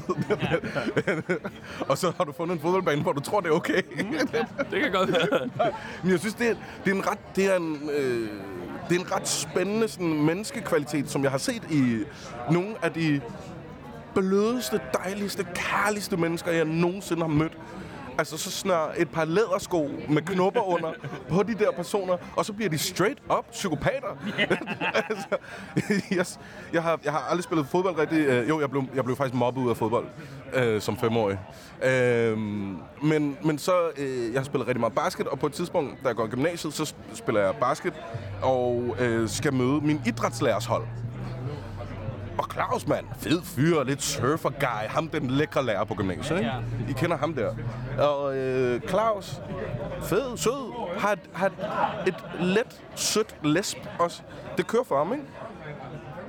og 1.88 1.98
så 1.98 2.12
har 2.16 2.24
du 2.24 2.32
fundet 2.32 2.54
en 2.54 2.60
fodboldbane, 2.60 3.02
hvor 3.02 3.12
du 3.12 3.20
tror, 3.20 3.40
det 3.40 3.48
er 3.48 3.52
okay. 3.52 3.82
det 4.70 4.80
kan 4.82 4.92
godt 4.92 5.12
være. 5.12 5.48
Men 6.02 6.10
jeg 6.10 6.18
synes, 6.20 6.34
det 6.34 6.50
er, 6.50 6.54
det 6.84 6.90
er 6.90 6.94
en 6.94 7.06
ret... 7.10 7.18
Det 7.36 7.52
er 7.52 7.56
en, 7.56 7.90
øh, 7.98 8.28
det 8.88 8.96
er 8.96 9.00
en 9.00 9.12
ret 9.12 9.28
spændende 9.28 9.88
sådan, 9.88 10.22
menneskekvalitet, 10.24 11.10
som 11.10 11.22
jeg 11.22 11.30
har 11.30 11.38
set 11.38 11.62
i 11.70 11.98
nogle 12.50 12.74
af 12.82 12.92
de 12.92 13.20
blødeste, 14.14 14.80
dejligste, 15.04 15.46
kærligste 15.54 16.16
mennesker, 16.16 16.50
jeg 16.52 16.64
nogensinde 16.64 17.22
har 17.22 17.28
mødt. 17.28 17.58
Altså, 18.18 18.36
så 18.38 18.50
snør 18.50 18.92
et 18.96 19.10
par 19.10 19.24
lædersko 19.24 19.90
med 20.08 20.22
knopper 20.22 20.60
under 20.60 20.92
på 21.28 21.42
de 21.42 21.54
der 21.54 21.70
personer, 21.70 22.16
og 22.36 22.44
så 22.44 22.52
bliver 22.52 22.68
de 22.68 22.78
straight 22.78 23.18
up 23.38 23.50
psykopater. 23.50 24.16
altså, 25.10 25.36
yes, 26.12 26.40
jeg, 26.72 26.82
har, 26.82 27.00
jeg 27.04 27.12
har 27.12 27.20
aldrig 27.20 27.44
spillet 27.44 27.66
fodbold 27.66 27.98
rigtig. 27.98 28.18
Øh, 28.18 28.48
jo, 28.48 28.60
jeg 28.60 28.70
blev, 28.70 28.84
jeg 28.94 29.04
blev 29.04 29.16
faktisk 29.16 29.34
mobbet 29.34 29.62
ud 29.62 29.70
af 29.70 29.76
fodbold 29.76 30.04
øh, 30.54 30.80
som 30.80 30.96
femårig. 30.96 31.38
Øh, 31.84 32.38
men, 33.02 33.36
men 33.44 33.58
så, 33.58 33.72
øh, 33.98 34.32
jeg 34.32 34.40
har 34.40 34.44
spillet 34.44 34.68
rigtig 34.68 34.80
meget 34.80 34.94
basket, 34.94 35.26
og 35.26 35.38
på 35.38 35.46
et 35.46 35.52
tidspunkt, 35.52 36.02
da 36.02 36.08
jeg 36.08 36.16
går 36.16 36.26
i 36.26 36.28
gymnasiet, 36.28 36.74
så 36.74 36.94
spiller 37.14 37.40
jeg 37.40 37.54
basket, 37.60 37.92
og 38.42 38.96
øh, 39.00 39.28
skal 39.28 39.54
møde 39.54 39.80
min 39.80 40.00
idrætslærers 40.06 40.66
hold. 40.66 40.84
Og 42.38 42.46
Claus, 42.52 42.86
mand, 42.86 43.06
fed 43.18 43.42
fyr, 43.42 43.82
lidt 43.82 44.02
surfer 44.02 44.50
guy, 44.50 44.88
ham 44.88 45.08
den 45.08 45.30
lækre 45.30 45.64
lærer 45.66 45.84
på 45.84 45.94
gymnasiet, 45.94 46.38
ikke? 46.38 46.52
I 46.88 46.92
kender 46.92 47.16
ham 47.16 47.34
der. 47.34 47.54
Og 47.98 48.36
øh, 48.36 48.80
Claus, 48.80 49.42
fed, 50.02 50.36
sød, 50.36 50.72
har, 50.98 51.12
et, 51.12 51.20
har 51.32 51.46
et, 51.46 51.52
et 52.08 52.14
let, 52.40 52.82
sødt 52.94 53.34
lesb 53.42 53.78
også. 53.98 54.22
Det 54.56 54.66
kører 54.66 54.84
for 54.84 54.98
ham, 54.98 55.12
ikke? 55.12 55.24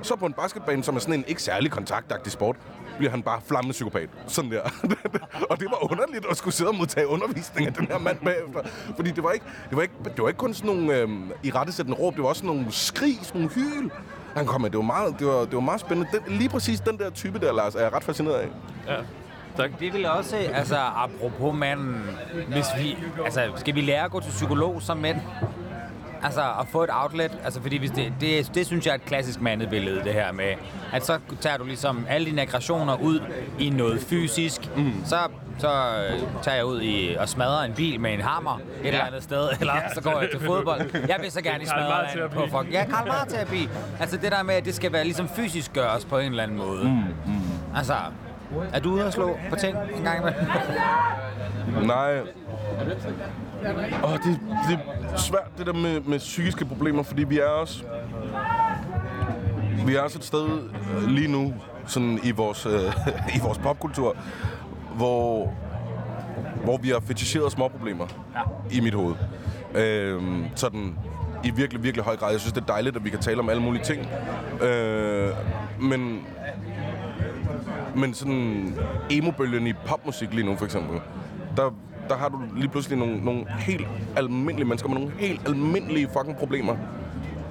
Så 0.02 0.16
på 0.16 0.26
en 0.26 0.32
basketbane, 0.32 0.84
som 0.84 0.96
er 0.96 1.00
sådan 1.00 1.14
en 1.14 1.24
ikke 1.26 1.42
særlig 1.42 1.70
kontaktagtig 1.70 2.32
sport, 2.32 2.56
bliver 2.98 3.10
han 3.10 3.22
bare 3.22 3.40
flammende 3.46 3.72
psykopat. 3.72 4.08
Sådan 4.26 4.50
der. 4.50 4.60
og 5.50 5.60
det 5.60 5.66
var 5.70 5.90
underligt 5.90 6.26
at 6.30 6.36
skulle 6.36 6.54
sidde 6.54 6.70
og 6.70 6.76
modtage 6.76 7.06
undervisning 7.06 7.66
af 7.66 7.74
den 7.74 7.86
her 7.86 7.98
mand 7.98 8.18
bagefter. 8.18 8.60
Fordi 8.96 9.10
det 9.10 9.24
var 9.24 9.30
ikke, 9.30 9.46
det 9.68 9.76
var 9.76 9.82
ikke, 9.82 9.94
det 10.04 10.22
var 10.22 10.28
ikke 10.28 10.38
kun 10.38 10.54
sådan 10.54 10.76
nogle 10.76 10.98
øh, 10.98 11.08
i 11.42 11.50
rettesættende 11.50 11.98
råb, 11.98 12.14
det 12.14 12.22
var 12.22 12.28
også 12.28 12.40
sådan 12.40 12.56
nogle 12.56 12.72
skrig, 12.72 13.18
sådan 13.22 13.40
nogle 13.40 13.54
hyl. 13.54 13.90
Han 14.36 14.46
kom 14.46 14.60
med, 14.60 14.70
det 14.70 14.76
var 14.76 14.84
meget, 14.84 15.14
det 15.18 15.26
var, 15.26 15.40
det 15.40 15.54
var 15.54 15.60
meget 15.60 15.80
spændende. 15.80 16.10
Den, 16.12 16.36
lige 16.38 16.48
præcis 16.48 16.80
den 16.80 16.98
der 16.98 17.10
type 17.10 17.38
der, 17.38 17.52
Lars, 17.52 17.74
er 17.74 17.80
jeg 17.80 17.92
ret 17.92 18.04
fascineret 18.04 18.34
af. 18.34 18.48
Ja. 18.88 18.96
Tak. 19.56 19.70
Det 19.80 19.92
vil 19.92 20.06
også, 20.06 20.36
altså 20.36 20.76
apropos 20.76 21.54
manden, 21.54 22.04
hvis 22.48 22.66
vi, 22.78 22.96
altså 23.24 23.52
skal 23.56 23.74
vi 23.74 23.80
lære 23.80 24.04
at 24.04 24.10
gå 24.10 24.20
til 24.20 24.30
psykolog 24.30 24.82
som 24.82 24.96
mænd? 24.96 25.16
Altså 26.24 26.40
at 26.60 26.66
få 26.68 26.84
et 26.84 26.90
outlet, 26.92 27.38
altså 27.44 27.60
fordi 27.62 27.76
hvis 27.76 27.90
det, 27.90 28.12
det, 28.20 28.54
det 28.54 28.66
synes 28.66 28.86
jeg 28.86 28.92
er 28.92 28.96
et 28.96 29.04
klassisk 29.04 29.40
mandebillede, 29.40 30.04
det 30.04 30.12
her 30.12 30.32
med, 30.32 30.54
at 30.92 31.06
så 31.06 31.18
tager 31.40 31.56
du 31.56 31.64
ligesom 31.64 32.06
alle 32.08 32.26
dine 32.26 32.42
aggressioner 32.42 32.96
ud 33.02 33.20
i 33.58 33.70
noget 33.70 34.00
fysisk, 34.00 34.76
mm. 34.76 34.92
så, 35.04 35.16
så 35.58 35.68
øh, 35.68 36.20
tager 36.42 36.56
jeg 36.56 36.64
ud 36.64 36.82
i 36.82 37.16
og 37.18 37.28
smadrer 37.28 37.62
en 37.62 37.72
bil 37.72 38.00
med 38.00 38.14
en 38.14 38.20
hammer 38.20 38.56
et 38.56 38.84
ja. 38.84 38.88
eller 38.88 39.04
andet 39.04 39.22
sted, 39.22 39.48
eller 39.60 39.74
ja, 39.74 39.94
så 39.94 40.00
går 40.00 40.20
jeg 40.20 40.30
til 40.30 40.40
fodbold. 40.40 40.80
Jeg 41.08 41.18
vil 41.20 41.30
så 41.30 41.42
gerne 41.42 41.66
smadre 41.66 42.24
en 42.24 42.30
på 42.30 42.46
folk. 42.50 42.72
Ja, 42.72 42.84
Karl 42.84 43.08
Marr 43.08 43.24
terapi. 43.24 43.68
Altså 44.00 44.16
det 44.16 44.32
der 44.32 44.42
med, 44.42 44.54
at 44.54 44.64
det 44.64 44.74
skal 44.74 44.92
være 44.92 45.04
ligesom 45.04 45.28
fysisk 45.28 45.72
gøres 45.72 46.04
på 46.04 46.18
en 46.18 46.30
eller 46.30 46.42
anden 46.42 46.56
måde. 46.58 46.84
Mm. 46.84 47.32
Mm. 47.32 47.76
Altså, 47.76 47.94
er 48.72 48.80
du 48.80 48.92
ude 48.92 49.04
at 49.04 49.12
slå 49.12 49.38
på 49.50 49.56
ting 49.56 49.76
en 49.96 50.04
gang 50.04 50.20
imellem? 50.20 50.46
Nej. 51.86 52.20
Og 54.02 54.18
det, 54.24 54.40
det 54.68 54.78
er 55.12 55.16
svært, 55.16 55.50
det 55.58 55.66
der 55.66 55.72
med, 55.72 56.00
med 56.00 56.18
psykiske 56.18 56.64
problemer, 56.64 57.02
fordi 57.02 57.24
vi 57.24 57.38
er 57.38 57.46
også... 57.46 57.84
Vi 59.86 59.94
er 59.94 60.00
også 60.00 60.18
et 60.18 60.24
sted 60.24 60.48
øh, 60.96 61.08
lige 61.08 61.28
nu, 61.28 61.54
sådan 61.86 62.20
i 62.22 62.30
vores, 62.30 62.66
øh, 62.66 62.72
i 63.36 63.40
vores 63.42 63.58
popkultur, 63.58 64.16
hvor, 64.96 65.54
hvor 66.64 66.76
vi 66.76 66.88
har 66.88 67.00
feticheret 67.00 67.52
små 67.52 67.68
problemer 67.68 68.06
ja. 68.34 68.76
i 68.76 68.80
mit 68.80 68.94
hoved. 68.94 69.14
Øh, 69.74 70.22
sådan 70.54 70.96
i 71.44 71.50
virkelig, 71.50 71.82
virkelig 71.82 72.04
høj 72.04 72.16
grad. 72.16 72.30
Jeg 72.30 72.40
synes, 72.40 72.52
det 72.52 72.60
er 72.60 72.66
dejligt, 72.66 72.96
at 72.96 73.04
vi 73.04 73.10
kan 73.10 73.18
tale 73.18 73.38
om 73.38 73.48
alle 73.48 73.62
mulige 73.62 73.82
ting. 73.82 74.08
Øh, 74.62 75.30
men 75.80 76.26
men 77.96 78.14
sådan 78.14 78.74
emo-bølgen 79.10 79.66
i 79.66 79.72
popmusik 79.72 80.34
lige 80.34 80.46
nu, 80.46 80.56
for 80.56 80.64
eksempel, 80.64 81.00
der, 81.56 81.74
der 82.08 82.16
har 82.16 82.28
du 82.28 82.38
lige 82.56 82.68
pludselig 82.68 82.98
nogle, 82.98 83.24
nogle 83.24 83.44
helt 83.58 83.86
almindelige 84.16 84.68
mennesker 84.68 84.88
med 84.88 84.98
nogle 84.98 85.12
helt 85.18 85.48
almindelige 85.48 86.08
fucking 86.12 86.36
problemer, 86.36 86.76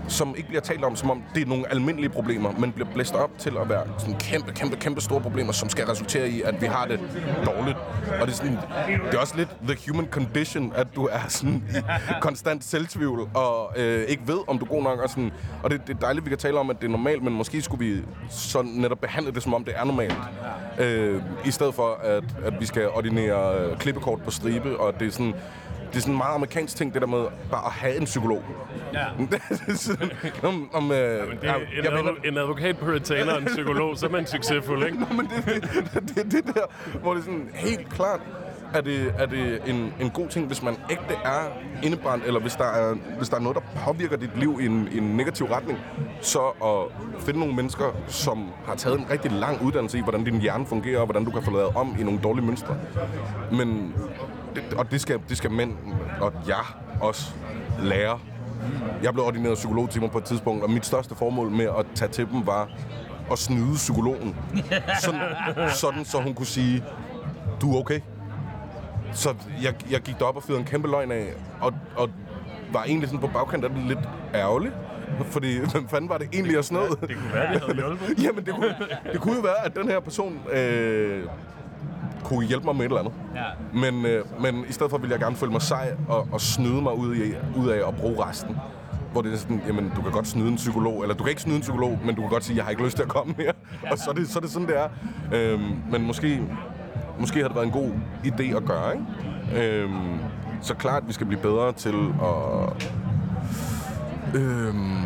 som 0.08 0.36
ikke 0.38 0.48
bliver 0.48 0.62
talt 0.62 0.84
om, 0.84 0.96
som 0.96 1.10
om 1.10 1.24
det 1.36 1.42
er 1.42 1.46
nogle 1.46 1.72
almindelige 1.72 2.10
problemer, 2.10 2.52
men 2.52 2.72
bliver 2.72 2.88
blæst 2.94 3.16
op 3.16 3.30
til 3.38 3.54
at 3.62 3.70
være 3.70 3.84
sådan 3.98 4.16
kæmpe, 4.20 4.52
kæmpe, 4.52 4.76
kæmpe 4.76 5.02
store 5.02 5.22
problemer, 5.22 5.52
som 5.52 5.70
skal 5.70 5.86
resultere 5.86 6.30
i, 6.30 6.42
at 6.42 6.62
vi 6.62 6.66
har 6.66 6.86
det 6.86 7.00
dårligt. 7.46 7.78
Og 8.22 8.28
det 8.28 8.34
er, 8.34 8.38
sådan, 8.38 8.58
det 8.88 9.14
er 9.14 9.20
også 9.20 9.38
lidt 9.38 9.50
the 9.68 9.92
human 9.92 10.08
condition, 10.12 10.74
at 10.76 10.88
du 10.96 11.06
er 11.06 11.28
sådan 11.28 11.64
i 11.74 12.14
konstant 12.22 12.64
selvtvivl, 12.64 13.30
og 13.34 13.74
øh, 13.78 14.04
ikke 14.04 14.24
ved, 14.28 14.40
om 14.48 14.60
du 14.60 14.66
er 14.66 14.70
god 14.70 14.84
nok. 14.84 15.00
Og, 15.00 15.10
sådan, 15.10 15.32
og 15.64 15.72
det, 15.72 15.88
det 15.88 15.96
er 15.96 16.00
dejligt, 16.00 16.22
at 16.22 16.26
vi 16.26 16.30
kan 16.30 16.38
tale 16.38 16.60
om, 16.60 16.70
at 16.70 16.82
det 16.82 16.88
er 16.88 16.92
normalt, 16.92 17.24
men 17.24 17.34
måske 17.34 17.62
skulle 17.62 17.86
vi 17.86 18.02
sådan 18.30 18.72
netop 18.72 19.00
behandle 19.00 19.32
det, 19.32 19.44
som 19.44 19.54
om 19.54 19.64
det 19.64 19.74
er 19.78 19.84
normalt. 19.84 20.18
Øh, 20.80 21.22
I 21.46 21.52
stedet 21.52 21.76
for, 21.76 22.00
at, 22.04 22.24
at 22.46 22.54
vi 22.60 22.66
skal 22.66 22.90
ordinere 22.90 23.60
øh, 23.60 23.78
klippekort 23.78 24.22
på 24.22 24.32
stribe, 24.32 24.80
og 24.80 25.00
det 25.00 25.08
er 25.08 25.12
sådan 25.12 25.34
det 25.94 26.00
er 26.00 26.02
sådan 26.02 26.14
en 26.14 26.18
meget 26.18 26.36
amerikansk 26.36 26.76
ting, 26.76 26.94
det 26.94 27.02
der 27.02 27.08
med 27.08 27.26
bare 27.52 27.66
at 27.66 27.72
have 27.72 27.98
en 27.98 28.06
psykolog. 28.06 28.44
Ja. 28.94 29.06
Er 29.68 29.76
sådan, 29.76 30.12
om, 30.44 30.70
om, 30.74 30.92
øh, 30.92 30.98
Det 30.98 31.20
er 31.44 31.56
en, 31.56 31.62
jeg 31.84 31.94
mener, 31.94 32.12
advo- 32.12 32.28
en 32.28 32.38
advokat 32.38 32.78
på 32.78 32.86
retainer 32.86 33.34
og 33.34 33.40
en 33.42 33.46
psykolog, 33.46 33.98
så 33.98 34.06
er 34.06 34.10
man 34.10 34.26
succesfuld, 34.28 34.86
ikke? 34.86 34.98
men 34.98 35.30
det, 35.36 35.46
det, 35.94 36.16
det, 36.16 36.32
det 36.32 36.56
der, 36.56 36.98
hvor 37.02 37.14
det 37.14 37.20
er 37.20 37.24
sådan 37.24 37.50
helt 37.54 37.90
klart, 37.90 38.20
er 38.74 38.82
det, 38.82 39.14
er 39.18 39.26
det 39.26 39.62
en, 39.66 39.94
en 40.02 40.10
god 40.10 40.28
ting, 40.28 40.48
hvis 40.48 40.64
man 40.64 40.76
ægte 40.92 41.14
er 41.26 41.40
indebrændt, 41.84 42.26
eller 42.26 42.40
hvis 42.40 42.54
der 42.54 42.64
er, 42.66 42.96
hvis 43.18 43.30
der 43.30 43.36
er 43.36 43.40
noget, 43.42 43.56
der 43.56 43.62
påvirker 43.86 44.18
dit 44.18 44.38
liv 44.40 44.60
i 44.62 44.66
en, 44.66 44.90
i 44.92 44.98
en 44.98 45.18
negativ 45.18 45.46
retning, 45.46 45.80
så 46.22 46.40
at 46.40 47.22
finde 47.26 47.40
nogle 47.40 47.56
mennesker, 47.56 47.86
som 48.08 48.50
har 48.66 48.76
taget 48.76 49.00
en 49.00 49.06
rigtig 49.10 49.32
lang 49.32 49.62
uddannelse 49.62 49.98
i, 49.98 50.02
hvordan 50.02 50.24
din 50.24 50.42
hjerne 50.42 50.66
fungerer, 50.66 51.00
og 51.00 51.06
hvordan 51.06 51.26
du 51.26 51.32
kan 51.32 51.44
få 51.44 51.52
lavet 51.52 51.76
om 51.76 51.96
i 52.00 52.04
nogle 52.04 52.20
dårlige 52.24 52.46
mønstre. 52.46 52.78
Men, 53.52 53.94
det, 54.56 54.74
og 54.78 54.92
det 54.92 55.02
skal, 55.02 55.20
det 55.30 55.38
skal 55.38 55.52
mænd 55.52 55.78
og 56.22 56.34
jeg 56.48 56.64
også 57.02 57.32
lære. 57.80 58.20
Jeg 59.04 59.14
blev 59.14 59.26
ordineret 59.26 59.56
psykologtimer 59.56 60.08
på 60.08 60.18
et 60.18 60.24
tidspunkt, 60.24 60.64
og 60.64 60.70
mit 60.70 60.86
største 60.86 61.16
formål 61.16 61.50
med 61.52 61.66
at 61.66 61.86
tage 61.96 62.10
til 62.12 62.28
dem 62.32 62.48
var 62.48 62.70
at 63.32 63.40
snyde 63.40 63.76
psykologen. 63.76 64.36
Sådan, 65.02 65.22
sådan 65.70 66.06
så 66.06 66.22
hun 66.22 66.34
kunne 66.34 66.46
sige, 66.46 66.84
du 67.62 67.76
er 67.76 67.80
okay. 67.80 68.00
Så 69.14 69.36
jeg, 69.64 69.74
jeg 69.92 70.02
gik 70.02 70.20
derop 70.20 70.36
og 70.36 70.44
fyrede 70.44 70.60
en 70.60 70.66
kæmpe 70.66 70.88
løgn 70.88 71.12
af, 71.12 71.34
og, 71.62 71.74
og 71.96 72.10
var 72.74 72.84
egentlig 72.84 73.10
sådan 73.10 73.20
på 73.20 73.28
bagkant 73.28 73.64
af 73.64 73.70
det 73.70 73.80
lidt 73.88 74.00
ærgerlig. 74.34 74.72
Fordi, 75.26 75.60
hvem 75.72 75.88
fanden 75.88 76.10
var 76.10 76.18
det 76.18 76.30
egentlig, 76.34 76.56
jeg 76.56 76.64
snød? 76.66 76.90
Det 76.90 77.18
kunne 77.18 77.34
være, 77.34 77.54
det 77.54 77.62
havde 77.62 77.76
hjulpet. 77.76 78.24
Jamen, 78.24 78.46
det 78.46 78.54
kunne, 78.54 78.76
det 79.14 79.22
kunne 79.22 79.36
jo 79.36 79.42
være, 79.42 79.66
at 79.66 79.76
den 79.76 79.88
her 79.88 80.00
person 80.00 80.40
øh, 80.54 81.24
kunne 82.24 82.46
hjælpe 82.46 82.66
mig 82.66 82.76
med 82.76 82.86
et 82.86 82.90
eller 82.90 83.00
andet. 83.00 83.14
Ja. 83.36 83.90
Men, 83.92 84.06
øh, 84.06 84.42
men 84.42 84.66
i 84.70 84.72
stedet 84.72 84.90
for 84.90 84.98
ville 84.98 85.12
jeg 85.12 85.20
gerne 85.20 85.36
føle 85.36 85.52
mig 85.52 85.62
sej 85.62 85.96
og, 86.08 86.28
og 86.32 86.42
snyde 86.42 86.82
mig 86.82 86.98
ud, 86.98 87.16
i, 87.16 87.34
ud 87.58 87.70
af 87.70 87.88
at 87.88 87.96
bruge 87.96 88.26
resten. 88.26 88.58
Hvor 89.12 89.22
det 89.22 89.34
er 89.34 89.38
sådan, 89.38 89.62
jamen, 89.68 89.92
du 89.96 90.02
kan 90.02 90.12
godt 90.12 90.28
snyde 90.28 90.48
en 90.48 90.56
psykolog, 90.56 91.02
eller 91.02 91.16
du 91.16 91.24
kan 91.24 91.30
ikke 91.30 91.42
snyde 91.42 91.56
en 91.56 91.62
psykolog, 91.62 92.00
men 92.06 92.16
du 92.16 92.22
kan 92.22 92.30
godt 92.30 92.44
sige, 92.44 92.58
jeg 92.58 92.64
har 92.66 92.72
ikke 92.72 92.84
lyst 92.84 92.96
til 92.96 93.04
at 93.04 93.10
komme 93.10 93.34
mere. 93.38 93.54
Og 93.92 93.98
så 93.98 94.10
er 94.10 94.14
det, 94.14 94.30
så 94.30 94.40
er 94.40 94.42
det 94.42 94.52
sådan, 94.52 94.68
det 94.68 94.78
er. 94.80 94.88
Øhm, 95.34 95.76
men 95.92 96.08
måske, 96.08 96.42
måske 97.20 97.40
har 97.40 97.48
det 97.48 97.56
været 97.56 97.66
en 97.66 97.72
god 97.72 97.92
idé 98.26 98.58
at 98.58 98.66
gøre, 98.66 98.94
ikke? 98.94 99.82
Øhm, 99.82 100.20
så 100.62 100.76
klart, 100.76 101.04
vi 101.08 101.14
skal 101.14 101.28
blive 101.28 101.42
bedre 101.42 101.72
til 101.72 101.96
at... 102.22 102.92
Øhm, 104.36 105.04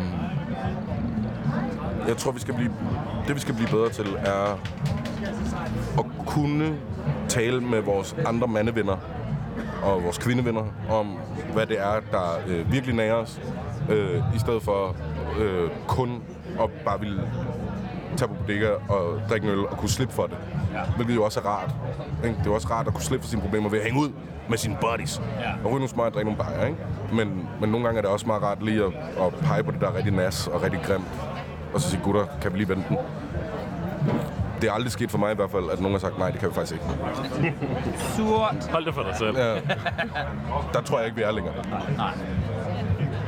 jeg 2.08 2.16
tror, 2.16 2.32
vi 2.32 2.40
skal 2.40 2.54
blive... 2.54 2.72
Det, 3.26 3.34
vi 3.34 3.40
skal 3.40 3.54
blive 3.54 3.68
bedre 3.68 3.88
til, 3.88 4.06
er 4.18 4.58
at 5.98 6.04
kunne 6.28 6.76
tale 7.28 7.60
med 7.60 7.80
vores 7.80 8.16
andre 8.26 8.48
mandevenner 8.48 8.96
og 9.82 10.04
vores 10.04 10.18
kvindevenner 10.18 10.64
om, 10.90 11.18
hvad 11.52 11.66
det 11.66 11.80
er, 11.80 12.00
der 12.10 12.38
øh, 12.46 12.72
virkelig 12.72 12.94
nærer 12.94 13.14
os, 13.14 13.40
øh, 13.90 14.22
i 14.34 14.38
stedet 14.38 14.62
for 14.62 14.96
øh, 15.40 15.70
kun 15.86 16.22
at 16.60 16.70
bare 16.84 17.00
ville 17.00 17.30
tage 18.16 18.28
på 18.28 18.34
bodega 18.34 18.70
og 18.88 19.20
drikke 19.30 19.46
en 19.46 19.52
øl 19.52 19.66
og 19.66 19.78
kunne 19.78 19.88
slippe 19.88 20.14
for 20.14 20.26
det. 20.26 20.36
Ja. 20.72 20.80
Hvilket 20.96 21.14
jo 21.14 21.24
også 21.24 21.40
er 21.40 21.44
rart. 21.44 21.74
Ikke? 22.24 22.38
Det 22.38 22.46
er 22.46 22.50
også 22.50 22.68
rart 22.68 22.86
at 22.86 22.92
kunne 22.92 23.02
slippe 23.02 23.24
for 23.24 23.30
sine 23.30 23.42
problemer 23.42 23.68
ved 23.68 23.78
at 23.78 23.84
hænge 23.84 24.00
ud 24.00 24.10
med 24.48 24.58
sine 24.58 24.76
buddies. 24.80 25.22
Ja. 25.40 25.50
Og 25.64 25.64
ryge 25.64 25.72
nogle 25.74 25.88
smøger 25.88 26.08
og 26.08 26.14
drikke 26.14 26.30
nogle 26.30 26.44
bajer, 26.44 26.66
ikke? 26.66 26.78
Men, 27.12 27.48
men 27.60 27.70
nogle 27.70 27.86
gange 27.86 27.98
er 27.98 28.02
det 28.02 28.10
også 28.10 28.26
meget 28.26 28.42
rart 28.42 28.62
lige 28.62 28.84
at, 28.84 28.92
at 29.20 29.34
pege 29.34 29.62
på 29.62 29.70
det, 29.70 29.80
der 29.80 29.88
er 29.88 29.96
rigtig 29.96 30.12
nas 30.12 30.46
og 30.46 30.62
rigtig 30.62 30.80
grimt. 30.82 31.04
Og 31.74 31.80
så 31.80 31.90
sige, 31.90 32.00
gutter, 32.04 32.26
kan 32.42 32.52
vi 32.52 32.58
lige 32.58 32.68
vente 32.68 32.84
den? 32.88 32.96
Det 34.60 34.68
er 34.68 34.72
aldrig 34.72 34.92
sket 34.92 35.10
for 35.10 35.18
mig 35.18 35.32
i 35.32 35.34
hvert 35.34 35.50
fald, 35.50 35.70
at 35.70 35.80
nogen 35.80 35.94
har 35.94 35.98
sagt, 35.98 36.18
nej, 36.18 36.30
det 36.30 36.40
kan 36.40 36.48
vi 36.48 36.54
faktisk 36.54 36.72
ikke. 36.72 36.84
Surt. 38.16 38.68
Hold 38.70 38.84
det 38.84 38.94
for 38.94 39.02
dig 39.02 39.16
selv. 39.18 39.36
Ja. 39.38 39.54
Der 40.72 40.82
tror 40.84 40.98
jeg 40.98 41.06
ikke, 41.06 41.16
vi 41.16 41.22
er 41.22 41.30
længere. 41.30 41.54
Nej. 41.96 42.14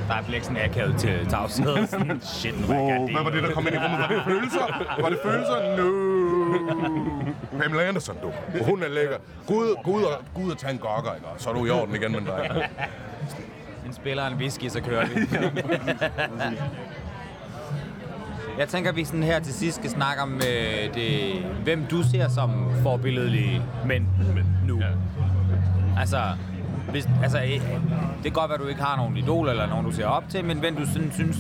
Der 0.09 0.15
er 0.17 0.23
blæksen 0.23 0.57
akavet 0.57 0.97
til 0.99 1.27
tavshed. 1.29 1.77
Shit, 2.23 2.69
nu 2.69 2.75
er 2.75 2.79
jeg 2.79 3.09
Hvad 3.13 3.25
var 3.25 3.31
det, 3.31 3.43
der 3.43 3.53
kom 3.53 3.67
ind 3.67 3.75
i 3.75 3.79
rummet? 3.79 4.01
Var 4.01 4.09
det 4.09 4.23
følelser? 4.25 4.85
Var 5.03 5.09
det 5.09 5.19
følelser? 5.25 5.77
No. 5.77 7.59
Pamela 7.59 7.89
Anderson, 7.89 8.17
du. 8.23 8.33
Hun 8.65 8.83
er 8.83 8.89
lækker. 8.89 9.17
Gud, 9.47 9.77
Gud, 9.85 10.03
og, 10.03 10.13
Gud 10.35 10.51
og 10.51 10.59
tage 10.59 10.73
en 10.73 10.79
gokker, 10.79 11.15
ikke? 11.15 11.27
Så 11.37 11.51
er 11.51 11.55
du 11.55 11.67
i 11.67 11.71
orden 11.71 11.95
igen 11.95 12.13
med 12.13 12.21
dig. 12.21 12.69
En 13.87 13.93
spiller 13.93 14.27
en 14.27 14.35
whisky, 14.35 14.69
så 14.69 14.81
kører 14.81 15.07
vi. 15.07 15.15
Jeg 18.61 18.69
tænker, 18.69 18.93
vi 18.93 19.05
sådan 19.05 19.23
her 19.23 19.41
til 19.41 19.55
sidst 19.55 19.77
skal 19.77 19.91
snakke 19.91 20.23
om, 20.23 20.35
øh, 20.35 20.95
det, 20.95 21.33
hvem 21.63 21.87
du 21.91 22.03
ser 22.03 22.29
som 22.29 22.73
forbilledelige 22.83 23.63
mænd 23.87 24.07
nu. 24.67 24.81
Ja. 24.81 24.87
Altså, 25.99 26.23
hvis, 26.91 27.09
altså, 27.23 27.39
øh, 27.39 27.51
det 28.17 28.23
kan 28.23 28.33
godt 28.33 28.49
være, 28.49 28.55
at 28.55 28.61
du 28.61 28.67
ikke 28.67 28.83
har 28.83 28.97
nogen 28.97 29.17
idol 29.17 29.49
eller 29.49 29.67
nogen, 29.67 29.87
du 29.87 29.93
ser 29.93 30.07
op 30.07 30.25
til, 30.29 30.45
men 30.45 30.59
hvem 30.59 30.77
du 30.77 30.87
sådan, 30.87 31.13
synes 31.13 31.39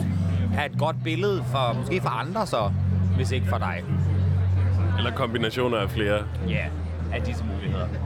er 0.56 0.64
et 0.64 0.78
godt 0.78 0.96
billede 1.04 1.44
for, 1.44 1.72
måske 1.72 2.00
for 2.00 2.08
andre 2.08 2.46
så, 2.46 2.72
hvis 3.16 3.30
ikke 3.30 3.46
for 3.48 3.58
dig. 3.58 3.84
Eller 4.98 5.10
kombinationer 5.10 5.76
af 5.78 5.90
flere. 5.90 6.18
Ja, 6.48 6.52
yeah, 6.52 6.66
af 7.12 7.22
disse 7.22 7.44
muligheder. 7.44 7.86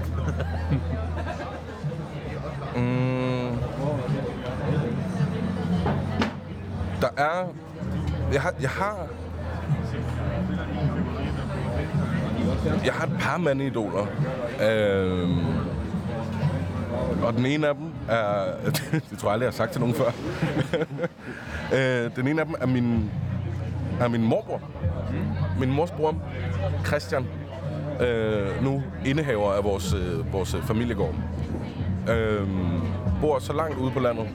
Mm. 2.77 3.59
Der 7.01 7.09
er... 7.17 7.55
Jeg 8.35 8.43
har... 8.43 8.55
Jeg 8.61 8.71
har... 8.71 9.07
Jeg 12.85 12.93
har 12.93 13.07
et 13.07 13.17
par 13.21 13.39
mandidoler. 13.39 14.07
Øhm, 14.63 15.45
og 17.23 17.33
den 17.33 17.47
ene 17.47 17.69
af 17.69 17.75
dem 17.75 17.91
er... 18.09 18.45
det 19.11 19.19
tror 19.19 19.29
jeg 19.29 19.33
aldrig, 19.33 19.45
jeg 19.45 19.53
har 19.53 19.57
sagt 19.57 19.73
til 19.73 19.81
nogen 19.81 19.95
før. 19.95 20.11
øh, 21.77 22.17
den 22.17 22.29
ene 22.29 22.41
af 22.41 22.47
dem 22.47 22.55
er 22.61 22.67
min, 22.67 23.11
er 24.01 24.09
min 24.09 24.23
morbror. 24.23 24.61
Min 25.59 25.71
mors 25.71 25.91
bror, 25.91 26.15
Christian, 26.87 27.27
øh, 28.01 28.65
nu 28.65 28.83
indehaver 29.07 29.53
af 29.53 29.65
vores, 29.65 29.95
øh, 29.95 30.33
vores 30.33 30.55
øh, 30.55 30.63
familiegård. 30.63 31.15
Øh, 32.11 32.49
bor 33.21 33.39
så 33.39 33.53
langt 33.53 33.79
ude 33.79 33.91
på 33.91 34.01
landet, 34.01 34.29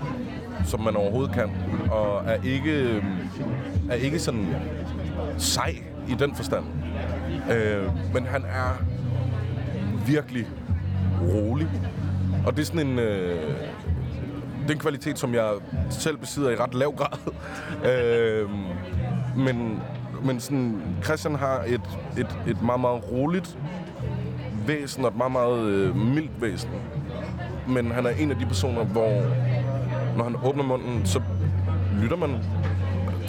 som 0.65 0.81
man 0.81 0.95
overhovedet 0.95 1.33
kan, 1.33 1.51
og 1.91 2.23
er 2.25 2.37
ikke, 2.43 2.71
øhm, 2.71 3.05
er 3.89 3.95
ikke 3.95 4.19
sådan 4.19 4.47
sej 5.37 5.75
i 6.07 6.15
den 6.19 6.35
forstand. 6.35 6.65
Øh, 7.51 8.13
men 8.13 8.25
han 8.25 8.43
er 8.43 8.83
virkelig 10.07 10.47
rolig. 11.21 11.67
Og 12.45 12.55
det 12.55 12.61
er 12.61 12.65
sådan 12.65 12.87
en... 12.87 12.99
Øh, 12.99 13.39
det 14.61 14.69
er 14.69 14.73
en 14.73 14.79
kvalitet, 14.79 15.19
som 15.19 15.33
jeg 15.33 15.51
selv 15.89 16.17
besidder 16.17 16.49
i 16.49 16.55
ret 16.55 16.73
lav 16.73 16.95
grad. 16.95 17.17
øh, 17.91 18.49
men, 19.37 19.81
men 20.23 20.39
sådan, 20.39 20.81
Christian 21.03 21.35
har 21.35 21.63
et, 21.67 21.81
et, 22.17 22.39
et 22.47 22.61
meget, 22.61 22.81
meget 22.81 23.11
roligt 23.11 23.57
væsen 24.67 25.05
og 25.05 25.09
et 25.09 25.17
meget, 25.17 25.31
meget 25.31 25.65
øh, 25.65 25.95
mildt 25.95 26.41
væsen. 26.41 26.69
Men 27.67 27.91
han 27.91 28.05
er 28.05 28.09
en 28.09 28.31
af 28.31 28.37
de 28.37 28.45
personer, 28.45 28.83
hvor 28.83 29.23
når 30.17 30.23
han 30.23 30.35
åbner 30.43 30.63
munden, 30.63 31.05
så 31.05 31.21
lytter 32.01 32.17
man. 32.17 32.29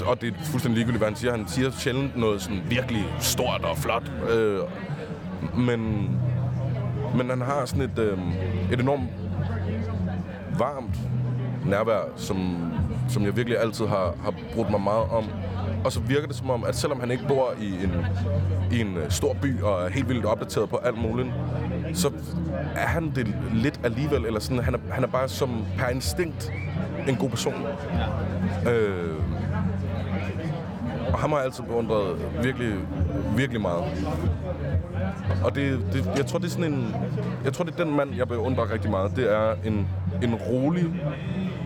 Og 0.01 0.21
det 0.21 0.35
er 0.35 0.45
fuldstændig 0.45 0.77
ligegyldigt, 0.77 1.01
hvad 1.01 1.09
han 1.09 1.17
siger. 1.17 1.37
Han 1.37 1.49
siger 1.49 1.71
sjældent 1.71 2.17
noget 2.17 2.43
sådan 2.43 2.63
virkelig 2.69 3.05
stort 3.21 3.65
og 3.65 3.79
flot. 3.79 4.13
Øh, 4.31 4.59
men, 5.59 6.11
men 7.17 7.31
han 7.31 7.41
har 7.41 7.65
sådan 7.67 7.83
et, 7.83 7.99
øh, 7.99 8.19
et 8.73 8.81
enormt 8.81 9.09
varmt 10.59 10.99
nærvær, 11.67 12.01
som, 12.17 12.57
som 13.09 13.25
jeg 13.25 13.37
virkelig 13.37 13.59
altid 13.59 13.87
har, 13.87 14.15
har 14.25 14.35
brugt 14.55 14.71
mig 14.71 14.81
meget 14.81 15.09
om. 15.11 15.25
Og 15.85 15.93
så 15.93 16.01
virker 16.01 16.27
det 16.27 16.37
som 16.37 16.51
om, 16.51 16.65
at 16.65 16.77
selvom 16.77 17.01
han 17.01 17.11
ikke 17.11 17.25
bor 17.29 17.55
i 17.61 17.85
en, 17.85 17.93
i 18.73 18.81
en 18.81 18.97
øh, 18.97 19.11
stor 19.11 19.37
by 19.43 19.61
og 19.63 19.83
er 19.83 19.89
helt 19.89 20.09
vildt 20.09 20.25
opdateret 20.25 20.69
på 20.69 20.77
alt 20.77 20.99
muligt, 20.99 21.29
så 21.95 22.13
er 22.75 22.87
han 22.87 23.13
det 23.15 23.35
lidt 23.53 23.81
alligevel, 23.85 24.25
eller 24.27 24.41
sådan, 24.41 24.65
han 24.65 24.75
er, 24.75 24.79
han 24.91 25.05
er 25.05 25.09
bare 25.09 25.29
som 25.29 25.65
per 25.79 25.89
instinkt 25.89 26.53
en 27.09 27.17
god 27.17 27.31
person. 27.31 27.55
Øh, 28.69 29.15
og 31.13 31.19
ham 31.19 31.31
har 31.31 31.39
jeg 31.39 31.47
altid 31.47 31.65
beundret 31.65 32.17
virkelig, 32.43 32.75
virkelig 33.37 33.61
meget. 33.61 33.85
Og 35.45 35.55
det, 35.55 35.81
det, 35.93 36.11
jeg 36.17 36.27
tror, 36.27 36.39
det 36.39 36.47
er 36.47 36.51
sådan 36.51 36.73
en... 36.73 36.95
Jeg 37.45 37.53
tror, 37.53 37.65
det 37.65 37.81
er 37.81 37.85
den 37.85 37.97
mand, 37.97 38.15
jeg 38.15 38.29
beundrer 38.29 38.73
rigtig 38.73 38.91
meget. 38.91 39.17
Det 39.17 39.33
er 39.33 39.55
en, 39.65 39.89
en 40.23 40.35
rolig 40.35 40.87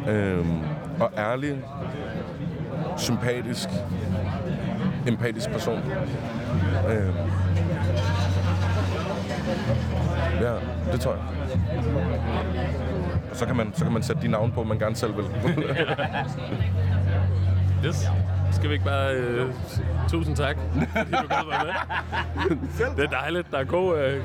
øh, 0.09 0.47
og 1.01 1.11
ærlig, 1.19 1.65
sympatisk, 2.97 3.69
empatisk 5.09 5.51
person. 5.51 5.79
Øh, 6.89 7.15
ja, 10.41 10.53
det 10.93 11.01
tror 11.01 11.13
jeg. 11.13 11.23
Og 13.31 13.37
så 13.37 13.47
kan 13.47 13.57
man, 13.57 13.73
så 13.75 13.85
kan 13.85 13.93
man 13.93 14.03
sætte 14.03 14.23
de 14.23 14.29
navn 14.29 14.53
på, 14.53 14.65
man 14.65 14.79
gerne 14.79 14.97
selv 14.97 15.17
vil. 15.17 15.25
Yes. 17.87 18.09
Skal 18.65 18.71
vi 18.71 18.75
ikke 18.75 18.85
bare... 18.85 19.15
Øh, 19.15 19.47
tusind 20.09 20.37
tak, 20.37 20.57
fordi 20.97 21.11
du 21.11 21.27
gad 21.29 21.49
være 21.51 21.75
med. 22.49 22.57
Det 22.97 23.05
er 23.05 23.09
dejligt. 23.21 23.51
Der 23.51 23.59
er 23.59 23.65
god, 23.65 23.99
øh, 23.99 24.23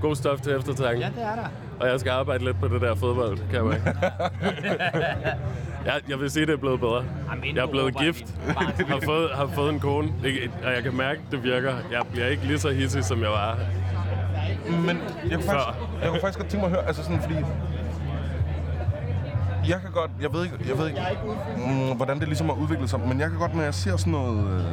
god 0.00 0.16
stof 0.16 0.40
til 0.40 0.56
eftertanke. 0.56 1.00
Ja, 1.00 1.06
det 1.06 1.22
er 1.22 1.34
der. 1.36 1.44
og 1.80 1.88
jeg 1.88 2.00
skal 2.00 2.10
arbejde 2.10 2.44
lidt 2.44 2.60
på 2.60 2.68
det 2.68 2.80
der 2.80 2.94
fodbold, 2.94 3.38
kan 3.38 3.54
jeg 3.54 3.64
mærke. 3.64 3.82
jeg, 5.86 6.00
jeg 6.08 6.20
vil 6.20 6.30
sige, 6.30 6.46
det 6.46 6.52
er 6.52 6.56
blevet 6.56 6.80
bedre. 6.80 7.04
Jamen, 7.30 7.56
Jeg 7.56 7.62
er 7.62 7.66
blevet 7.66 7.96
gift, 7.98 8.24
har 8.88 9.00
fået, 9.04 9.30
har 9.34 9.46
fået 9.46 9.72
en 9.72 9.80
kone, 9.80 10.08
Det- 10.22 10.50
og 10.64 10.72
jeg 10.72 10.82
kan 10.82 10.96
mærke, 10.96 11.20
det 11.30 11.42
virker. 11.44 11.74
Jeg 11.92 12.02
bliver 12.12 12.26
ikke 12.26 12.44
lige 12.46 12.58
så 12.58 12.70
hissig, 12.70 13.04
som 13.04 13.22
jeg 13.22 13.30
var. 13.30 13.58
Men 14.86 15.00
jeg 15.30 15.38
kunne, 15.38 15.42
faktisk, 15.44 15.68
jeg 16.02 16.08
kunne 16.10 16.20
faktisk 16.20 16.38
godt 16.38 16.48
tænke 16.50 16.56
mig 16.56 16.64
at 16.64 16.70
høre, 16.80 16.86
altså 16.88 17.02
sådan, 17.04 17.20
fordi... 17.22 17.34
Jeg 19.68 19.80
kan 19.80 19.90
godt, 19.92 20.10
jeg 20.20 20.32
ved 20.32 20.44
ikke, 20.44 20.56
jeg 20.68 20.78
ved 20.78 20.88
ikke 20.88 21.00
mm, 21.56 21.96
hvordan 21.96 22.20
det 22.20 22.28
ligesom 22.28 22.46
har 22.46 22.54
udviklet 22.54 22.90
sig, 22.90 23.00
men 23.00 23.20
jeg 23.20 23.30
kan 23.30 23.38
godt, 23.38 23.54
når 23.54 23.62
jeg 23.62 23.74
ser 23.74 23.96
sådan 23.96 24.12
noget, 24.12 24.46
øh, 24.46 24.64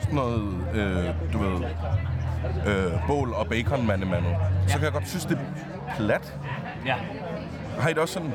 sådan 0.00 0.14
noget, 0.14 0.54
øh, 0.74 1.32
du 1.32 1.38
ved, 1.38 1.64
øh, 2.66 2.92
bål 3.06 3.32
og 3.32 3.46
bacon 3.46 3.86
mande 3.86 4.06
så 4.66 4.74
kan 4.74 4.84
jeg 4.84 4.92
godt 4.92 5.08
synes, 5.08 5.24
det 5.24 5.38
er 5.38 5.96
plat. 5.96 6.38
Ja. 6.86 6.94
Har 7.78 7.88
I 7.88 7.92
det 7.92 7.98
også 7.98 8.14
sådan? 8.14 8.32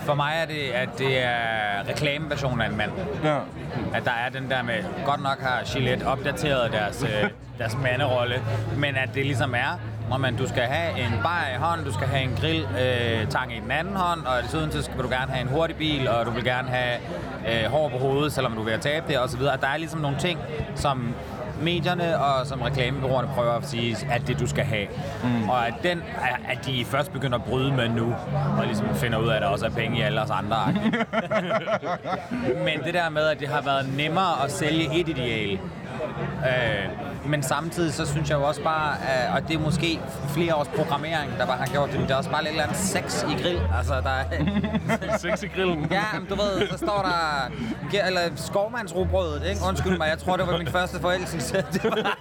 For 0.00 0.14
mig 0.14 0.32
er 0.42 0.46
det, 0.46 0.70
at 0.70 0.88
det 0.98 1.24
er 1.24 1.88
reklameversionen 1.88 2.60
af 2.60 2.68
en 2.68 2.76
mand. 2.76 2.90
Ja. 3.24 3.38
At 3.94 4.04
der 4.04 4.10
er 4.10 4.28
den 4.28 4.50
der 4.50 4.62
med, 4.62 4.84
godt 5.04 5.22
nok 5.22 5.40
har 5.40 5.62
Gillette 5.72 6.04
opdateret 6.04 6.72
deres, 6.72 7.02
øh, 7.02 7.30
deres 7.58 7.76
manderolle, 7.82 8.42
men 8.76 8.96
at 8.96 9.10
det 9.14 9.26
ligesom 9.26 9.54
er, 9.54 9.80
når 10.10 10.16
man, 10.16 10.36
du 10.36 10.48
skal 10.48 10.62
have 10.62 11.00
en 11.00 11.12
bar 11.22 11.46
i 11.54 11.58
hånden, 11.58 11.86
du 11.86 11.92
skal 11.92 12.06
have 12.06 12.22
en 12.22 12.36
grill 12.40 12.62
øh, 12.62 13.28
tang 13.28 13.56
i 13.56 13.60
den 13.60 13.70
anden 13.70 13.96
hånd, 13.96 14.20
og 14.26 14.42
desuden 14.42 14.72
så 14.72 14.82
skal 14.82 14.98
du 14.98 15.08
gerne 15.08 15.32
have 15.32 15.42
en 15.42 15.48
hurtig 15.48 15.76
bil, 15.76 16.08
og 16.08 16.26
du 16.26 16.30
vil 16.30 16.44
gerne 16.44 16.68
have 16.68 16.96
øh, 17.48 17.70
hår 17.70 17.88
på 17.88 17.98
hovedet, 17.98 18.32
selvom 18.32 18.52
du 18.52 18.62
ved 18.62 18.72
at 18.72 18.80
tabe 18.80 19.04
det, 19.08 19.20
osv. 19.20 19.42
At 19.42 19.60
der 19.60 19.68
er 19.68 19.76
ligesom 19.76 20.00
nogle 20.00 20.16
ting, 20.18 20.40
som 20.74 21.14
medierne 21.62 22.18
og 22.18 22.46
som 22.46 22.62
reklamebyråerne 22.62 23.28
prøver 23.34 23.52
at 23.52 23.66
sige, 23.68 23.96
at 24.10 24.22
det 24.26 24.40
du 24.40 24.46
skal 24.46 24.64
have. 24.64 24.86
Mm. 25.22 25.48
Og 25.48 25.66
at, 25.66 25.74
den, 25.82 26.02
at 26.48 26.66
de 26.66 26.84
først 26.84 27.12
begynder 27.12 27.38
at 27.38 27.44
bryde 27.44 27.72
med 27.72 27.88
nu, 27.88 28.14
og 28.58 28.66
ligesom 28.66 28.94
finder 28.94 29.18
ud 29.18 29.28
af, 29.28 29.36
at 29.36 29.42
der 29.42 29.48
også 29.48 29.66
er 29.66 29.70
penge 29.70 29.98
i 29.98 30.00
alle 30.00 30.22
os 30.22 30.30
andre. 30.30 30.56
Men 32.66 32.84
det 32.84 32.94
der 32.94 33.08
med, 33.10 33.22
at 33.22 33.40
det 33.40 33.48
har 33.48 33.62
været 33.62 33.96
nemmere 33.96 34.44
at 34.44 34.52
sælge 34.52 35.00
et 35.00 35.08
ideal, 35.08 35.58
øh, 36.46 36.88
men 37.28 37.42
samtidig 37.42 37.94
så 37.94 38.06
synes 38.06 38.30
jeg 38.30 38.36
jo 38.38 38.42
også 38.42 38.62
bare, 38.62 38.94
øh, 39.28 39.34
og 39.34 39.48
det 39.48 39.56
er 39.56 39.60
måske 39.60 40.00
flere 40.28 40.54
års 40.54 40.68
programmering, 40.68 41.32
der 41.38 41.46
bare 41.46 41.56
har 41.56 41.66
gjort 41.66 41.88
det, 41.88 41.98
men 41.98 42.08
det 42.08 42.10
er 42.14 42.16
også 42.16 42.30
bare 42.30 42.42
lidt 42.42 42.50
eller 42.50 42.62
andet 42.62 42.76
sex 42.76 43.22
i 43.22 43.42
grill. 43.42 43.60
Altså, 43.78 43.94
der 43.94 44.10
er... 44.10 44.24
Sex 45.18 45.42
i 45.42 45.46
grillen. 45.46 45.86
Ja, 45.90 46.02
men 46.18 46.28
du 46.28 46.34
ved, 46.34 46.68
så 46.70 46.76
står 46.78 47.02
der... 47.02 47.50
Eller 48.06 48.20
skovmandsrobrødet, 48.36 49.46
ikke? 49.50 49.60
Undskyld 49.68 49.98
mig, 49.98 50.08
jeg 50.08 50.18
tror, 50.18 50.36
det 50.36 50.46
var 50.46 50.58
min 50.58 50.66
første 50.66 51.00
forelskelse. 51.00 51.56
Det 51.72 51.84
var, 51.84 52.18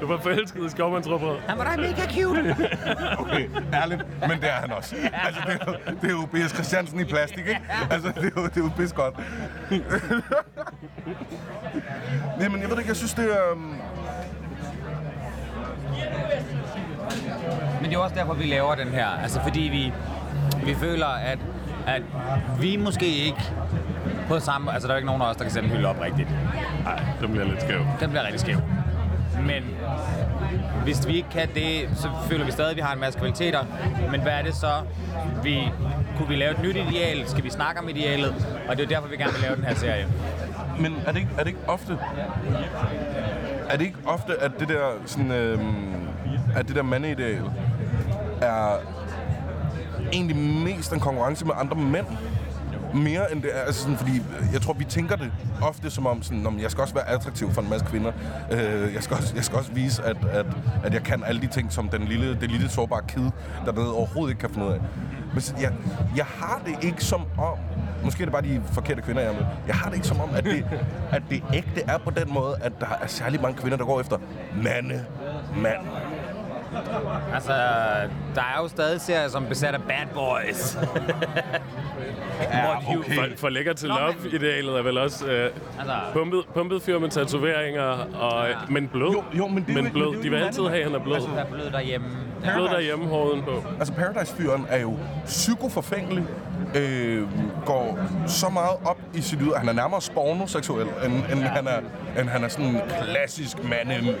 Du 0.00 0.06
var 0.06 0.18
forelsket 0.22 0.64
i 0.66 0.68
skovmandsrøbrød. 0.68 1.36
han 1.48 1.58
var 1.58 1.64
da 1.64 1.76
mega 1.76 2.02
cute. 2.14 2.56
Okay, 3.22 3.48
ærligt, 3.74 4.02
men 4.20 4.30
det 4.40 4.48
er 4.50 4.52
han 4.52 4.72
også. 4.72 4.94
Altså, 5.12 5.40
det 5.46 5.60
er 5.60 5.66
jo, 5.66 5.74
det 6.00 6.08
er 6.08 6.10
jo 6.10 6.26
B.S. 6.46 6.54
Christiansen 6.54 7.00
i 7.00 7.04
plastik, 7.04 7.46
ikke? 7.46 7.60
Altså, 7.90 8.08
det 8.08 8.24
er 8.24 8.30
jo, 8.36 8.46
det 8.46 8.56
er 8.56 8.60
jo 8.60 8.70
pis 8.76 8.92
godt. 8.92 9.14
Nej, 12.38 12.48
men 12.48 12.60
jeg 12.60 12.70
ved 12.70 12.78
ikke, 12.78 12.88
jeg 12.88 12.96
synes, 12.96 13.14
det 13.14 13.36
er... 13.36 13.52
Um... 13.52 13.74
Men 17.80 17.90
det 17.90 17.96
er 17.96 17.98
også 17.98 18.14
derfor, 18.14 18.34
vi 18.34 18.44
laver 18.44 18.74
den 18.74 18.88
her. 18.88 19.06
Altså, 19.22 19.40
fordi 19.42 19.60
vi, 19.60 19.92
vi 20.64 20.74
føler, 20.74 21.06
at, 21.06 21.38
at 21.86 22.02
vi 22.60 22.76
måske 22.76 23.06
ikke 23.06 23.52
på 24.28 24.40
samme... 24.40 24.72
Altså, 24.72 24.88
der 24.88 24.94
er 24.94 24.98
ikke 24.98 25.06
nogen 25.06 25.22
af 25.22 25.26
os, 25.30 25.36
der 25.36 25.44
kan 25.44 25.52
sætte 25.52 25.68
en 25.68 25.74
hylde 25.74 25.88
op 25.88 26.00
rigtigt. 26.00 26.28
Nej, 26.84 27.00
det 27.20 27.30
bliver 27.30 27.44
lidt 27.44 27.62
skævt. 27.62 27.86
Den 28.00 28.10
bliver 28.10 28.22
rigtig 28.22 28.40
skæv. 28.40 28.56
Men 29.46 29.64
hvis 30.84 31.08
vi 31.08 31.16
ikke 31.16 31.28
kan 31.28 31.48
det, 31.54 31.88
så 31.94 32.08
føler 32.30 32.44
vi 32.44 32.50
stadig, 32.50 32.70
at 32.70 32.76
vi 32.76 32.80
har 32.80 32.92
en 32.92 33.00
masse 33.00 33.18
kvaliteter. 33.18 33.64
Men 34.10 34.20
hvad 34.20 34.32
er 34.32 34.42
det 34.42 34.54
så? 34.54 34.72
Vi, 35.42 35.72
kunne 36.16 36.28
vi 36.28 36.36
lave 36.36 36.50
et 36.50 36.62
nyt 36.62 36.76
ideal? 36.76 37.28
Skal 37.28 37.44
vi 37.44 37.50
snakke 37.50 37.80
om 37.80 37.88
idealet? 37.88 38.34
Og 38.68 38.76
det 38.76 38.84
er 38.84 38.88
derfor, 38.88 39.08
vi 39.08 39.16
gerne 39.16 39.32
vil 39.32 39.42
lave 39.42 39.56
den 39.56 39.64
her 39.64 39.74
serie. 39.74 40.06
Men 40.78 40.96
er 41.06 41.12
det 41.12 41.18
ikke, 41.18 41.30
er 41.38 41.38
det 41.38 41.46
ikke 41.46 41.60
ofte... 41.68 41.98
Er 43.68 43.76
det 43.76 43.84
ikke 43.84 43.98
ofte, 44.06 44.42
at 44.42 44.50
det 44.60 44.68
der, 44.68 44.90
sådan, 45.06 45.30
øhm, 45.30 46.08
at 46.56 46.68
det 46.68 46.76
der 46.76 46.82
mandeideal 46.82 47.50
er 48.40 48.78
egentlig 50.12 50.36
mest 50.36 50.92
en 50.92 51.00
konkurrence 51.00 51.44
med 51.46 51.54
andre 51.56 51.76
mænd? 51.76 52.06
Mere 52.94 53.32
end 53.32 53.42
det 53.42 53.50
er, 53.54 53.60
altså 53.60 53.82
sådan, 53.82 53.96
fordi 53.96 54.22
jeg 54.52 54.62
tror, 54.62 54.72
vi 54.72 54.84
tænker 54.84 55.16
det 55.16 55.32
ofte 55.62 55.90
som 55.90 56.06
om, 56.06 56.22
sådan, 56.22 56.46
om 56.46 56.60
jeg 56.60 56.70
skal 56.70 56.82
også 56.82 56.94
være 56.94 57.08
attraktiv 57.08 57.52
for 57.52 57.62
en 57.62 57.70
masse 57.70 57.86
kvinder. 57.86 58.12
Øh, 58.52 58.94
jeg, 58.94 59.02
skal 59.02 59.16
også, 59.16 59.32
jeg 59.36 59.44
skal 59.44 59.58
også 59.58 59.72
vise, 59.72 60.02
at, 60.02 60.16
at, 60.32 60.46
at 60.84 60.94
jeg 60.94 61.02
kan 61.02 61.22
alle 61.26 61.40
de 61.40 61.46
ting, 61.46 61.72
som 61.72 61.88
den 61.88 62.04
lille, 62.04 62.40
det 62.40 62.50
lille 62.50 62.68
sårbare 62.68 63.02
kid 63.08 63.30
dernede 63.64 63.94
overhovedet 63.94 64.32
ikke 64.32 64.40
kan 64.40 64.50
finde 64.50 64.66
ud 64.66 64.72
af. 64.72 64.80
Men 65.34 65.42
jeg, 65.60 65.72
jeg 66.16 66.24
har 66.24 66.62
det 66.66 66.84
ikke 66.84 67.04
som 67.04 67.20
om, 67.38 67.58
måske 68.04 68.22
er 68.22 68.24
det 68.24 68.32
bare 68.32 68.42
de 68.42 68.62
forkerte 68.72 69.02
kvinder, 69.02 69.22
jeg 69.22 69.30
er 69.30 69.34
med. 69.34 69.46
Jeg 69.66 69.74
har 69.74 69.88
det 69.88 69.96
ikke 69.96 70.08
som 70.08 70.20
om, 70.20 70.30
at 70.34 70.44
det, 70.44 70.64
at 71.10 71.22
det 71.30 71.42
ægte 71.54 71.82
er 71.88 71.98
på 71.98 72.10
den 72.10 72.34
måde, 72.34 72.56
at 72.60 72.72
der 72.80 72.86
er 73.02 73.06
særlig 73.06 73.42
mange 73.42 73.58
kvinder, 73.58 73.76
der 73.76 73.84
går 73.84 74.00
efter 74.00 74.18
mande, 74.62 75.04
mand. 75.56 75.80
Altså, 77.34 77.52
der 78.34 78.40
er 78.40 78.62
jo 78.62 78.68
stadig 78.68 79.00
serier, 79.00 79.28
som 79.28 79.46
besat 79.46 79.74
af 79.74 79.82
bad 79.82 80.06
boys. 80.14 80.76
Ja, 82.42 82.76
okay. 82.98 83.14
For, 83.14 83.24
for 83.36 83.48
lækker 83.48 83.72
til 83.72 83.88
love-idealet 83.88 84.78
er 84.78 84.82
vel 84.82 84.98
også 84.98 85.26
øh, 85.26 85.50
Altså- 85.78 85.94
pumpet, 86.12 86.42
pumpet 86.54 86.82
fyr 86.82 86.98
med 86.98 87.08
tatoveringer, 87.08 87.82
og, 88.20 88.48
Ja. 88.48 88.54
men 88.68 88.88
blød. 88.88 89.10
Jo, 89.12 89.22
jo, 89.32 89.46
men 89.46 89.64
det 89.66 89.74
men 89.74 89.92
blød. 89.92 90.10
men 90.12 90.22
De 90.22 90.30
vil 90.30 90.36
altid 90.36 90.62
mand. 90.62 90.72
have, 90.74 90.84
at 90.84 90.90
han 90.90 91.00
er 91.00 91.04
blød. 91.04 91.14
Altså, 91.14 91.30
der 91.30 91.36
er 91.40 91.44
blød 91.46 91.70
derhjemme. 91.70 92.06
Blød 92.54 92.68
derhjemme, 92.68 93.06
hården 93.06 93.42
på. 93.42 93.64
Altså 93.78 93.92
Paradise-fyren 93.94 94.66
er 94.68 94.78
jo 94.80 94.96
psykoforfængelig, 95.24 96.24
øh, 96.76 97.22
går 97.66 97.98
så 98.26 98.48
meget 98.48 98.76
op 98.84 98.98
i 99.14 99.20
sit 99.20 99.38
ydre. 99.42 99.58
Han 99.58 99.68
er 99.68 99.72
nærmere 99.72 100.00
spornoseksuel, 100.02 100.86
end, 101.04 101.12
end, 101.32 101.42
han, 101.42 101.66
er, 101.66 101.78
end 102.20 102.28
han 102.28 102.44
er 102.44 102.48
sådan 102.48 102.66
en 102.66 102.80
klassisk 103.04 103.56
mande 103.64 104.14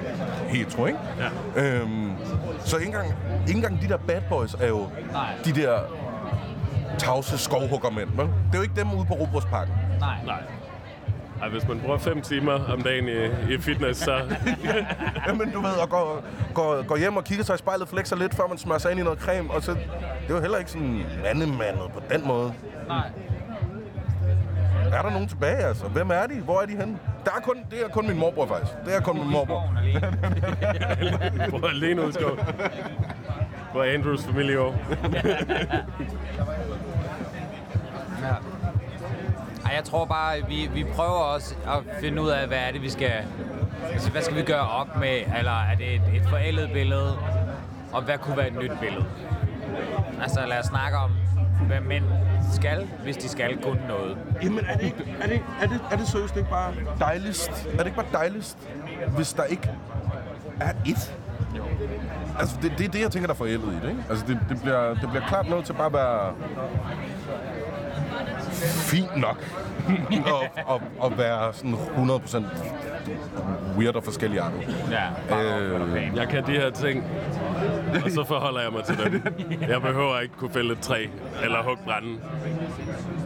hetero, 0.48 0.86
ikke? 0.86 0.98
Ja. 1.56 1.62
Øhm, 1.62 2.12
så 2.64 2.76
ikke 2.76 2.86
engang, 2.86 3.14
ikke 3.48 3.56
engang 3.56 3.82
de 3.82 3.88
der 3.88 3.96
bad 3.96 4.20
boys 4.28 4.54
er 4.60 4.68
jo 4.68 4.86
Nej. 5.12 5.24
de 5.44 5.52
der 5.52 5.78
tavse 6.98 7.38
skovhuggermænd, 7.38 8.08
vel? 8.16 8.26
Det 8.26 8.52
er 8.52 8.58
jo 8.58 8.62
ikke 8.62 8.76
dem 8.76 8.92
ude 8.94 9.04
på 9.06 9.14
Robrosparken. 9.14 9.74
Nej. 10.00 10.16
Nej. 10.26 10.42
Ej, 11.42 11.48
hvis 11.48 11.68
man 11.68 11.80
bruger 11.80 11.98
fem 11.98 12.20
timer 12.22 12.72
om 12.72 12.82
dagen 12.82 13.08
i, 13.08 13.54
i 13.54 13.58
fitness, 13.58 14.00
så... 14.00 14.36
Jamen, 15.26 15.50
du 15.50 15.60
ved, 15.60 15.70
og 15.82 15.88
går, 15.88 16.22
går, 16.54 16.82
går 16.82 16.96
hjem 16.96 17.16
og 17.16 17.24
kigger 17.24 17.44
sig 17.44 17.54
i 17.54 17.58
spejlet, 17.58 17.88
flexer 17.88 18.16
lidt, 18.16 18.34
før 18.34 18.46
man 18.48 18.58
smører 18.58 18.78
sig 18.78 18.90
ind 18.90 19.00
i 19.00 19.02
noget 19.02 19.18
creme, 19.18 19.50
og 19.50 19.62
så... 19.62 19.72
Det 19.72 19.80
er 20.30 20.34
jo 20.34 20.40
heller 20.40 20.58
ikke 20.58 20.70
sådan 20.70 21.02
mandemandet 21.22 21.92
på 21.94 22.02
den 22.10 22.26
måde. 22.26 22.52
Nej. 22.88 23.10
Er 24.92 25.02
der 25.02 25.10
nogen 25.10 25.28
tilbage, 25.28 25.56
altså? 25.56 25.86
Hvem 25.88 26.10
er 26.10 26.26
de? 26.26 26.34
Hvor 26.34 26.60
er 26.60 26.66
de 26.66 26.76
henne? 26.76 26.98
Der 27.24 27.30
er 27.36 27.40
kun, 27.40 27.56
det 27.70 27.84
er 27.84 27.88
kun 27.88 28.06
min 28.08 28.18
morbror, 28.18 28.46
faktisk. 28.46 28.72
Det 28.84 28.96
er 28.96 29.00
kun 29.00 29.18
min 29.18 29.30
morbror. 29.30 29.62
Skoven 29.62 29.76
alene. 29.78 31.50
Hvor 31.58 31.68
alene 31.68 32.02
ud 32.04 32.08
i 32.08 32.12
skoven. 32.12 32.38
Hvor 33.72 33.82
er 33.82 33.94
Andrews 33.94 34.24
familie 34.24 34.54
jo. 34.54 34.72
Ja. 38.22 38.34
Ej, 39.66 39.74
jeg 39.74 39.84
tror 39.84 40.04
bare, 40.04 40.36
vi, 40.48 40.70
vi 40.74 40.84
prøver 40.94 41.18
også 41.34 41.54
at 41.66 42.00
finde 42.00 42.22
ud 42.22 42.28
af, 42.28 42.46
hvad 42.46 42.58
er 42.58 42.72
det, 42.72 42.82
vi 42.82 42.90
skal... 42.90 43.12
Altså, 43.92 44.10
hvad 44.10 44.22
skal 44.22 44.36
vi 44.36 44.42
gøre 44.42 44.68
op 44.68 44.96
med? 44.96 45.20
Eller 45.38 45.62
er 45.70 45.74
det 45.74 45.94
et, 45.94 46.02
et 46.14 46.22
forældet 46.28 46.70
billede? 46.72 47.18
Og 47.92 48.02
hvad 48.02 48.18
kunne 48.18 48.36
være 48.36 48.48
et 48.48 48.54
nyt 48.62 48.72
billede? 48.80 49.04
Altså, 50.22 50.46
lad 50.46 50.58
os 50.58 50.66
snakke 50.66 50.98
om, 50.98 51.10
hvad 51.66 51.80
mænd 51.80 52.04
skal, 52.52 52.88
hvis 53.02 53.16
de 53.16 53.28
skal 53.28 53.62
kun 53.62 53.78
noget. 53.88 54.18
Jamen, 54.42 54.64
er 54.68 54.76
det, 54.76 54.84
ikke, 54.84 55.16
er, 55.20 55.26
det, 55.26 55.40
er, 55.62 55.66
det, 55.66 55.80
er 55.90 55.96
det 55.96 56.08
seriøst 56.08 56.36
ikke 56.36 56.50
bare 56.50 56.74
dejligst? 57.00 57.66
Er 57.72 57.76
det 57.76 57.86
ikke 57.86 57.96
bare 57.96 58.06
dejligst, 58.12 58.58
hvis 59.16 59.32
der 59.32 59.44
ikke 59.44 59.70
er 60.60 60.72
et? 60.86 61.16
Jo. 61.56 61.62
Altså, 62.38 62.56
det, 62.62 62.72
det 62.78 62.86
er 62.86 62.90
det, 62.90 63.00
jeg 63.00 63.10
tænker, 63.10 63.26
der 63.26 63.34
er 63.34 63.38
forældet 63.38 63.72
i 63.72 63.76
det, 63.82 63.88
ikke? 63.88 64.04
Altså, 64.10 64.24
det, 64.26 64.38
det, 64.48 64.62
bliver, 64.62 64.94
det 64.94 65.08
bliver 65.10 65.26
klart 65.28 65.48
noget 65.48 65.64
til 65.64 65.72
bare 65.72 65.86
at 65.86 65.92
være 65.92 66.34
fint 68.62 69.16
nok. 69.16 69.44
og, 70.32 70.44
og, 70.66 70.82
og 70.98 71.18
være 71.18 71.52
sådan 71.54 71.74
100% 71.74 72.44
weird 73.78 73.94
og 73.94 74.04
forskellige 74.04 74.40
arter. 74.40 74.56
Ja, 74.90 75.36
Øh, 75.36 76.16
Jeg 76.16 76.28
kan 76.28 76.46
de 76.46 76.52
her 76.52 76.70
ting, 76.70 77.04
og 78.04 78.10
så 78.10 78.24
forholder 78.24 78.60
jeg 78.60 78.72
mig 78.72 78.84
til 78.84 78.96
dem. 78.98 79.22
Jeg 79.68 79.82
behøver 79.82 80.20
ikke 80.20 80.34
kunne 80.36 80.50
fælde 80.50 80.72
et 80.72 80.80
træ 80.80 81.06
eller 81.42 81.62
hugge 81.62 81.82
branden. 81.84 82.20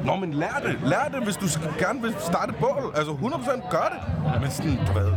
Nå, 0.04 0.16
men 0.16 0.34
lær 0.34 0.60
det. 0.66 0.76
Lær 0.84 1.08
det, 1.14 1.22
hvis 1.24 1.36
du 1.36 1.46
gerne 1.78 2.02
vil 2.02 2.14
starte 2.18 2.50
et 2.50 2.56
bål. 2.56 2.92
Altså, 2.96 3.12
100% 3.12 3.70
gør 3.70 3.92
det. 3.92 4.40
Men 4.42 4.50
sådan, 4.50 4.78
du 4.86 4.92
ved... 4.98 5.12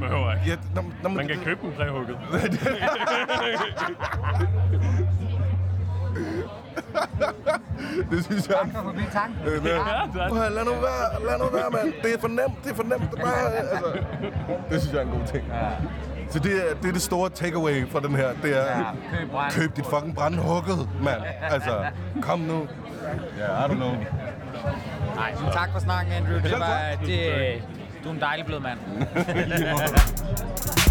Behøver 0.00 0.32
ikke. 0.32 0.44
Ja, 0.46 0.56
nå, 0.74 0.82
nå, 1.02 1.08
men 1.08 1.16
Man 1.16 1.26
kan 1.26 1.36
det- 1.36 1.44
købe 1.44 1.60
dem 1.62 1.72
præhugget. 1.72 2.16
Det 8.10 8.24
synes 8.24 8.48
jeg 8.48 8.56
er 8.60 8.64
en 8.64 8.72
for 8.72 8.82
forbi 8.82 9.02
tak. 9.12 9.30
Øh, 9.46 9.54
at 9.54 9.60
høre, 10.32 10.50
lad 10.54 10.64
nu 10.64 10.70
være, 10.70 11.24
lad 11.26 11.38
nu 11.38 11.44
være, 11.52 11.70
mand. 11.70 11.92
Det 12.02 12.14
er 12.14 12.20
for 12.20 12.28
nemt, 12.28 12.64
det 12.64 12.70
er 12.70 12.74
for 12.74 12.82
nemt. 12.82 13.10
Det, 13.10 13.18
er 13.18 13.22
bare, 13.24 13.52
altså, 13.54 13.84
det 14.70 14.80
synes 14.80 14.94
jeg 14.94 15.02
er 15.02 15.06
en 15.06 15.10
god 15.18 15.26
ting. 15.32 15.44
Så 16.30 16.38
det 16.38 16.70
er, 16.70 16.74
det 16.82 16.88
er 16.88 16.92
det 16.92 17.02
store 17.02 17.30
takeaway 17.30 17.88
fra 17.90 18.00
den 18.00 18.14
her. 18.16 18.28
Det 18.42 18.56
er, 18.56 18.78
Ja, 18.78 18.84
køb 19.18 19.30
brand. 19.30 19.52
køb 19.52 19.76
dit 19.76 19.86
fucking 19.86 20.14
brand 20.14 20.34
hugget, 20.34 20.88
mand. 21.02 21.20
Altså, 21.50 21.84
kom 22.22 22.38
nu. 22.38 22.68
Ja, 23.38 23.66
I 23.66 23.68
don't 23.68 23.74
know. 23.74 23.90
Nej, 25.14 25.34
men 25.42 25.52
tak 25.52 25.68
for 25.72 25.78
snakken, 25.78 26.12
Andrew. 26.12 26.34
Det 26.40 26.52
var, 26.52 26.58
tak. 26.90 27.00
det, 27.06 27.62
du 28.04 28.08
er 28.08 28.12
en 28.12 28.20
dejlig 28.20 28.46
blød 28.46 28.60
mand. 28.60 28.78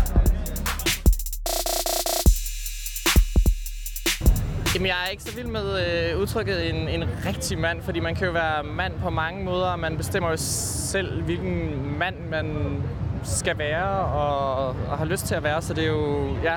Jamen, 4.75 4.87
jeg 4.87 4.95
er 5.05 5.09
ikke 5.09 5.23
så 5.23 5.35
vild 5.35 5.47
med 5.47 5.85
øh, 5.85 6.21
udtrykket 6.21 6.69
en, 6.69 6.75
en 6.75 7.03
rigtig 7.25 7.59
mand, 7.59 7.81
fordi 7.81 7.99
man 7.99 8.15
kan 8.15 8.27
jo 8.27 8.33
være 8.33 8.63
mand 8.63 8.93
på 8.99 9.09
mange 9.09 9.43
måder, 9.43 9.65
og 9.65 9.79
man 9.79 9.97
bestemmer 9.97 10.29
jo 10.29 10.35
selv, 10.37 11.23
hvilken 11.23 11.71
mand 11.99 12.15
man 12.29 12.77
skal 13.23 13.57
være 13.57 13.85
og, 13.89 14.67
og 14.67 14.97
har 14.97 15.05
lyst 15.05 15.25
til 15.25 15.35
at 15.35 15.43
være, 15.43 15.61
så 15.61 15.73
det 15.73 15.83
er 15.83 15.87
jo, 15.87 16.35
ja, 16.43 16.55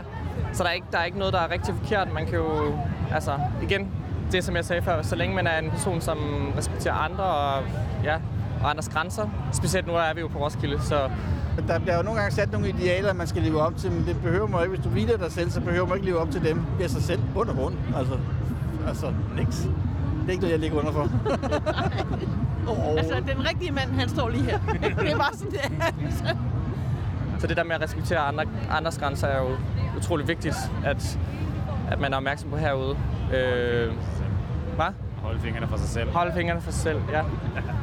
så 0.52 0.62
der 0.62 0.68
er 0.68 0.72
ikke, 0.72 0.86
der 0.92 0.98
er 0.98 1.04
ikke 1.04 1.18
noget, 1.18 1.32
der 1.32 1.40
er 1.40 1.50
rigtig 1.50 1.74
forkert. 1.74 2.12
Man 2.12 2.26
kan 2.26 2.34
jo, 2.34 2.78
altså, 3.14 3.38
igen, 3.62 3.90
det 4.32 4.44
som 4.44 4.56
jeg 4.56 4.64
sagde 4.64 4.82
før, 4.82 5.02
så 5.02 5.16
længe 5.16 5.34
man 5.34 5.46
er 5.46 5.58
en 5.58 5.70
person, 5.70 6.00
som 6.00 6.18
respekterer 6.58 6.94
andre 6.94 7.24
og, 7.24 7.62
ja, 8.04 8.16
og 8.62 8.70
andres 8.70 8.88
grænser, 8.88 9.28
specielt 9.52 9.86
nu 9.86 9.92
er 9.92 10.14
vi 10.14 10.20
jo 10.20 10.28
på 10.28 10.38
Roskilde, 10.38 10.82
så 10.82 11.10
der 11.68 11.78
bliver 11.78 11.96
jo 11.96 12.02
nogle 12.02 12.20
gange 12.20 12.34
sat 12.34 12.52
nogle 12.52 12.68
idealer, 12.68 13.12
man 13.12 13.26
skal 13.26 13.42
leve 13.42 13.60
op 13.60 13.76
til, 13.76 13.92
men 13.92 14.06
det 14.06 14.16
behøver 14.22 14.46
man 14.48 14.60
ikke. 14.62 14.74
Hvis 14.74 14.84
du 14.84 14.90
hviler 14.90 15.16
dig 15.16 15.32
selv, 15.32 15.50
så 15.50 15.60
behøver 15.60 15.86
man 15.86 15.96
ikke 15.96 16.06
leve 16.06 16.18
op 16.18 16.30
til 16.30 16.44
dem 16.44 16.62
ved 16.78 16.88
sig 16.88 17.02
selv. 17.02 17.20
Bund 17.34 17.48
og 17.48 17.56
grund. 17.56 17.74
Altså, 17.96 18.18
altså 18.88 19.12
niks. 19.36 19.56
Det 19.56 20.28
er 20.28 20.30
ikke 20.30 20.40
noget, 20.40 20.52
jeg 20.52 20.60
ligger 20.60 20.78
under 20.78 20.92
for. 20.92 21.08
Altså, 22.98 23.14
den 23.34 23.48
rigtige 23.48 23.72
mand, 23.72 23.90
han 23.90 24.08
står 24.08 24.28
lige 24.28 24.44
her. 24.44 24.58
det 24.98 25.10
er 25.12 25.16
bare 25.16 25.34
sådan, 25.34 25.50
det 25.52 25.60
er. 25.60 26.34
Så 27.38 27.46
det 27.46 27.56
der 27.56 27.64
med 27.64 27.74
at 27.74 27.82
respektere 27.82 28.18
andre, 28.18 28.44
andres 28.70 28.98
grænser 28.98 29.26
er 29.26 29.42
jo 29.42 29.48
utrolig 29.96 30.28
vigtigt, 30.28 30.56
at, 30.84 31.18
at 31.90 32.00
man 32.00 32.12
er 32.12 32.16
opmærksom 32.16 32.50
på 32.50 32.56
herude. 32.56 32.96
Øh, 33.34 33.92
hvad? 34.76 34.86
Holde 35.22 35.40
fingrene 35.40 35.68
for 35.68 35.76
sig 35.76 35.88
selv. 35.88 36.10
Holde 36.10 36.32
fingrene 36.36 36.60
for 36.60 36.70
sig 36.70 36.80
selv, 36.82 37.00
ja. 37.12 37.22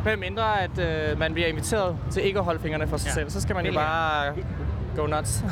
Men 0.05 0.19
mindre, 0.19 0.61
at 0.61 0.79
øh, 1.11 1.19
man 1.19 1.33
bliver 1.33 1.47
inviteret 1.47 1.97
til 2.11 2.25
ikke 2.25 2.39
at 2.39 2.45
holde 2.45 2.59
fingrene 2.59 2.87
for 2.87 2.97
sig 2.97 3.07
Ja. 3.07 3.13
selv, 3.13 3.29
så 3.29 3.41
skal 3.41 3.55
man 3.55 3.65
jo 3.65 3.73
bare 3.73 4.33
go 4.95 5.05
nuts. 5.07 5.43